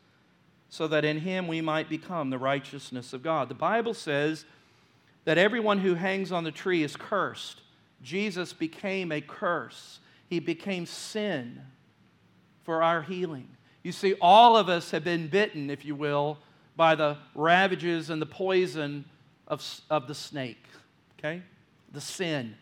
so 0.68 0.89
that 0.89 1.05
in 1.05 1.20
him 1.20 1.47
we 1.47 1.61
might 1.61 1.89
become 1.89 2.31
the 2.31 2.39
righteousness 2.39 3.12
of 3.12 3.22
God. 3.22 3.49
The 3.49 3.55
Bible 3.55 3.95
says 3.95 4.45
that 5.25 5.39
everyone 5.39 5.79
who 5.79 5.95
hangs 5.95 6.33
on 6.33 6.43
the 6.43 6.51
tree 6.51 6.83
is 6.83 6.97
cursed. 6.97 7.61
Jesus 8.05 8.53
became 8.53 9.11
a 9.11 9.21
curse. 9.21 9.99
He 10.29 10.39
became 10.39 10.87
sin 10.87 11.61
for 12.63 12.83
our 12.83 13.03
healing. 13.03 13.49
You 13.83 13.93
see, 13.93 14.15
all 14.21 14.57
of 14.57 14.69
us 14.69 14.91
have 14.93 15.03
been 15.03 15.29
bitten, 15.29 15.71
if 15.71 15.85
you 15.85 15.95
will, 15.95 16.39
by 16.77 16.95
the 16.95 17.17
ravages 17.35 18.11
and 18.11 18.21
the 18.21 18.27
poison 18.27 19.05
of, 19.49 19.65
of 19.91 20.07
the 20.07 20.15
snake, 20.15 20.65
okay? 21.19 21.43
The 21.93 22.01
sin. 22.01 22.55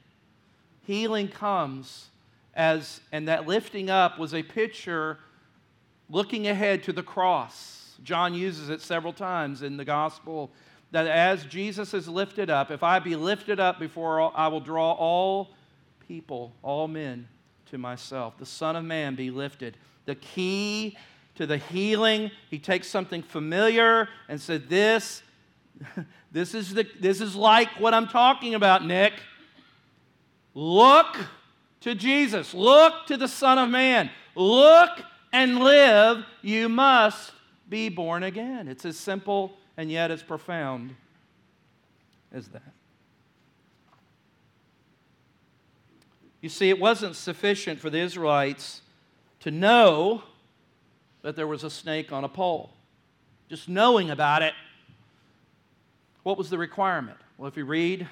Healing 0.83 1.29
comes 1.29 2.09
as, 2.55 3.01
and 3.13 3.29
that 3.29 3.47
lifting 3.47 3.91
up 3.91 4.19
was 4.19 4.35
a 4.35 4.43
picture 4.43 5.19
looking 6.09 6.47
ahead 6.49 6.83
to 6.85 6.93
the 6.93 7.03
cross. 7.03 7.95
John 8.03 8.35
uses 8.35 8.69
it 8.69 8.81
several 8.81 9.13
times 9.13 9.63
in 9.63 9.77
the 9.77 9.85
gospel 9.85 10.51
that 10.93 11.07
as 11.07 11.45
Jesus 11.47 11.95
is 11.95 12.07
lifted 12.07 12.51
up, 12.51 12.71
if 12.71 12.83
I 12.83 12.99
be 12.99 13.17
lifted 13.17 13.59
up 13.59 13.81
before 13.81 14.21
all, 14.21 14.33
I 14.37 14.49
will 14.49 14.61
draw 14.61 14.93
all 14.93 15.51
people, 16.07 16.53
all 16.63 16.87
men 16.87 17.27
to 17.71 17.79
myself. 17.79 18.39
The 18.39 18.47
Son 18.47 18.77
of 18.77 18.85
Man 18.85 19.15
be 19.15 19.31
lifted. 19.31 19.79
The 20.05 20.15
key 20.15 20.97
to 21.37 21.47
the 21.47 21.57
healing. 21.57 22.31
He 22.51 22.59
takes 22.59 22.89
something 22.89 23.23
familiar 23.23 24.09
and 24.29 24.39
said, 24.39 24.69
This, 24.69 25.23
this 26.33 26.55
is, 26.55 26.75
the, 26.75 26.87
this 27.01 27.23
is 27.23 27.35
like 27.35 27.69
what 27.81 27.95
I'm 27.95 28.07
talking 28.07 28.55
about, 28.55 28.85
Nick. 28.85 29.15
Look 30.55 31.17
to 31.81 31.95
Jesus. 31.95 32.53
Look 32.53 33.07
to 33.07 33.17
the 33.17 33.29
Son 33.29 33.57
of 33.57 33.71
Man. 33.71 34.11
Look 34.35 34.91
and 35.33 35.59
live. 35.59 36.25
You 36.43 36.69
must 36.69 37.33
be 37.67 37.89
born 37.89 38.23
again. 38.23 38.69
It's 38.69 38.85
as 38.85 38.99
simple 38.99 39.57
and 39.77 39.91
yet 39.91 40.11
as 40.11 40.23
profound 40.23 40.95
as 42.33 42.49
that. 42.49 42.73
You 46.41 46.49
see, 46.49 46.69
it 46.71 46.81
wasn't 46.81 47.15
sufficient 47.15 47.79
for 47.79 47.89
the 47.89 47.99
Israelites 47.99 48.83
to 49.41 49.51
know 49.51 50.25
that 51.23 51.37
there 51.37 51.47
was 51.47 51.63
a 51.63 51.71
snake 51.71 52.13
on 52.13 52.25
a 52.25 52.29
pole. 52.29 52.71
Just 53.49 53.69
knowing 53.69 54.11
about 54.11 54.43
it, 54.43 54.55
what 56.25 56.37
was 56.37 56.51
the 56.51 56.59
requirement? 56.59 57.19
Well, 57.39 57.49
if 57.49 57.57
you 57.57 57.65
read 57.65 58.09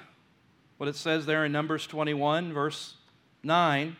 what 0.79 0.89
it 0.89 0.97
says 0.97 1.27
there 1.27 1.45
in 1.45 1.53
Numbers 1.53 1.87
21, 1.87 2.53
verse 2.53 2.95
9, 3.43 3.97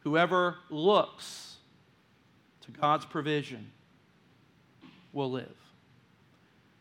whoever 0.00 0.56
looks 0.70 1.56
to 2.62 2.70
God's 2.70 3.04
provision 3.04 3.70
will 5.12 5.30
live. 5.30 5.54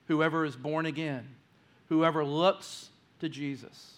Whoever 0.08 0.46
is 0.46 0.56
born 0.56 0.86
again, 0.86 1.28
whoever 1.90 2.24
looks 2.24 2.90
to 3.20 3.30
Jesus, 3.30 3.96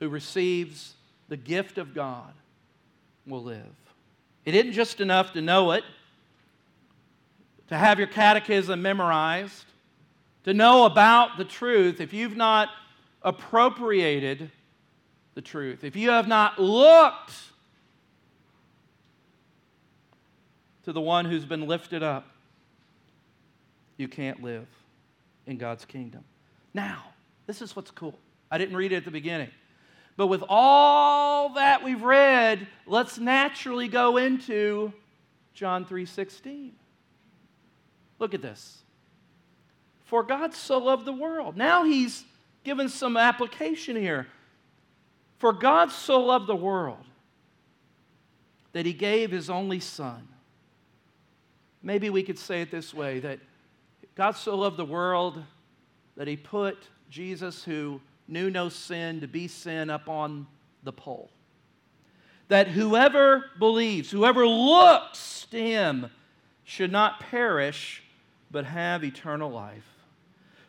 who 0.00 0.08
receives 0.08 0.94
the 1.28 1.36
gift 1.36 1.78
of 1.78 1.94
God, 1.94 2.32
will 3.26 3.42
live. 3.42 3.74
It 4.44 4.54
isn't 4.54 4.72
just 4.72 5.00
enough 5.00 5.32
to 5.32 5.40
know 5.40 5.72
it 5.72 5.84
to 7.68 7.76
have 7.76 7.98
your 7.98 8.08
catechism 8.08 8.80
memorized, 8.80 9.64
to 10.44 10.54
know 10.54 10.86
about 10.86 11.36
the 11.36 11.44
truth, 11.44 12.00
if 12.00 12.12
you've 12.12 12.36
not 12.36 12.70
appropriated 13.22 14.50
the 15.34 15.42
truth, 15.42 15.84
if 15.84 15.94
you 15.94 16.10
have 16.10 16.26
not 16.26 16.58
looked 16.58 17.34
to 20.84 20.92
the 20.92 21.00
one 21.00 21.26
who's 21.26 21.44
been 21.44 21.66
lifted 21.66 22.02
up, 22.02 22.26
you 23.98 24.08
can't 24.08 24.42
live 24.42 24.66
in 25.48 25.56
God's 25.56 25.84
kingdom. 25.84 26.22
Now, 26.74 27.02
this 27.46 27.62
is 27.62 27.74
what's 27.74 27.90
cool. 27.90 28.16
I 28.50 28.58
didn't 28.58 28.76
read 28.76 28.92
it 28.92 28.96
at 28.96 29.04
the 29.04 29.10
beginning. 29.10 29.50
But 30.16 30.26
with 30.26 30.44
all 30.48 31.54
that 31.54 31.82
we've 31.82 32.02
read, 32.02 32.66
let's 32.86 33.18
naturally 33.18 33.88
go 33.88 34.18
into 34.18 34.92
John 35.54 35.84
3:16. 35.84 36.72
Look 38.18 38.34
at 38.34 38.42
this. 38.42 38.82
For 40.04 40.22
God 40.22 40.54
so 40.54 40.78
loved 40.78 41.04
the 41.04 41.12
world. 41.12 41.56
Now 41.56 41.84
he's 41.84 42.24
given 42.64 42.88
some 42.88 43.16
application 43.16 43.96
here. 43.96 44.26
For 45.38 45.52
God 45.52 45.90
so 45.92 46.20
loved 46.20 46.46
the 46.46 46.56
world 46.56 47.04
that 48.72 48.84
he 48.84 48.92
gave 48.92 49.30
his 49.30 49.48
only 49.48 49.80
son. 49.80 50.28
Maybe 51.82 52.10
we 52.10 52.22
could 52.22 52.38
say 52.38 52.60
it 52.60 52.70
this 52.70 52.92
way 52.92 53.20
that 53.20 53.38
God 54.18 54.32
so 54.32 54.56
loved 54.56 54.76
the 54.76 54.84
world 54.84 55.40
that 56.16 56.26
he 56.26 56.36
put 56.36 56.76
Jesus, 57.08 57.62
who 57.62 58.00
knew 58.26 58.50
no 58.50 58.68
sin, 58.68 59.20
to 59.20 59.28
be 59.28 59.46
sin 59.46 59.90
up 59.90 60.08
on 60.08 60.48
the 60.82 60.92
pole. 60.92 61.30
That 62.48 62.66
whoever 62.66 63.44
believes, 63.60 64.10
whoever 64.10 64.44
looks 64.44 65.46
to 65.52 65.62
him, 65.62 66.10
should 66.64 66.90
not 66.90 67.20
perish, 67.20 68.02
but 68.50 68.64
have 68.64 69.04
eternal 69.04 69.52
life. 69.52 69.86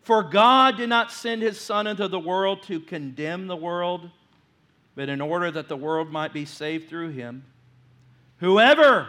For 0.03 0.21
God 0.21 0.77
did 0.77 0.89
not 0.89 1.11
send 1.11 1.41
his 1.41 1.59
Son 1.59 1.87
into 1.87 2.07
the 2.07 2.19
world 2.19 2.61
to 2.63 2.79
condemn 2.79 3.47
the 3.47 3.57
world, 3.57 4.11
but 4.93 5.09
in 5.09 5.21
order 5.21 5.49
that 5.49 5.67
the 5.67 5.75
world 5.75 6.11
might 6.11 6.33
be 6.33 6.45
saved 6.45 6.87
through 6.87 7.09
him. 7.09 7.43
Whoever, 8.37 9.07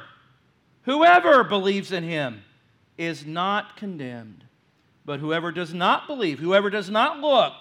whoever 0.85 1.45
believes 1.45 1.93
in 1.93 2.05
him 2.05 2.43
is 3.01 3.25
not 3.25 3.79
condemned, 3.79 4.45
but 5.07 5.21
whoever 5.21 5.51
does 5.51 5.73
not 5.73 6.07
believe, 6.07 6.39
whoever 6.39 6.69
does 6.69 6.91
not 6.91 7.19
look, 7.19 7.55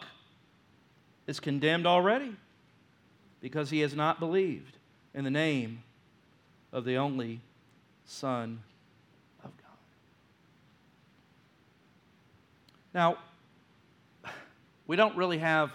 is 1.27 1.39
condemned 1.39 1.87
already 1.87 2.35
because 3.39 3.69
he 3.69 3.79
has 3.79 3.95
not 3.95 4.19
believed 4.19 4.75
in 5.13 5.23
the 5.23 5.31
name 5.31 5.81
of 6.73 6.83
the 6.83 6.97
only 6.97 7.39
Son 8.03 8.61
of 9.41 9.51
God. 9.55 9.77
Now, 12.93 13.17
we 14.87 14.97
don't 14.97 15.15
really 15.15 15.37
have 15.37 15.71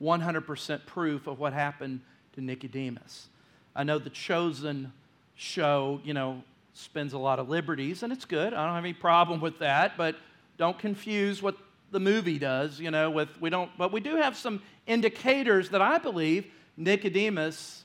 100% 0.00 0.86
proof 0.86 1.26
of 1.26 1.40
what 1.40 1.52
happened 1.52 2.00
to 2.34 2.40
Nicodemus. 2.40 3.26
I 3.74 3.82
know 3.82 3.98
the 3.98 4.10
Chosen 4.10 4.92
show, 5.34 6.00
you 6.04 6.14
know, 6.14 6.44
spends 6.78 7.12
a 7.12 7.18
lot 7.18 7.38
of 7.38 7.48
liberties, 7.48 8.02
and 8.02 8.12
it's 8.12 8.24
good. 8.24 8.54
I 8.54 8.64
don't 8.64 8.74
have 8.74 8.84
any 8.84 8.92
problem 8.92 9.40
with 9.40 9.58
that, 9.58 9.96
but 9.96 10.16
don't 10.56 10.78
confuse 10.78 11.42
what 11.42 11.56
the 11.90 12.00
movie 12.00 12.38
does, 12.38 12.78
you 12.78 12.90
know, 12.90 13.10
with 13.10 13.28
we 13.40 13.50
don't 13.50 13.70
but 13.78 13.92
we 13.92 14.00
do 14.00 14.16
have 14.16 14.36
some 14.36 14.62
indicators 14.86 15.70
that 15.70 15.82
I 15.82 15.98
believe 15.98 16.46
Nicodemus 16.76 17.84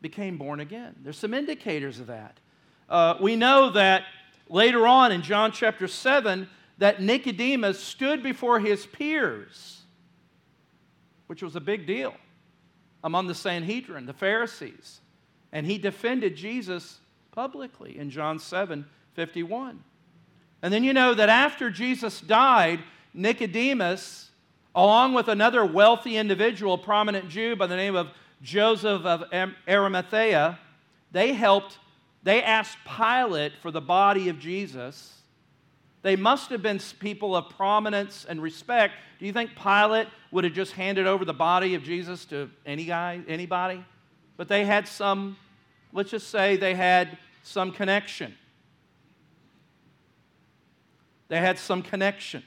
became 0.00 0.38
born 0.38 0.60
again. 0.60 0.94
There's 1.02 1.18
some 1.18 1.34
indicators 1.34 2.00
of 2.00 2.06
that. 2.06 2.38
Uh, 2.88 3.16
we 3.20 3.36
know 3.36 3.70
that 3.70 4.04
later 4.48 4.86
on 4.86 5.12
in 5.12 5.22
John 5.22 5.52
chapter 5.52 5.86
7, 5.86 6.48
that 6.78 7.02
Nicodemus 7.02 7.78
stood 7.78 8.22
before 8.22 8.58
his 8.58 8.86
peers, 8.86 9.82
which 11.26 11.42
was 11.42 11.56
a 11.56 11.60
big 11.60 11.86
deal 11.86 12.14
among 13.04 13.26
the 13.26 13.34
Sanhedrin, 13.34 14.06
the 14.06 14.12
Pharisees, 14.12 15.00
and 15.52 15.66
he 15.66 15.78
defended 15.78 16.36
Jesus 16.36 16.98
publicly 17.32 17.98
in 17.98 18.10
John 18.10 18.38
7 18.38 18.86
51. 19.14 19.82
And 20.62 20.72
then 20.72 20.84
you 20.84 20.92
know 20.92 21.14
that 21.14 21.28
after 21.28 21.70
Jesus 21.70 22.20
died, 22.20 22.80
Nicodemus, 23.12 24.30
along 24.74 25.14
with 25.14 25.28
another 25.28 25.64
wealthy 25.64 26.16
individual, 26.16 26.78
prominent 26.78 27.28
Jew 27.28 27.56
by 27.56 27.66
the 27.66 27.76
name 27.76 27.96
of 27.96 28.08
Joseph 28.42 29.04
of 29.04 29.24
Arimathea, 29.68 30.58
they 31.12 31.32
helped, 31.32 31.78
they 32.22 32.42
asked 32.42 32.78
Pilate 32.84 33.52
for 33.60 33.70
the 33.70 33.80
body 33.80 34.28
of 34.28 34.38
Jesus 34.38 35.20
they 36.02 36.16
must 36.16 36.50
have 36.50 36.62
been 36.62 36.80
people 36.98 37.36
of 37.36 37.50
prominence 37.50 38.24
and 38.28 38.40
respect. 38.40 38.94
Do 39.18 39.26
you 39.26 39.32
think 39.32 39.54
Pilate 39.54 40.08
would 40.30 40.44
have 40.44 40.54
just 40.54 40.72
handed 40.72 41.06
over 41.06 41.24
the 41.24 41.34
body 41.34 41.74
of 41.74 41.82
Jesus 41.82 42.24
to 42.26 42.50
any 42.64 42.84
guy, 42.84 43.20
anybody? 43.28 43.84
But 44.36 44.48
they 44.48 44.64
had 44.64 44.88
some, 44.88 45.36
let's 45.92 46.10
just 46.10 46.28
say 46.28 46.56
they 46.56 46.74
had 46.74 47.18
some 47.42 47.72
connection. 47.72 48.34
They 51.28 51.38
had 51.38 51.58
some 51.58 51.82
connection. 51.82 52.42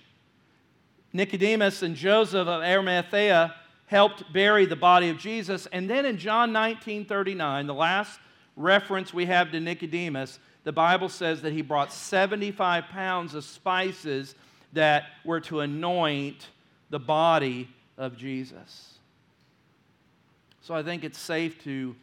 Nicodemus 1.14 1.84
and 1.84 1.96
Joseph 1.96 2.48
of 2.48 2.64
Arimathea 2.64 3.56
helped 3.86 4.32
bury 4.34 4.66
the 4.66 4.76
body 4.76 5.10
of 5.10 5.18
Jesus. 5.18 5.68
And 5.68 5.90
then 5.90 6.06
in 6.06 6.18
John 6.18 6.52
19 6.52 7.06
39, 7.06 7.68
the 7.68 7.74
last 7.74 8.20
reference 8.56 9.14
we 9.14 9.26
have 9.28 9.52
to 9.52 9.60
Nicodemus, 9.60 10.40
the 10.64 10.72
Bible 10.72 11.10
says 11.10 11.42
that 11.42 11.54
he 11.54 11.62
brought 11.62 11.94
75 11.94 12.86
pounds 12.86 13.36
of 13.36 13.44
spices 13.44 14.36
that 14.74 15.06
were 15.24 15.40
to 15.42 15.60
anoint 15.60 16.50
the 16.90 17.00
body 17.00 17.70
of 17.98 18.18
Jesus. 18.18 18.94
So 20.62 20.74
I 20.74 20.82
think 20.82 21.04
it's 21.04 21.20
safe 21.20 21.62
to 21.64 21.96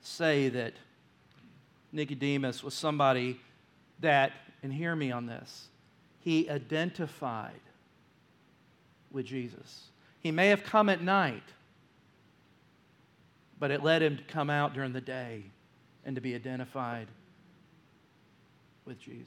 say 0.00 0.48
that 0.48 0.74
Nicodemus 1.92 2.62
was 2.62 2.74
somebody 2.74 3.40
that, 4.00 4.32
and 4.62 4.72
hear 4.72 4.94
me 4.94 5.12
on 5.12 5.26
this, 5.26 5.68
he 6.20 6.48
identified 6.48 7.60
with 9.10 9.26
Jesus. 9.26 9.86
He 10.20 10.30
may 10.30 10.48
have 10.48 10.64
come 10.64 10.88
at 10.88 11.02
night, 11.02 11.42
but 13.58 13.70
it 13.70 13.82
led 13.82 14.02
him 14.02 14.16
to 14.16 14.22
come 14.24 14.50
out 14.50 14.74
during 14.74 14.92
the 14.92 15.00
day 15.00 15.44
and 16.04 16.14
to 16.14 16.22
be 16.22 16.34
identified 16.34 17.08
with 18.84 18.98
Jesus. 18.98 19.26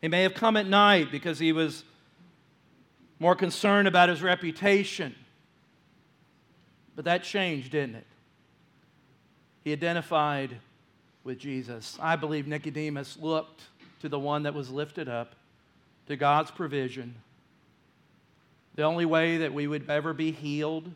He 0.00 0.08
may 0.08 0.22
have 0.22 0.34
come 0.34 0.56
at 0.56 0.66
night 0.66 1.10
because 1.10 1.38
he 1.38 1.52
was 1.52 1.84
more 3.18 3.34
concerned 3.34 3.86
about 3.86 4.08
his 4.08 4.22
reputation. 4.22 5.14
But 6.96 7.04
that 7.04 7.22
changed, 7.22 7.72
didn't 7.72 7.96
it? 7.96 8.06
He 9.64 9.72
identified 9.72 10.56
with 11.24 11.38
Jesus. 11.38 11.98
I 12.00 12.16
believe 12.16 12.46
Nicodemus 12.46 13.18
looked 13.20 13.62
to 14.00 14.08
the 14.08 14.18
one 14.18 14.44
that 14.44 14.54
was 14.54 14.70
lifted 14.70 15.08
up, 15.08 15.34
to 16.06 16.16
God's 16.16 16.50
provision. 16.50 17.14
The 18.74 18.82
only 18.82 19.04
way 19.04 19.38
that 19.38 19.52
we 19.52 19.66
would 19.66 19.88
ever 19.90 20.14
be 20.14 20.32
healed. 20.32 20.90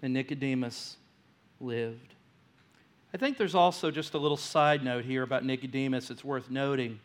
And 0.00 0.14
Nicodemus 0.14 0.96
lived. 1.60 2.14
I 3.12 3.16
think 3.16 3.36
there's 3.36 3.54
also 3.54 3.90
just 3.90 4.14
a 4.14 4.18
little 4.18 4.36
side 4.36 4.84
note 4.84 5.04
here 5.04 5.22
about 5.22 5.44
Nicodemus 5.44 6.10
it's 6.10 6.22
worth 6.22 6.50
noting. 6.50 7.00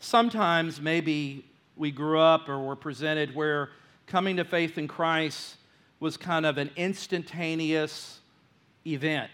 Sometimes 0.00 0.80
maybe 0.80 1.44
we 1.76 1.92
grew 1.92 2.18
up 2.18 2.48
or 2.48 2.58
were 2.58 2.76
presented 2.76 3.34
where 3.34 3.70
coming 4.06 4.36
to 4.38 4.44
faith 4.44 4.78
in 4.78 4.88
Christ 4.88 5.57
was 6.00 6.16
kind 6.16 6.46
of 6.46 6.58
an 6.58 6.70
instantaneous 6.76 8.20
event. 8.86 9.30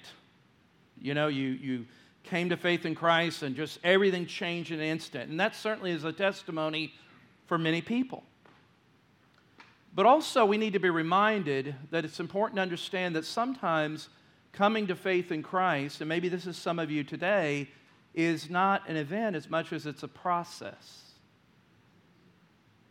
You 1.00 1.14
know, 1.14 1.28
you, 1.28 1.48
you 1.48 1.86
came 2.22 2.48
to 2.48 2.56
faith 2.56 2.86
in 2.86 2.94
Christ 2.94 3.42
and 3.42 3.54
just 3.54 3.78
everything 3.84 4.26
changed 4.26 4.70
in 4.70 4.80
an 4.80 4.86
instant. 4.86 5.30
And 5.30 5.38
that 5.40 5.54
certainly 5.54 5.90
is 5.90 6.04
a 6.04 6.12
testimony 6.12 6.94
for 7.46 7.58
many 7.58 7.82
people. 7.82 8.24
But 9.94 10.06
also, 10.06 10.44
we 10.44 10.58
need 10.58 10.72
to 10.72 10.80
be 10.80 10.90
reminded 10.90 11.74
that 11.90 12.04
it's 12.04 12.18
important 12.18 12.56
to 12.56 12.62
understand 12.62 13.14
that 13.14 13.24
sometimes 13.24 14.08
coming 14.52 14.86
to 14.88 14.96
faith 14.96 15.30
in 15.30 15.42
Christ, 15.42 16.00
and 16.00 16.08
maybe 16.08 16.28
this 16.28 16.46
is 16.46 16.56
some 16.56 16.78
of 16.78 16.90
you 16.90 17.04
today, 17.04 17.68
is 18.12 18.48
not 18.48 18.88
an 18.88 18.96
event 18.96 19.36
as 19.36 19.50
much 19.50 19.72
as 19.72 19.86
it's 19.86 20.02
a 20.02 20.08
process. 20.08 21.02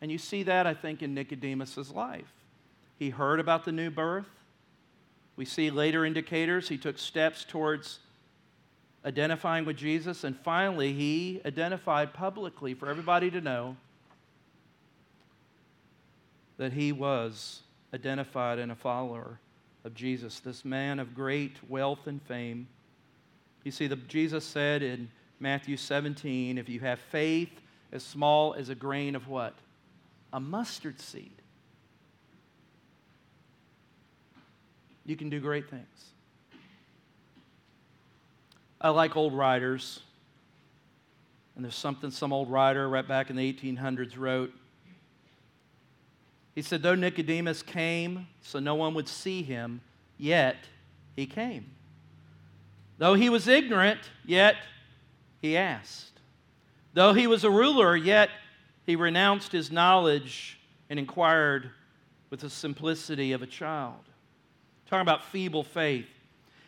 And 0.02 0.12
you 0.12 0.18
see 0.18 0.44
that, 0.44 0.68
I 0.68 0.74
think, 0.74 1.02
in 1.02 1.14
Nicodemus' 1.14 1.92
life. 1.92 2.32
He 3.04 3.10
heard 3.10 3.42
about 3.42 3.66
the 3.66 3.74
new 3.74 3.90
birth. 3.90 4.30
We 5.36 5.44
see 5.44 5.70
later 5.70 6.06
indicators. 6.06 6.70
He 6.70 6.78
took 6.78 6.98
steps 6.98 7.44
towards 7.44 8.00
identifying 9.04 9.66
with 9.66 9.76
Jesus. 9.76 10.24
And 10.24 10.40
finally, 10.40 10.94
he 10.94 11.42
identified 11.46 12.14
publicly 12.14 12.74
for 12.74 12.88
everybody 12.88 13.30
to 13.32 13.42
know 13.42 13.76
that 16.56 16.72
he 16.72 16.94
was 16.94 17.64
identified 17.94 18.58
and 18.58 18.72
a 18.72 18.76
follower 18.76 19.38
of 19.84 19.94
Jesus, 19.94 20.40
this 20.40 20.64
man 20.64 20.98
of 20.98 21.14
great 21.14 21.58
wealth 21.68 22.08
and 22.08 22.22
fame, 22.22 22.70
You 23.66 23.72
see, 23.72 23.88
the, 23.88 23.98
Jesus 23.98 24.46
said 24.46 24.82
in 24.82 25.12
Matthew 25.42 25.76
17, 25.76 26.58
if 26.58 26.70
you 26.70 26.80
have 26.80 27.00
faith 27.00 27.52
as 27.92 28.02
small 28.02 28.54
as 28.54 28.70
a 28.70 28.76
grain 28.76 29.14
of 29.14 29.28
what? 29.28 29.56
A 30.32 30.40
mustard 30.40 31.02
seed. 31.02 31.43
You 35.06 35.16
can 35.16 35.30
do 35.30 35.40
great 35.40 35.70
things. 35.70 36.12
I 38.80 38.90
like 38.90 39.16
old 39.16 39.34
writers. 39.34 40.02
And 41.56 41.64
there's 41.64 41.76
something 41.76 42.12
some 42.12 42.34
old 42.34 42.50
writer 42.50 42.90
right 42.90 43.08
back 43.08 43.30
in 43.30 43.36
the 43.36 43.54
1800s 43.54 44.18
wrote. 44.18 44.52
He 46.56 46.62
said, 46.62 46.82
Though 46.82 46.96
Nicodemus 46.96 47.62
came 47.62 48.28
so 48.42 48.60
no 48.60 48.76
one 48.76 48.94
would 48.94 49.08
see 49.08 49.44
him, 49.44 49.82
yet 50.18 50.58
he 51.16 51.26
came. 51.26 51.72
Though 52.98 53.14
he 53.14 53.30
was 53.30 53.48
ignorant, 53.48 54.00
yet 54.26 54.56
he 55.42 55.58
asked. 55.58 56.20
Though 56.94 57.14
he 57.14 57.28
was 57.28 57.44
a 57.44 57.50
ruler, 57.50 57.96
yet 57.96 58.30
he 58.86 58.96
renounced 58.96 59.52
his 59.52 59.72
knowledge 59.72 60.60
and 60.90 61.00
inquired 61.00 61.72
with 62.30 62.42
the 62.42 62.50
simplicity 62.50 63.32
of 63.32 63.42
a 63.42 63.48
child. 63.48 64.04
Talking 64.94 65.02
about 65.02 65.26
feeble 65.26 65.64
faith. 65.64 66.06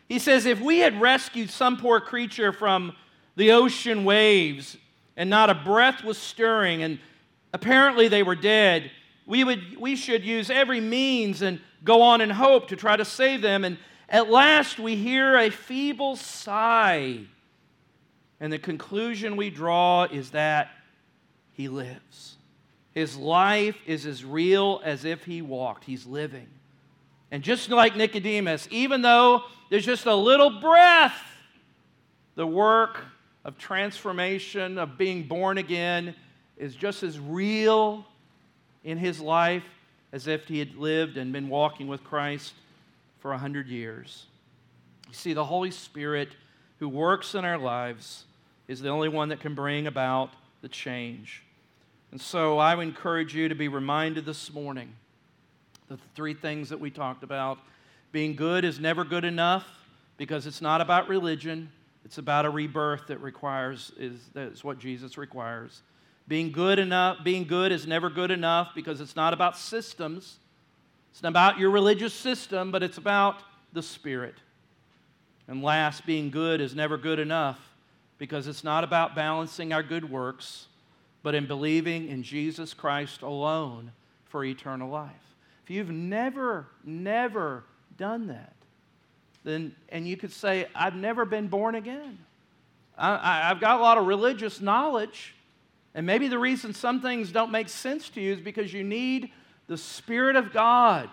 He 0.08 0.18
says, 0.18 0.46
If 0.46 0.60
we 0.60 0.80
had 0.80 1.00
rescued 1.00 1.48
some 1.48 1.76
poor 1.76 2.00
creature 2.00 2.50
from 2.50 2.96
the 3.36 3.52
ocean 3.52 4.04
waves 4.04 4.76
and 5.16 5.30
not 5.30 5.48
a 5.48 5.54
breath 5.54 6.02
was 6.02 6.18
stirring 6.18 6.82
and 6.82 6.98
apparently 7.52 8.08
they 8.08 8.24
were 8.24 8.34
dead, 8.34 8.90
we, 9.26 9.44
would, 9.44 9.78
we 9.78 9.94
should 9.94 10.24
use 10.24 10.50
every 10.50 10.80
means 10.80 11.40
and 11.40 11.60
go 11.84 12.02
on 12.02 12.20
in 12.20 12.28
hope 12.28 12.66
to 12.70 12.74
try 12.74 12.96
to 12.96 13.04
save 13.04 13.42
them. 13.42 13.64
And 13.64 13.78
at 14.08 14.28
last 14.28 14.80
we 14.80 14.96
hear 14.96 15.38
a 15.38 15.48
feeble 15.48 16.16
sigh. 16.16 17.20
And 18.40 18.52
the 18.52 18.58
conclusion 18.58 19.36
we 19.36 19.50
draw 19.50 20.02
is 20.02 20.30
that 20.30 20.70
he 21.52 21.68
lives. 21.68 22.38
His 22.90 23.16
life 23.16 23.78
is 23.86 24.04
as 24.04 24.24
real 24.24 24.80
as 24.84 25.04
if 25.04 25.24
he 25.26 25.42
walked. 25.42 25.84
He's 25.84 26.06
living. 26.06 26.48
And 27.30 27.42
just 27.42 27.68
like 27.70 27.96
Nicodemus, 27.96 28.68
even 28.70 29.02
though 29.02 29.42
there's 29.70 29.84
just 29.84 30.06
a 30.06 30.14
little 30.14 30.60
breath, 30.60 31.20
the 32.34 32.46
work 32.46 33.04
of 33.44 33.58
transformation, 33.58 34.78
of 34.78 34.96
being 34.96 35.24
born 35.24 35.58
again, 35.58 36.14
is 36.56 36.74
just 36.74 37.02
as 37.02 37.18
real 37.18 38.04
in 38.84 38.98
his 38.98 39.20
life 39.20 39.64
as 40.12 40.26
if 40.26 40.46
he 40.46 40.58
had 40.58 40.76
lived 40.76 41.16
and 41.16 41.32
been 41.32 41.48
walking 41.48 41.88
with 41.88 42.02
Christ 42.04 42.54
for 43.18 43.32
a 43.32 43.38
hundred 43.38 43.68
years. 43.68 44.26
You 45.08 45.14
see, 45.14 45.32
the 45.32 45.44
Holy 45.44 45.70
Spirit 45.70 46.28
who 46.78 46.88
works 46.88 47.34
in 47.34 47.44
our 47.44 47.58
lives 47.58 48.24
is 48.68 48.80
the 48.80 48.88
only 48.88 49.08
one 49.08 49.30
that 49.30 49.40
can 49.40 49.54
bring 49.54 49.86
about 49.86 50.30
the 50.62 50.68
change. 50.68 51.42
And 52.12 52.20
so 52.20 52.58
I 52.58 52.74
would 52.74 52.86
encourage 52.86 53.34
you 53.34 53.48
to 53.48 53.54
be 53.54 53.68
reminded 53.68 54.26
this 54.26 54.52
morning 54.52 54.94
the 55.88 55.98
three 56.14 56.34
things 56.34 56.68
that 56.68 56.80
we 56.80 56.90
talked 56.90 57.22
about 57.22 57.58
being 58.12 58.34
good 58.34 58.64
is 58.64 58.80
never 58.80 59.04
good 59.04 59.24
enough 59.24 59.66
because 60.16 60.46
it's 60.46 60.62
not 60.62 60.80
about 60.80 61.08
religion, 61.08 61.70
it's 62.04 62.18
about 62.18 62.46
a 62.46 62.50
rebirth 62.50 63.08
that 63.08 63.20
requires, 63.20 63.92
is, 63.98 64.30
that's 64.32 64.64
what 64.64 64.78
Jesus 64.78 65.18
requires. 65.18 65.82
Being 66.28 66.50
good 66.50 66.78
enough, 66.78 67.18
being 67.22 67.44
good 67.44 67.72
is 67.72 67.86
never 67.86 68.08
good 68.08 68.30
enough 68.30 68.70
because 68.74 69.00
it's 69.00 69.16
not 69.16 69.34
about 69.34 69.58
systems. 69.58 70.38
It's 71.12 71.22
not 71.22 71.28
about 71.28 71.58
your 71.58 71.70
religious 71.70 72.14
system, 72.14 72.70
but 72.70 72.82
it's 72.82 72.98
about 72.98 73.42
the 73.72 73.82
Spirit. 73.82 74.34
And 75.48 75.62
last, 75.62 76.06
being 76.06 76.30
good 76.30 76.60
is 76.60 76.74
never 76.74 76.96
good 76.96 77.18
enough 77.18 77.58
because 78.18 78.46
it's 78.48 78.64
not 78.64 78.82
about 78.82 79.14
balancing 79.14 79.72
our 79.72 79.82
good 79.82 80.10
works, 80.10 80.66
but 81.22 81.34
in 81.34 81.46
believing 81.46 82.08
in 82.08 82.22
Jesus 82.22 82.74
Christ 82.74 83.22
alone 83.22 83.92
for 84.24 84.44
eternal 84.44 84.88
life. 84.88 85.35
If 85.66 85.70
you've 85.72 85.90
never, 85.90 86.68
never 86.84 87.64
done 87.98 88.28
that, 88.28 88.52
then, 89.42 89.74
and 89.88 90.06
you 90.06 90.16
could 90.16 90.32
say, 90.32 90.66
I've 90.76 90.94
never 90.94 91.24
been 91.24 91.48
born 91.48 91.74
again. 91.74 92.18
I, 92.96 93.48
have 93.48 93.60
got 93.60 93.80
a 93.80 93.82
lot 93.82 93.98
of 93.98 94.06
religious 94.06 94.60
knowledge, 94.60 95.34
and 95.92 96.06
maybe 96.06 96.28
the 96.28 96.38
reason 96.38 96.72
some 96.72 97.02
things 97.02 97.32
don't 97.32 97.50
make 97.50 97.68
sense 97.68 98.08
to 98.10 98.20
you 98.20 98.32
is 98.32 98.40
because 98.40 98.72
you 98.72 98.84
need 98.84 99.32
the 99.66 99.76
Spirit 99.76 100.36
of 100.36 100.52
God 100.52 101.10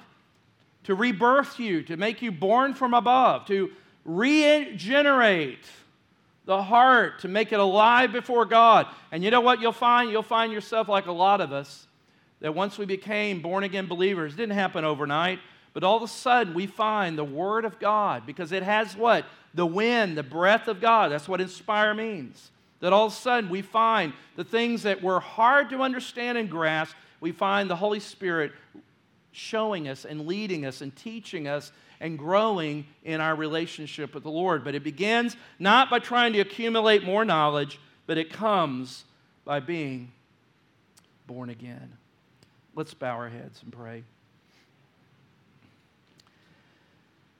to 0.83 0.93
rebirth 0.93 1.59
you, 1.59 1.81
to 1.81 1.97
make 1.97 2.21
you 2.21 2.31
born 2.31 2.75
from 2.75 2.93
above, 2.93 3.47
to 3.47 3.71
regenerate 4.05 5.65
the 6.45 6.61
heart, 6.61 7.21
to 7.21 7.27
make 7.27 7.51
it 7.51 7.59
alive 7.59 8.11
before 8.11 8.45
God. 8.45 8.85
And 9.11 9.23
you 9.23 9.31
know 9.31 9.41
what 9.41 9.61
you'll 9.61 9.71
find? 9.71 10.11
You'll 10.11 10.21
find 10.21 10.53
yourself 10.53 10.89
like 10.89 11.07
a 11.07 11.11
lot 11.11 11.41
of 11.41 11.51
us, 11.51 11.87
that 12.43 12.53
once 12.53 12.77
we 12.77 12.85
became 12.85 13.41
born 13.41 13.63
again 13.63 13.87
believers, 13.87 14.35
didn't 14.35 14.55
happen 14.55 14.85
overnight, 14.85 15.39
but 15.73 15.83
all 15.83 15.97
of 15.97 16.03
a 16.03 16.07
sudden 16.07 16.53
we 16.53 16.67
find 16.67 17.17
the 17.17 17.23
Word 17.23 17.65
of 17.65 17.79
God 17.79 18.27
because 18.27 18.51
it 18.51 18.61
has 18.61 18.95
what? 18.95 19.25
The 19.55 19.65
wind, 19.65 20.15
the 20.15 20.23
breath 20.23 20.67
of 20.67 20.79
God. 20.79 21.11
That's 21.11 21.27
what 21.27 21.41
inspire 21.41 21.95
means 21.95 22.51
that 22.83 22.91
all 22.91 23.05
of 23.05 23.13
a 23.13 23.15
sudden 23.15 23.49
we 23.49 23.61
find 23.61 24.11
the 24.35 24.43
things 24.43 24.83
that 24.83 25.01
were 25.01 25.21
hard 25.21 25.69
to 25.69 25.81
understand 25.81 26.37
and 26.37 26.49
grasp, 26.49 26.93
we 27.21 27.31
find 27.31 27.69
the 27.69 27.77
Holy 27.77 28.01
Spirit 28.01 28.51
showing 29.31 29.87
us 29.87 30.03
and 30.03 30.27
leading 30.27 30.65
us 30.65 30.81
and 30.81 30.93
teaching 30.93 31.47
us 31.47 31.71
and 32.01 32.19
growing 32.19 32.85
in 33.05 33.21
our 33.21 33.35
relationship 33.35 34.13
with 34.13 34.23
the 34.23 34.29
Lord. 34.29 34.65
But 34.65 34.75
it 34.75 34.83
begins 34.83 35.37
not 35.59 35.89
by 35.89 35.99
trying 35.99 36.33
to 36.33 36.41
accumulate 36.41 37.05
more 37.05 37.23
knowledge, 37.23 37.79
but 38.05 38.17
it 38.17 38.33
comes 38.33 39.05
by 39.45 39.61
being 39.61 40.11
born 41.25 41.49
again. 41.49 41.93
Let's 42.75 42.93
bow 42.93 43.15
our 43.15 43.29
heads 43.29 43.61
and 43.61 43.71
pray. 43.71 44.03